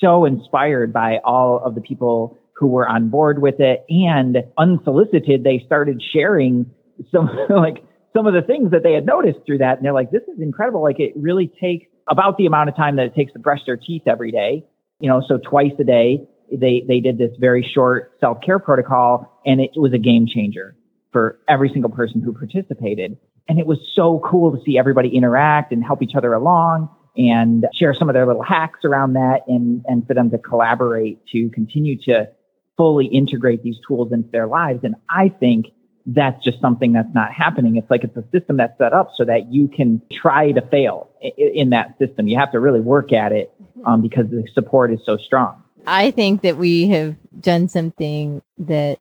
so 0.00 0.24
inspired 0.24 0.92
by 0.92 1.18
all 1.24 1.60
of 1.64 1.74
the 1.74 1.80
people 1.80 2.38
who 2.54 2.68
were 2.68 2.88
on 2.88 3.08
board 3.08 3.40
with 3.42 3.60
it 3.60 3.84
and 3.88 4.38
unsolicited, 4.56 5.44
they 5.44 5.62
started 5.66 6.02
sharing 6.12 6.66
some 7.12 7.28
like 7.50 7.84
some 8.14 8.26
of 8.26 8.32
the 8.32 8.42
things 8.42 8.70
that 8.70 8.82
they 8.82 8.92
had 8.92 9.04
noticed 9.04 9.40
through 9.44 9.58
that. 9.58 9.76
And 9.76 9.84
they're 9.84 9.92
like, 9.92 10.10
this 10.10 10.22
is 10.22 10.40
incredible. 10.40 10.82
Like 10.82 10.98
it 10.98 11.12
really 11.16 11.52
takes 11.60 11.86
about 12.08 12.38
the 12.38 12.46
amount 12.46 12.70
of 12.70 12.76
time 12.76 12.96
that 12.96 13.06
it 13.06 13.14
takes 13.14 13.32
to 13.34 13.38
brush 13.38 13.60
their 13.66 13.76
teeth 13.76 14.02
every 14.06 14.32
day. 14.32 14.64
You 15.00 15.10
know, 15.10 15.22
so 15.26 15.38
twice 15.38 15.72
a 15.78 15.84
day, 15.84 16.26
they, 16.50 16.82
they 16.88 17.00
did 17.00 17.18
this 17.18 17.32
very 17.38 17.68
short 17.74 18.12
self 18.20 18.38
care 18.44 18.58
protocol 18.58 19.40
and 19.44 19.60
it 19.60 19.72
was 19.76 19.92
a 19.92 19.98
game 19.98 20.26
changer 20.26 20.74
for 21.12 21.38
every 21.48 21.68
single 21.68 21.90
person 21.90 22.22
who 22.22 22.32
participated. 22.32 23.18
And 23.48 23.58
it 23.58 23.66
was 23.66 23.78
so 23.94 24.22
cool 24.24 24.56
to 24.56 24.62
see 24.64 24.78
everybody 24.78 25.14
interact 25.14 25.72
and 25.72 25.84
help 25.84 26.02
each 26.02 26.14
other 26.16 26.32
along 26.32 26.88
and 27.16 27.66
share 27.74 27.94
some 27.94 28.08
of 28.08 28.14
their 28.14 28.26
little 28.26 28.42
hacks 28.42 28.80
around 28.84 29.14
that 29.14 29.42
and, 29.48 29.84
and 29.86 30.06
for 30.06 30.14
them 30.14 30.30
to 30.30 30.38
collaborate 30.38 31.24
to 31.28 31.48
continue 31.50 31.96
to 32.02 32.28
fully 32.76 33.06
integrate 33.06 33.62
these 33.62 33.76
tools 33.86 34.12
into 34.12 34.28
their 34.30 34.46
lives. 34.46 34.80
And 34.84 34.96
I 35.08 35.28
think 35.28 35.66
that's 36.06 36.42
just 36.44 36.60
something 36.60 36.92
that's 36.92 37.12
not 37.14 37.32
happening. 37.32 37.76
It's 37.76 37.90
like 37.90 38.04
it's 38.04 38.16
a 38.16 38.24
system 38.30 38.58
that's 38.58 38.78
set 38.78 38.92
up 38.92 39.10
so 39.16 39.24
that 39.24 39.52
you 39.52 39.66
can 39.66 40.00
try 40.12 40.52
to 40.52 40.60
fail 40.60 41.10
in 41.36 41.70
that 41.70 41.98
system. 41.98 42.28
You 42.28 42.38
have 42.38 42.52
to 42.52 42.60
really 42.60 42.80
work 42.80 43.12
at 43.12 43.32
it 43.32 43.52
um, 43.84 44.02
because 44.02 44.26
the 44.30 44.46
support 44.54 44.92
is 44.92 45.00
so 45.04 45.16
strong. 45.16 45.62
I 45.86 46.10
think 46.10 46.42
that 46.42 46.56
we 46.56 46.88
have 46.88 47.16
done 47.40 47.68
something 47.68 48.42
that 48.58 48.98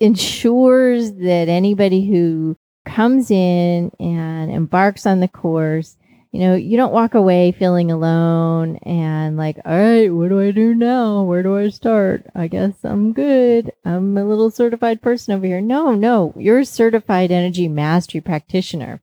ensures 0.00 1.12
that 1.12 1.48
anybody 1.48 2.06
who 2.06 2.56
comes 2.84 3.30
in 3.30 3.90
and 3.98 4.50
embarks 4.50 5.06
on 5.06 5.20
the 5.20 5.28
course 5.28 5.96
you 6.34 6.40
know, 6.40 6.56
you 6.56 6.76
don't 6.76 6.92
walk 6.92 7.14
away 7.14 7.52
feeling 7.52 7.92
alone 7.92 8.78
and 8.78 9.36
like, 9.36 9.56
all 9.64 9.78
right, 9.78 10.12
what 10.12 10.30
do 10.30 10.40
I 10.40 10.50
do 10.50 10.74
now? 10.74 11.22
Where 11.22 11.44
do 11.44 11.56
I 11.56 11.68
start? 11.68 12.26
I 12.34 12.48
guess 12.48 12.72
I'm 12.82 13.12
good. 13.12 13.70
I'm 13.84 14.18
a 14.18 14.24
little 14.24 14.50
certified 14.50 15.00
person 15.00 15.32
over 15.32 15.46
here. 15.46 15.60
No, 15.60 15.94
no, 15.94 16.34
you're 16.36 16.58
a 16.58 16.66
certified 16.66 17.30
energy 17.30 17.68
mastery 17.68 18.20
practitioner. 18.20 19.00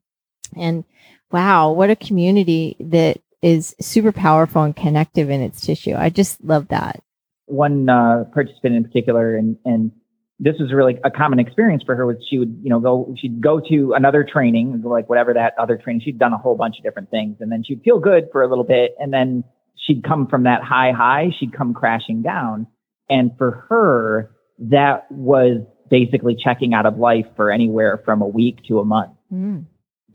And 0.57 0.83
wow, 1.31 1.71
what 1.71 1.89
a 1.89 1.95
community 1.95 2.75
that 2.81 3.21
is 3.41 3.77
super 3.79 4.11
powerful 4.11 4.63
and 4.63 4.75
connective 4.75 5.29
in 5.29 5.39
its 5.39 5.65
tissue. 5.65 5.95
I 5.95 6.09
just 6.09 6.43
love 6.43 6.67
that. 6.67 7.01
One 7.45 7.87
uh, 7.87 8.25
participant 8.33 8.75
in 8.75 8.83
particular, 8.83 9.37
and, 9.37 9.55
and 9.63 9.93
this 10.43 10.55
was 10.59 10.73
really 10.73 10.97
a 11.03 11.11
common 11.11 11.37
experience 11.37 11.83
for 11.85 11.95
her 11.95 12.05
was 12.05 12.17
she 12.27 12.39
would, 12.39 12.59
you 12.63 12.69
know, 12.71 12.79
go, 12.79 13.13
she'd 13.15 13.39
go 13.39 13.61
to 13.69 13.93
another 13.93 14.23
training, 14.29 14.81
like 14.83 15.07
whatever 15.07 15.35
that 15.35 15.53
other 15.59 15.77
training, 15.77 16.01
she'd 16.03 16.17
done 16.17 16.33
a 16.33 16.37
whole 16.37 16.55
bunch 16.55 16.77
of 16.79 16.83
different 16.83 17.11
things 17.11 17.37
and 17.39 17.51
then 17.51 17.63
she'd 17.63 17.79
feel 17.83 17.99
good 17.99 18.27
for 18.31 18.41
a 18.41 18.49
little 18.49 18.63
bit. 18.63 18.95
And 18.97 19.13
then 19.13 19.43
she'd 19.77 20.03
come 20.03 20.25
from 20.25 20.43
that 20.43 20.63
high, 20.63 20.93
high, 20.93 21.29
she'd 21.39 21.53
come 21.53 21.75
crashing 21.75 22.23
down. 22.23 22.65
And 23.07 23.31
for 23.37 23.67
her, 23.69 24.31
that 24.57 25.05
was 25.11 25.61
basically 25.91 26.35
checking 26.43 26.73
out 26.73 26.87
of 26.87 26.97
life 26.97 27.27
for 27.35 27.51
anywhere 27.51 28.01
from 28.03 28.23
a 28.23 28.27
week 28.27 28.65
to 28.67 28.79
a 28.79 28.85
month. 28.85 29.11
Mm. 29.31 29.65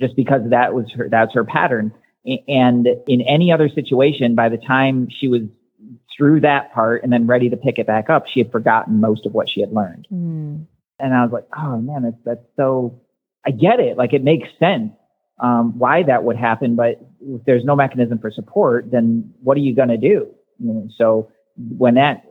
Just 0.01 0.17
because 0.17 0.43
that 0.51 0.75
was 0.75 0.87
her, 0.97 1.09
that's 1.09 1.35
her 1.35 1.45
pattern. 1.45 1.93
And 2.49 2.89
in 3.07 3.21
any 3.21 3.53
other 3.53 3.69
situation, 3.73 4.35
by 4.35 4.49
the 4.49 4.57
time 4.57 5.07
she 5.21 5.29
was 5.29 5.43
through 6.17 6.41
that 6.41 6.73
part 6.73 7.03
and 7.03 7.13
then 7.13 7.27
ready 7.27 7.51
to 7.51 7.57
pick 7.57 7.79
it 7.79 7.87
back 7.87 8.11
up, 8.11 8.27
she 8.27 8.41
had 8.41 8.51
forgotten 8.51 9.01
most 9.01 9.27
of 9.27 9.33
what 9.33 9.49
she 9.49 9.61
had 9.61 9.73
learned. 9.73 10.07
Mm. 10.13 10.67
And 10.99 11.15
I 11.15 11.23
was 11.23 11.33
like, 11.33 11.47
oh 11.57 11.79
man, 11.79 12.03
that's, 12.03 12.17
that's 12.25 12.47
so, 12.57 13.01
I 13.47 13.51
get 13.51 13.81
it. 13.81 13.97
Like 13.97 14.13
it 14.13 14.25
makes 14.25 14.49
sense, 14.59 14.93
um, 15.39 15.79
why 15.79 16.03
that 16.05 16.25
would 16.25 16.37
happen. 16.37 16.75
But 16.77 17.01
if 17.21 17.45
there's 17.45 17.65
no 17.65 17.77
mechanism 17.77 18.19
for 18.19 18.31
support, 18.31 18.91
then 18.91 19.33
what 19.43 19.57
are 19.57 19.61
you 19.61 19.75
going 19.75 19.89
to 19.89 19.99
do? 19.99 20.29
You 20.59 20.73
know, 20.73 20.89
so 20.97 21.31
when 21.57 21.95
that 21.95 22.25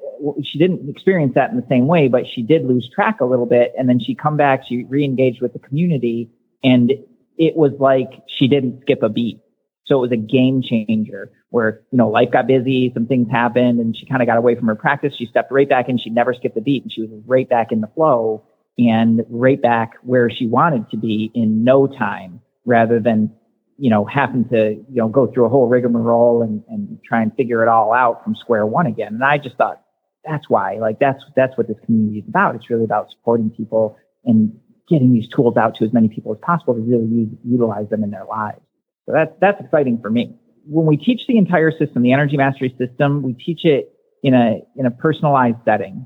she 0.43 0.57
didn't 0.57 0.89
experience 0.89 1.33
that 1.35 1.51
in 1.51 1.57
the 1.57 1.65
same 1.69 1.87
way, 1.87 2.07
but 2.07 2.23
she 2.25 2.41
did 2.41 2.65
lose 2.65 2.89
track 2.93 3.19
a 3.19 3.25
little 3.25 3.45
bit. 3.45 3.73
And 3.77 3.87
then 3.87 3.99
she 3.99 4.15
come 4.15 4.37
back, 4.37 4.63
she 4.67 4.85
re-engaged 4.85 5.41
with 5.41 5.53
the 5.53 5.59
community 5.59 6.31
and 6.63 6.91
it 7.37 7.55
was 7.55 7.73
like 7.79 8.09
she 8.27 8.47
didn't 8.47 8.81
skip 8.81 9.03
a 9.03 9.09
beat. 9.09 9.41
So 9.85 9.97
it 9.97 10.01
was 10.01 10.11
a 10.11 10.17
game 10.17 10.61
changer 10.63 11.31
where, 11.49 11.81
you 11.91 11.97
know, 11.97 12.09
life 12.09 12.29
got 12.31 12.47
busy, 12.47 12.91
some 12.93 13.05
things 13.05 13.29
happened 13.29 13.79
and 13.79 13.95
she 13.95 14.05
kind 14.05 14.21
of 14.21 14.27
got 14.27 14.37
away 14.37 14.55
from 14.55 14.67
her 14.67 14.75
practice. 14.75 15.13
She 15.15 15.27
stepped 15.27 15.51
right 15.51 15.69
back 15.69 15.89
in. 15.89 15.97
She 15.97 16.09
never 16.09 16.33
skipped 16.33 16.57
a 16.57 16.61
beat 16.61 16.83
and 16.83 16.91
she 16.91 17.01
was 17.01 17.11
right 17.25 17.47
back 17.47 17.71
in 17.71 17.81
the 17.81 17.87
flow 17.87 18.43
and 18.77 19.21
right 19.29 19.61
back 19.61 19.93
where 20.01 20.29
she 20.29 20.47
wanted 20.47 20.89
to 20.89 20.97
be 20.97 21.31
in 21.33 21.63
no 21.63 21.87
time 21.87 22.41
rather 22.65 22.99
than, 22.99 23.31
you 23.77 23.89
know, 23.89 24.05
having 24.05 24.49
to, 24.49 24.71
you 24.71 24.95
know, 24.95 25.07
go 25.07 25.27
through 25.27 25.45
a 25.45 25.49
whole 25.49 25.67
rigmarole 25.67 26.41
and, 26.41 26.63
and 26.67 26.99
try 27.05 27.21
and 27.21 27.33
figure 27.35 27.61
it 27.61 27.69
all 27.69 27.93
out 27.93 28.23
from 28.23 28.35
square 28.35 28.65
one 28.65 28.87
again. 28.87 29.13
And 29.13 29.23
I 29.23 29.37
just 29.37 29.55
thought 29.55 29.81
that's 30.25 30.49
why, 30.49 30.77
like, 30.79 30.99
that's, 30.99 31.23
that's 31.35 31.55
what 31.57 31.67
this 31.67 31.77
community 31.85 32.19
is 32.19 32.27
about. 32.27 32.55
It's 32.55 32.69
really 32.69 32.85
about 32.85 33.11
supporting 33.11 33.51
people 33.51 33.97
and 34.25 34.59
getting 34.89 35.13
these 35.13 35.27
tools 35.29 35.57
out 35.57 35.75
to 35.75 35.85
as 35.85 35.93
many 35.93 36.09
people 36.09 36.33
as 36.33 36.39
possible 36.41 36.73
to 36.73 36.81
really 36.81 37.29
utilize 37.43 37.89
them 37.89 38.03
in 38.03 38.11
their 38.11 38.25
lives. 38.25 38.59
So 39.05 39.13
that's, 39.13 39.31
that's 39.39 39.59
exciting 39.61 39.99
for 40.01 40.09
me. 40.09 40.35
When 40.65 40.85
we 40.85 40.97
teach 40.97 41.21
the 41.27 41.37
entire 41.37 41.71
system, 41.71 42.01
the 42.01 42.13
energy 42.13 42.37
mastery 42.37 42.75
system, 42.77 43.21
we 43.21 43.33
teach 43.33 43.61
it 43.63 43.93
in 44.23 44.33
a, 44.33 44.61
in 44.75 44.85
a 44.85 44.91
personalized 44.91 45.57
setting 45.63 46.05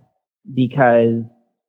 because 0.53 1.23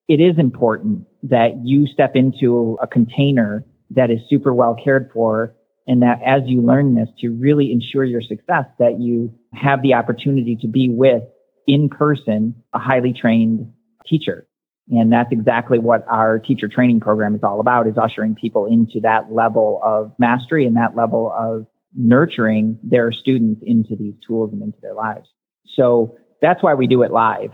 it 0.08 0.20
is 0.20 0.38
important 0.38 1.06
that 1.22 1.60
you 1.62 1.86
step 1.86 2.12
into 2.16 2.76
a 2.82 2.86
container 2.86 3.64
that 3.90 4.10
is 4.10 4.18
super 4.28 4.52
well 4.52 4.76
cared 4.82 5.10
for 5.12 5.54
and 5.86 6.02
that 6.02 6.20
as 6.24 6.42
you 6.46 6.62
learn 6.62 6.94
this 6.94 7.08
to 7.20 7.30
really 7.30 7.72
ensure 7.72 8.04
your 8.04 8.22
success 8.22 8.64
that 8.78 9.00
you 9.00 9.32
have 9.52 9.82
the 9.82 9.94
opportunity 9.94 10.56
to 10.60 10.68
be 10.68 10.88
with 10.88 11.22
in 11.66 11.88
person 11.88 12.54
a 12.72 12.78
highly 12.78 13.12
trained 13.12 13.72
teacher 14.06 14.46
and 14.90 15.12
that's 15.12 15.30
exactly 15.30 15.78
what 15.78 16.04
our 16.08 16.38
teacher 16.38 16.68
training 16.68 17.00
program 17.00 17.34
is 17.34 17.42
all 17.44 17.60
about 17.60 17.86
is 17.86 17.96
ushering 17.96 18.34
people 18.34 18.66
into 18.66 19.00
that 19.02 19.32
level 19.32 19.80
of 19.84 20.12
mastery 20.18 20.66
and 20.66 20.76
that 20.76 20.96
level 20.96 21.32
of 21.36 21.66
nurturing 21.94 22.78
their 22.82 23.12
students 23.12 23.62
into 23.64 23.94
these 23.96 24.14
tools 24.26 24.52
and 24.52 24.62
into 24.62 24.78
their 24.82 24.94
lives. 24.94 25.28
So 25.76 26.16
that's 26.42 26.62
why 26.62 26.74
we 26.74 26.88
do 26.88 27.02
it 27.02 27.12
live. 27.12 27.50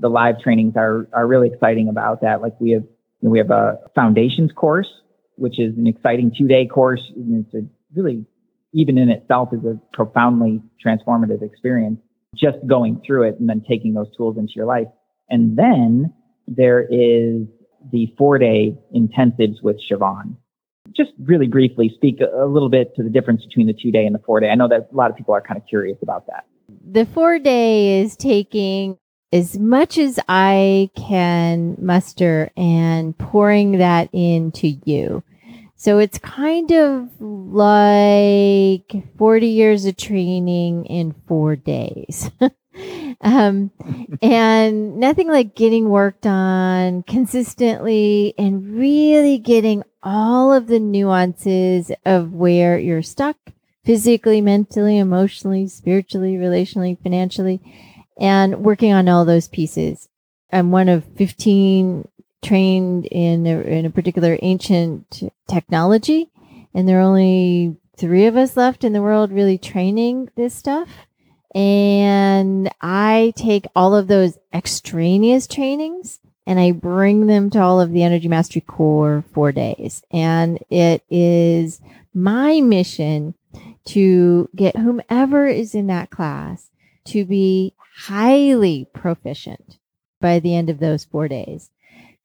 The 0.00 0.08
live 0.08 0.40
trainings 0.40 0.74
are, 0.76 1.08
are 1.12 1.26
really 1.26 1.48
exciting 1.52 1.88
about 1.88 2.22
that. 2.22 2.42
Like 2.42 2.60
we 2.60 2.72
have, 2.72 2.82
you 2.82 3.28
know, 3.28 3.30
we 3.30 3.38
have 3.38 3.50
a 3.50 3.78
foundations 3.94 4.50
course, 4.52 4.88
which 5.36 5.60
is 5.60 5.76
an 5.76 5.86
exciting 5.86 6.32
two 6.36 6.48
day 6.48 6.66
course. 6.66 7.02
And 7.14 7.44
it's 7.44 7.54
a 7.54 7.68
really, 7.94 8.24
even 8.72 8.98
in 8.98 9.10
itself 9.10 9.50
is 9.52 9.64
a 9.64 9.78
profoundly 9.92 10.60
transformative 10.84 11.42
experience 11.42 12.00
just 12.34 12.58
going 12.66 13.02
through 13.06 13.28
it 13.28 13.38
and 13.38 13.48
then 13.48 13.62
taking 13.68 13.94
those 13.94 14.08
tools 14.16 14.38
into 14.38 14.52
your 14.56 14.66
life. 14.66 14.86
And 15.28 15.56
then 15.56 16.12
there 16.46 16.82
is 16.82 17.46
the 17.92 18.12
four 18.18 18.38
day 18.38 18.76
intensives 18.94 19.62
with 19.62 19.76
Siobhan. 19.90 20.36
Just 20.96 21.10
really 21.22 21.46
briefly 21.46 21.90
speak 21.94 22.20
a 22.20 22.46
little 22.46 22.68
bit 22.68 22.94
to 22.96 23.02
the 23.02 23.10
difference 23.10 23.44
between 23.44 23.66
the 23.66 23.74
two 23.80 23.92
day 23.92 24.04
and 24.04 24.14
the 24.14 24.20
four 24.20 24.40
day. 24.40 24.50
I 24.50 24.54
know 24.54 24.68
that 24.68 24.88
a 24.92 24.96
lot 24.96 25.10
of 25.10 25.16
people 25.16 25.34
are 25.34 25.40
kind 25.40 25.58
of 25.58 25.66
curious 25.66 25.98
about 26.02 26.26
that. 26.26 26.46
The 26.84 27.06
four 27.06 27.38
day 27.38 28.00
is 28.00 28.16
taking 28.16 28.98
as 29.32 29.58
much 29.58 29.98
as 29.98 30.18
I 30.28 30.90
can 30.96 31.76
muster 31.80 32.50
and 32.56 33.16
pouring 33.16 33.78
that 33.78 34.08
into 34.12 34.78
you. 34.84 35.22
So 35.76 35.98
it's 35.98 36.18
kind 36.18 36.70
of 36.72 37.08
like 37.20 38.92
40 39.16 39.46
years 39.46 39.86
of 39.86 39.96
training 39.96 40.84
in 40.86 41.14
four 41.26 41.56
days. 41.56 42.30
um, 43.20 43.70
and 44.22 44.96
nothing 44.96 45.28
like 45.28 45.54
getting 45.54 45.88
worked 45.88 46.26
on 46.26 47.02
consistently 47.02 48.34
and 48.38 48.78
really 48.78 49.38
getting 49.38 49.82
all 50.02 50.52
of 50.52 50.66
the 50.66 50.80
nuances 50.80 51.92
of 52.06 52.32
where 52.32 52.78
you're 52.78 53.02
stuck 53.02 53.36
physically, 53.84 54.40
mentally, 54.40 54.98
emotionally, 54.98 55.66
spiritually, 55.66 56.34
relationally, 56.34 57.00
financially, 57.02 57.60
and 58.18 58.64
working 58.64 58.92
on 58.92 59.08
all 59.08 59.24
those 59.24 59.48
pieces. 59.48 60.08
I'm 60.52 60.70
one 60.70 60.88
of 60.88 61.04
15 61.16 62.08
trained 62.42 63.06
in 63.06 63.46
a, 63.46 63.60
in 63.60 63.86
a 63.86 63.90
particular 63.90 64.38
ancient 64.42 65.30
technology, 65.48 66.30
and 66.74 66.88
there 66.88 66.98
are 66.98 67.02
only 67.02 67.76
three 67.96 68.26
of 68.26 68.36
us 68.36 68.56
left 68.56 68.82
in 68.82 68.92
the 68.94 69.02
world 69.02 69.30
really 69.30 69.58
training 69.58 70.30
this 70.36 70.54
stuff. 70.54 70.88
And 71.54 72.70
I 72.80 73.32
take 73.36 73.66
all 73.74 73.94
of 73.94 74.06
those 74.06 74.38
extraneous 74.52 75.46
trainings 75.46 76.20
and 76.46 76.58
I 76.58 76.72
bring 76.72 77.26
them 77.26 77.50
to 77.50 77.60
all 77.60 77.80
of 77.80 77.92
the 77.92 78.02
Energy 78.02 78.28
Mastery 78.28 78.62
Core 78.62 79.24
four 79.32 79.52
days. 79.52 80.02
And 80.10 80.58
it 80.70 81.02
is 81.10 81.80
my 82.14 82.60
mission 82.60 83.34
to 83.86 84.48
get 84.54 84.76
whomever 84.76 85.46
is 85.46 85.74
in 85.74 85.86
that 85.88 86.10
class 86.10 86.70
to 87.06 87.24
be 87.24 87.74
highly 87.96 88.86
proficient 88.92 89.78
by 90.20 90.38
the 90.38 90.54
end 90.54 90.70
of 90.70 90.78
those 90.78 91.04
four 91.04 91.28
days 91.28 91.70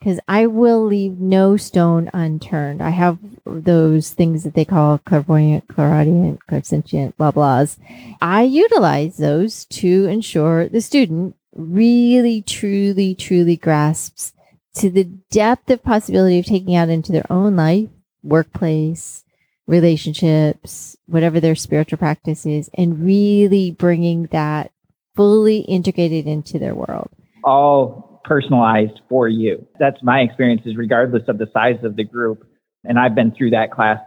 because 0.05 0.19
I 0.27 0.45
will 0.45 0.85
leave 0.85 1.19
no 1.19 1.57
stone 1.57 2.11
unturned. 2.13 2.79
I 2.79 2.91
have 2.91 3.17
those 3.43 4.13
things 4.13 4.43
that 4.43 4.53
they 4.53 4.63
call 4.63 4.99
clairvoyant, 4.99 5.67
clairaudient, 5.67 6.41
clairsentient, 6.47 7.17
blah 7.17 7.31
blahs. 7.31 7.77
I 8.21 8.43
utilize 8.43 9.17
those 9.17 9.65
to 9.65 10.05
ensure 10.05 10.69
the 10.69 10.81
student 10.81 11.35
really, 11.55 12.43
truly, 12.43 13.15
truly 13.15 13.57
grasps 13.57 14.33
to 14.75 14.91
the 14.91 15.05
depth 15.31 15.71
of 15.71 15.81
possibility 15.81 16.37
of 16.37 16.45
taking 16.45 16.75
out 16.75 16.89
into 16.89 17.11
their 17.11 17.25
own 17.31 17.55
life, 17.55 17.89
workplace, 18.21 19.23
relationships, 19.65 20.95
whatever 21.07 21.39
their 21.39 21.55
spiritual 21.55 21.97
practice 21.97 22.45
is, 22.45 22.69
and 22.75 23.03
really 23.03 23.71
bringing 23.71 24.27
that 24.27 24.71
fully 25.15 25.61
integrated 25.61 26.27
into 26.27 26.59
their 26.59 26.75
world. 26.75 27.09
All 27.43 28.14
personalized 28.25 28.99
for 29.07 29.27
you. 29.27 29.67
That's 29.79 30.01
my 30.01 30.21
experiences, 30.21 30.75
regardless 30.75 31.23
of 31.27 31.37
the 31.37 31.49
size 31.53 31.83
of 31.83 31.95
the 31.95 32.03
group. 32.03 32.47
And 32.83 32.99
I've 32.99 33.15
been 33.15 33.31
through 33.31 33.51
that 33.51 33.71
class 33.71 33.99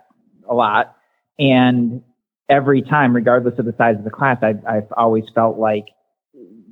a 0.48 0.54
lot. 0.54 0.96
And 1.38 2.02
every 2.48 2.82
time, 2.82 3.14
regardless 3.14 3.58
of 3.58 3.64
the 3.64 3.74
size 3.78 3.96
of 3.96 4.04
the 4.04 4.10
class, 4.10 4.38
I've, 4.42 4.64
I've 4.66 4.92
always 4.96 5.24
felt 5.34 5.58
like 5.58 5.86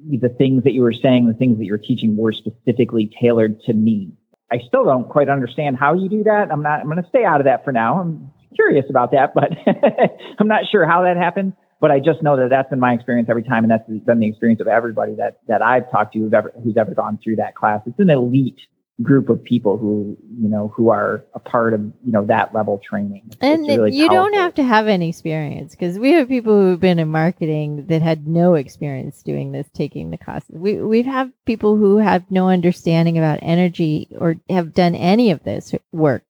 the 0.08 0.28
things 0.28 0.64
that 0.64 0.72
you 0.72 0.82
were 0.82 0.92
saying, 0.92 1.26
the 1.26 1.34
things 1.34 1.58
that 1.58 1.64
you're 1.64 1.78
teaching 1.78 2.16
were 2.16 2.32
specifically 2.32 3.10
tailored 3.20 3.60
to 3.62 3.72
me. 3.72 4.12
I 4.50 4.58
still 4.66 4.84
don't 4.84 5.08
quite 5.08 5.28
understand 5.28 5.76
how 5.76 5.94
you 5.94 6.08
do 6.08 6.24
that. 6.24 6.52
I'm 6.52 6.62
not, 6.62 6.80
I'm 6.80 6.86
going 6.86 7.02
to 7.02 7.08
stay 7.08 7.24
out 7.24 7.40
of 7.40 7.46
that 7.46 7.64
for 7.64 7.72
now. 7.72 8.00
I'm 8.00 8.30
curious 8.54 8.86
about 8.88 9.10
that, 9.12 9.34
but 9.34 9.50
I'm 10.38 10.48
not 10.48 10.66
sure 10.70 10.86
how 10.86 11.02
that 11.02 11.16
happens 11.16 11.54
but 11.80 11.90
I 11.90 12.00
just 12.00 12.22
know 12.22 12.36
that 12.36 12.48
that's 12.50 12.70
been 12.70 12.80
my 12.80 12.92
experience 12.92 13.28
every 13.28 13.42
time, 13.42 13.64
and 13.64 13.70
that's 13.70 13.86
been 13.88 14.18
the 14.18 14.28
experience 14.28 14.60
of 14.60 14.68
everybody 14.68 15.14
that 15.16 15.40
that 15.48 15.62
I've 15.62 15.90
talked 15.90 16.14
to 16.14 16.20
who's 16.20 16.32
ever 16.32 16.52
who's 16.62 16.76
ever 16.76 16.94
gone 16.94 17.18
through 17.22 17.36
that 17.36 17.54
class. 17.54 17.82
It's 17.86 17.98
an 17.98 18.10
elite 18.10 18.60
group 19.02 19.28
of 19.28 19.44
people 19.44 19.76
who 19.76 20.16
you 20.40 20.48
know 20.48 20.72
who 20.74 20.88
are 20.88 21.22
a 21.34 21.38
part 21.38 21.74
of 21.74 21.80
you 21.80 22.12
know 22.12 22.24
that 22.24 22.54
level 22.54 22.80
training. 22.82 23.30
And 23.42 23.66
really 23.66 23.94
you 23.94 24.08
powerful. 24.08 24.24
don't 24.24 24.34
have 24.40 24.54
to 24.54 24.62
have 24.62 24.88
any 24.88 25.10
experience 25.10 25.72
because 25.72 25.98
we 25.98 26.12
have 26.12 26.28
people 26.28 26.58
who've 26.58 26.80
been 26.80 26.98
in 26.98 27.08
marketing 27.08 27.86
that 27.88 28.00
had 28.00 28.26
no 28.26 28.54
experience 28.54 29.22
doing 29.22 29.52
this, 29.52 29.68
taking 29.74 30.10
the 30.10 30.18
classes. 30.18 30.56
We 30.56 30.80
we 30.80 31.02
have 31.02 31.30
people 31.44 31.76
who 31.76 31.98
have 31.98 32.30
no 32.30 32.48
understanding 32.48 33.18
about 33.18 33.40
energy 33.42 34.08
or 34.18 34.36
have 34.48 34.72
done 34.72 34.94
any 34.94 35.30
of 35.30 35.44
this 35.44 35.74
work 35.92 36.22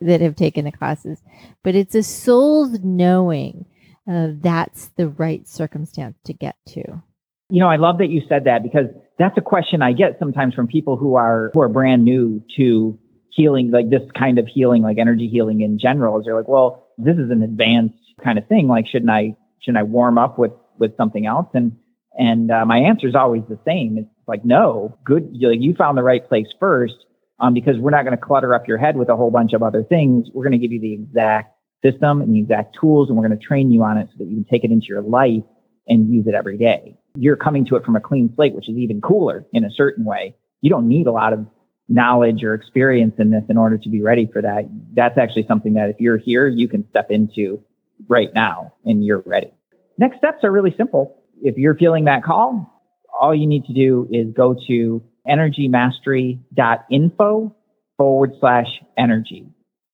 that 0.00 0.22
have 0.22 0.34
taken 0.34 0.64
the 0.64 0.72
classes, 0.72 1.18
but 1.62 1.74
it's 1.74 1.94
a 1.94 2.02
soul's 2.02 2.78
knowing 2.80 3.66
uh, 4.08 4.28
that's 4.40 4.88
the 4.96 5.08
right 5.08 5.46
circumstance 5.46 6.16
to 6.24 6.32
get 6.32 6.56
to. 6.66 7.02
You 7.50 7.60
know, 7.60 7.68
I 7.68 7.76
love 7.76 7.98
that 7.98 8.08
you 8.08 8.22
said 8.28 8.44
that 8.44 8.62
because 8.62 8.86
that's 9.18 9.36
a 9.36 9.40
question 9.42 9.82
I 9.82 9.92
get 9.92 10.18
sometimes 10.18 10.54
from 10.54 10.66
people 10.66 10.96
who 10.96 11.14
are 11.16 11.50
who 11.54 11.60
are 11.60 11.68
brand 11.68 12.04
new 12.04 12.42
to 12.56 12.98
healing, 13.30 13.70
like 13.70 13.90
this 13.90 14.02
kind 14.18 14.38
of 14.38 14.46
healing, 14.46 14.82
like 14.82 14.98
energy 14.98 15.28
healing 15.28 15.60
in 15.60 15.78
general. 15.78 16.18
Is 16.18 16.24
they're 16.24 16.36
like, 16.36 16.48
well, 16.48 16.88
this 16.98 17.16
is 17.16 17.30
an 17.30 17.42
advanced 17.42 17.98
kind 18.22 18.38
of 18.38 18.46
thing. 18.48 18.68
Like, 18.68 18.86
shouldn't 18.86 19.10
I 19.10 19.36
shouldn't 19.60 19.78
I 19.78 19.82
warm 19.82 20.18
up 20.18 20.38
with 20.38 20.52
with 20.78 20.96
something 20.96 21.26
else? 21.26 21.48
And 21.54 21.76
and 22.16 22.50
uh, 22.50 22.64
my 22.64 22.78
answer 22.78 23.08
is 23.08 23.14
always 23.14 23.42
the 23.48 23.58
same. 23.66 23.98
It's 23.98 24.08
like, 24.26 24.44
no, 24.44 24.98
good. 25.04 25.28
You, 25.32 25.50
you 25.50 25.74
found 25.74 25.98
the 25.98 26.02
right 26.02 26.26
place 26.26 26.46
first, 26.60 26.94
um, 27.40 27.54
because 27.54 27.76
we're 27.78 27.90
not 27.90 28.04
going 28.04 28.16
to 28.16 28.22
clutter 28.22 28.54
up 28.54 28.68
your 28.68 28.78
head 28.78 28.96
with 28.96 29.08
a 29.08 29.16
whole 29.16 29.30
bunch 29.30 29.52
of 29.52 29.62
other 29.62 29.82
things. 29.82 30.28
We're 30.32 30.44
going 30.44 30.58
to 30.58 30.58
give 30.58 30.72
you 30.72 30.80
the 30.80 30.94
exact 30.94 31.53
system 31.84 32.22
and 32.22 32.34
the 32.34 32.38
exact 32.38 32.76
tools, 32.80 33.08
and 33.08 33.18
we're 33.18 33.26
going 33.26 33.38
to 33.38 33.44
train 33.44 33.70
you 33.70 33.82
on 33.82 33.98
it 33.98 34.08
so 34.12 34.18
that 34.18 34.28
you 34.28 34.36
can 34.36 34.44
take 34.44 34.64
it 34.64 34.70
into 34.70 34.86
your 34.88 35.02
life 35.02 35.42
and 35.86 36.12
use 36.12 36.26
it 36.26 36.34
every 36.34 36.56
day. 36.56 36.96
You're 37.16 37.36
coming 37.36 37.66
to 37.66 37.76
it 37.76 37.84
from 37.84 37.94
a 37.96 38.00
clean 38.00 38.32
slate, 38.34 38.54
which 38.54 38.68
is 38.68 38.76
even 38.76 39.00
cooler 39.00 39.44
in 39.52 39.64
a 39.64 39.70
certain 39.70 40.04
way. 40.04 40.34
You 40.60 40.70
don't 40.70 40.88
need 40.88 41.06
a 41.06 41.12
lot 41.12 41.32
of 41.32 41.46
knowledge 41.88 42.42
or 42.42 42.54
experience 42.54 43.14
in 43.18 43.30
this 43.30 43.44
in 43.48 43.56
order 43.56 43.78
to 43.78 43.88
be 43.88 44.02
ready 44.02 44.28
for 44.32 44.42
that. 44.42 44.68
That's 44.94 45.16
actually 45.18 45.46
something 45.46 45.74
that 45.74 45.90
if 45.90 46.00
you're 46.00 46.16
here, 46.16 46.48
you 46.48 46.66
can 46.68 46.88
step 46.88 47.10
into 47.10 47.62
right 48.08 48.30
now 48.34 48.72
and 48.84 49.04
you're 49.04 49.22
ready. 49.26 49.52
Next 49.98 50.16
steps 50.18 50.42
are 50.42 50.50
really 50.50 50.74
simple. 50.76 51.22
If 51.42 51.56
you're 51.58 51.76
feeling 51.76 52.06
that 52.06 52.24
call, 52.24 52.82
all 53.20 53.34
you 53.34 53.46
need 53.46 53.66
to 53.66 53.74
do 53.74 54.08
is 54.10 54.32
go 54.34 54.56
to 54.66 55.04
energymastery.info 55.28 57.56
forward 57.96 58.32
slash 58.40 58.66
energy. 58.98 59.46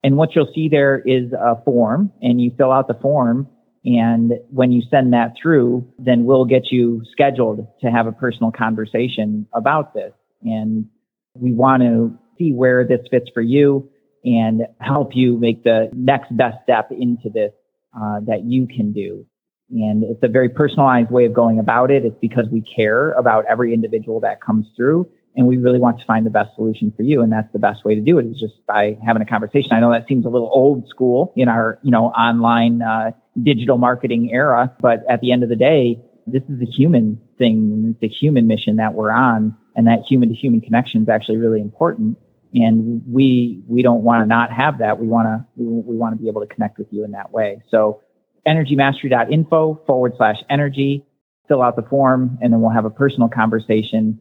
And 0.03 0.17
what 0.17 0.35
you'll 0.35 0.51
see 0.55 0.69
there 0.69 0.99
is 0.99 1.33
a 1.33 1.63
form 1.65 2.13
and 2.23 2.41
you 2.41 2.53
fill 2.57 2.73
out 2.73 2.89
the 2.89 2.99
form. 3.01 3.49
And 3.85 4.33
when 4.51 4.73
you 4.73 4.83
send 4.91 5.13
that 5.13 5.35
through, 5.41 5.87
then 5.99 6.25
we'll 6.25 6.45
get 6.45 6.71
you 6.71 7.03
scheduled 7.13 7.67
to 7.81 7.91
have 7.91 8.07
a 8.07 8.13
personal 8.13 8.51
conversation 8.51 9.47
about 9.55 9.95
this. 9.95 10.13
And 10.43 10.87
we 11.35 11.53
want 11.53 11.83
to 11.83 12.19
see 12.39 12.53
where 12.53 12.87
this 12.87 13.01
fits 13.11 13.27
for 13.33 13.43
you 13.43 13.91
and 14.25 14.63
help 14.81 15.11
you 15.15 15.39
make 15.39 15.65
the 15.65 15.91
next 15.95 16.35
best 16.37 16.59
step 16.63 16.91
into 16.91 17.31
this 17.33 17.53
uh, 17.95 18.21
that 18.27 18.43
you 18.45 18.67
can 18.67 18.93
do. 18.93 19.27
And 19.71 20.03
it's 20.03 20.23
a 20.23 20.29
very 20.29 20.49
personalized 20.49 21.11
way 21.11 21.27
of 21.27 21.33
going 21.33 21.59
about 21.59 21.91
it. 21.91 22.05
It's 22.05 22.19
because 22.21 22.47
we 22.51 22.63
care 22.63 23.13
about 23.13 23.45
every 23.49 23.73
individual 23.73 24.21
that 24.21 24.43
comes 24.43 24.67
through 24.77 25.09
and 25.37 25.47
we 25.47 25.57
really 25.57 25.79
want 25.79 26.01
to 26.01 26.05
find 26.05 26.27
the 26.27 26.31
best 26.31 26.55
solution 26.57 26.93
for 26.97 27.03
you. 27.03 27.23
And 27.23 27.33
that's 27.33 27.51
the 27.53 27.59
best 27.59 27.85
way 27.85 27.95
to 27.95 28.01
do 28.01 28.19
it 28.19 28.27
is 28.27 28.39
just 28.39 28.55
by 28.67 28.99
having 29.05 29.23
a 29.23 29.27
conversation. 29.27 29.73
I 29.73 29.81
know 29.81 29.93
that 29.93 30.09
seems 30.09 30.27
a 30.27 30.29
little 30.29 30.51
old 30.53 30.89
school 30.89 31.33
in 31.37 31.49
our, 31.49 31.79
you 31.83 31.91
know, 31.91 32.07
online, 32.07 32.83
uh, 32.83 33.13
digital 33.41 33.79
marketing 33.79 34.33
era, 34.33 34.75
but 34.81 35.05
at 35.09 35.21
the 35.21 35.33
end 35.33 35.43
of 35.43 35.49
the 35.49 35.57
day, 35.57 36.03
this 36.27 36.43
is 36.49 36.61
a 36.61 36.71
human 36.71 37.21
thing. 37.39 37.97
It's 38.01 38.13
a 38.13 38.15
human 38.15 38.47
mission 38.47 38.77
that 38.77 38.95
we're 38.95 39.11
on 39.11 39.57
and 39.77 39.87
that 39.87 40.01
human 40.09 40.29
to 40.31 40.35
human 40.35 40.61
connection 40.61 41.03
is 41.03 41.09
actually 41.09 41.39
really 41.39 41.61
important. 41.61 42.19
And 42.53 43.03
we, 43.07 43.63
we 43.69 43.83
don't 43.83 44.03
want 44.03 44.23
to 44.23 44.27
not 44.27 44.51
have 44.53 44.79
that. 44.79 44.99
We 44.99 45.07
want 45.07 45.27
to, 45.27 45.47
we, 45.55 45.67
we 45.67 45.97
want 45.97 46.17
to 46.17 46.23
be 46.23 46.29
able 46.29 46.41
to 46.41 46.53
connect 46.53 46.79
with 46.79 46.89
you 46.91 47.05
in 47.05 47.13
that 47.13 47.33
way. 47.33 47.63
So 47.69 48.03
energymastery.info 48.47 49.83
forward 49.87 50.15
slash 50.17 50.43
energy, 50.51 51.07
fill 51.47 51.63
out 51.63 51.77
the 51.77 51.83
form 51.83 52.39
and 52.43 52.53
then 52.53 52.61
we'll 52.61 52.71
have 52.71 52.85
a 52.85 52.91
personal 52.91 53.29
conversation 53.29 54.21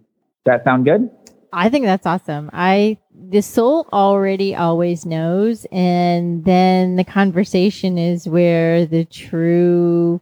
that 0.50 0.64
sound 0.64 0.86
good? 0.86 1.10
I 1.52 1.70
think 1.70 1.86
that's 1.86 2.06
awesome. 2.06 2.50
I 2.54 2.98
the 3.14 3.42
soul 3.42 3.88
already 3.92 4.56
always 4.56 5.06
knows 5.06 5.66
and 5.72 6.46
then 6.46 6.96
the 6.96 7.04
conversation 7.04 7.98
is 7.98 8.28
where 8.28 8.86
the 8.86 9.06
true 9.06 10.22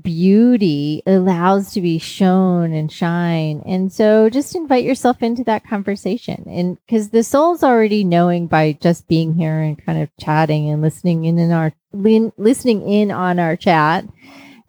beauty 0.00 1.02
allows 1.06 1.72
to 1.72 1.80
be 1.80 1.98
shown 1.98 2.72
and 2.72 2.90
shine. 2.90 3.62
And 3.66 3.92
so 3.92 4.30
just 4.30 4.54
invite 4.54 4.84
yourself 4.84 5.22
into 5.22 5.44
that 5.44 5.66
conversation. 5.66 6.44
And 6.48 6.78
because 6.86 7.10
the 7.10 7.24
soul's 7.24 7.62
already 7.62 8.04
knowing 8.04 8.46
by 8.46 8.78
just 8.80 9.08
being 9.08 9.34
here 9.34 9.58
and 9.58 9.84
kind 9.84 10.00
of 10.00 10.08
chatting 10.18 10.70
and 10.70 10.82
listening 10.82 11.24
in, 11.24 11.38
in 11.38 11.50
our 11.50 11.72
listening 11.92 12.88
in 12.88 13.10
on 13.10 13.38
our 13.38 13.56
chat. 13.56 14.04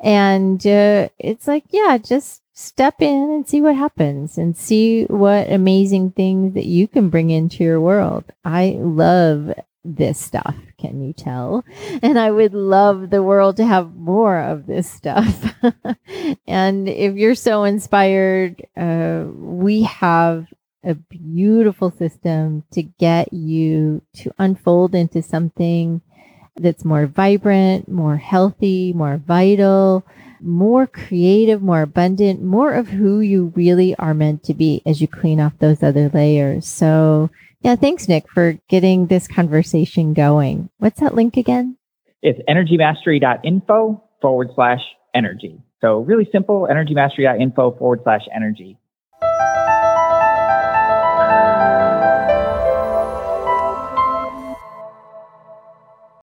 And 0.02 0.66
uh, 0.66 1.10
it's 1.20 1.48
like, 1.48 1.66
yeah, 1.70 1.98
just 1.98 2.43
step 2.54 3.02
in 3.02 3.32
and 3.32 3.48
see 3.48 3.62
what 3.62 3.76
happens 3.76 4.38
and 4.38 4.56
see 4.56 5.06
what 5.06 5.52
amazing 5.52 6.12
things 6.12 6.54
that 6.54 6.66
you 6.66 6.88
can 6.88 7.10
bring 7.10 7.32
into 7.32 7.64
your 7.64 7.82
world. 7.82 8.26
I 8.46 8.78
love 8.80 9.54
this 9.84 10.20
stuff. 10.20 10.56
Can 10.80 11.02
you 11.02 11.14
tell? 11.14 11.66
And 12.02 12.18
I 12.18 12.32
would 12.32 12.54
love 12.54 13.10
the 13.10 13.24
world 13.24 13.58
to 13.58 13.66
have 13.66 13.96
more 13.96 14.40
of 14.40 14.66
this 14.66 14.90
stuff. 14.90 15.56
and 16.48 16.88
if 16.88 17.16
you're 17.16 17.36
so 17.36 17.64
inspired, 17.64 18.66
uh, 18.78 19.26
we 19.28 19.84
have 19.84 20.48
a 20.84 20.96
beautiful 20.96 21.92
system 21.92 22.64
to 22.72 22.84
get 22.84 23.34
you 23.34 24.02
to 24.16 24.34
unfold 24.38 24.94
into 24.94 25.22
something 25.22 26.02
that's 26.56 26.86
more 26.86 27.08
vibrant, 27.08 27.90
more 27.90 28.18
healthy, 28.18 28.94
more 28.94 29.18
vital, 29.18 30.06
more 30.44 30.88
creative, 30.88 31.62
more 31.62 31.82
abundant, 31.82 32.42
more 32.42 32.74
of 32.74 32.90
who 32.90 33.20
you 33.20 33.54
really 33.56 33.96
are 33.96 34.14
meant 34.14 34.44
to 34.44 34.54
be 34.54 34.82
as 34.86 35.02
you 35.02 35.08
clean 35.08 35.40
off 35.40 35.58
those 35.60 35.82
other 35.82 36.10
layers. 36.10 36.68
So, 36.68 37.30
yeah, 37.62 37.76
thanks, 37.76 38.08
Nick, 38.08 38.30
for 38.30 38.58
getting 38.70 39.08
this 39.08 39.28
conversation 39.28 40.14
going. 40.14 40.70
What's 40.80 41.00
that 41.00 41.16
link 41.16 41.38
again? 41.38 41.78
It's 42.22 42.40
energymastery.info 42.50 44.04
forward 44.22 44.50
slash 44.56 44.82
energy. 45.16 45.62
So, 45.82 46.00
really 46.00 46.28
simple 46.32 46.68
energymastery.info 46.72 47.78
forward 47.78 48.02
slash 48.04 48.22
energy. 48.34 48.78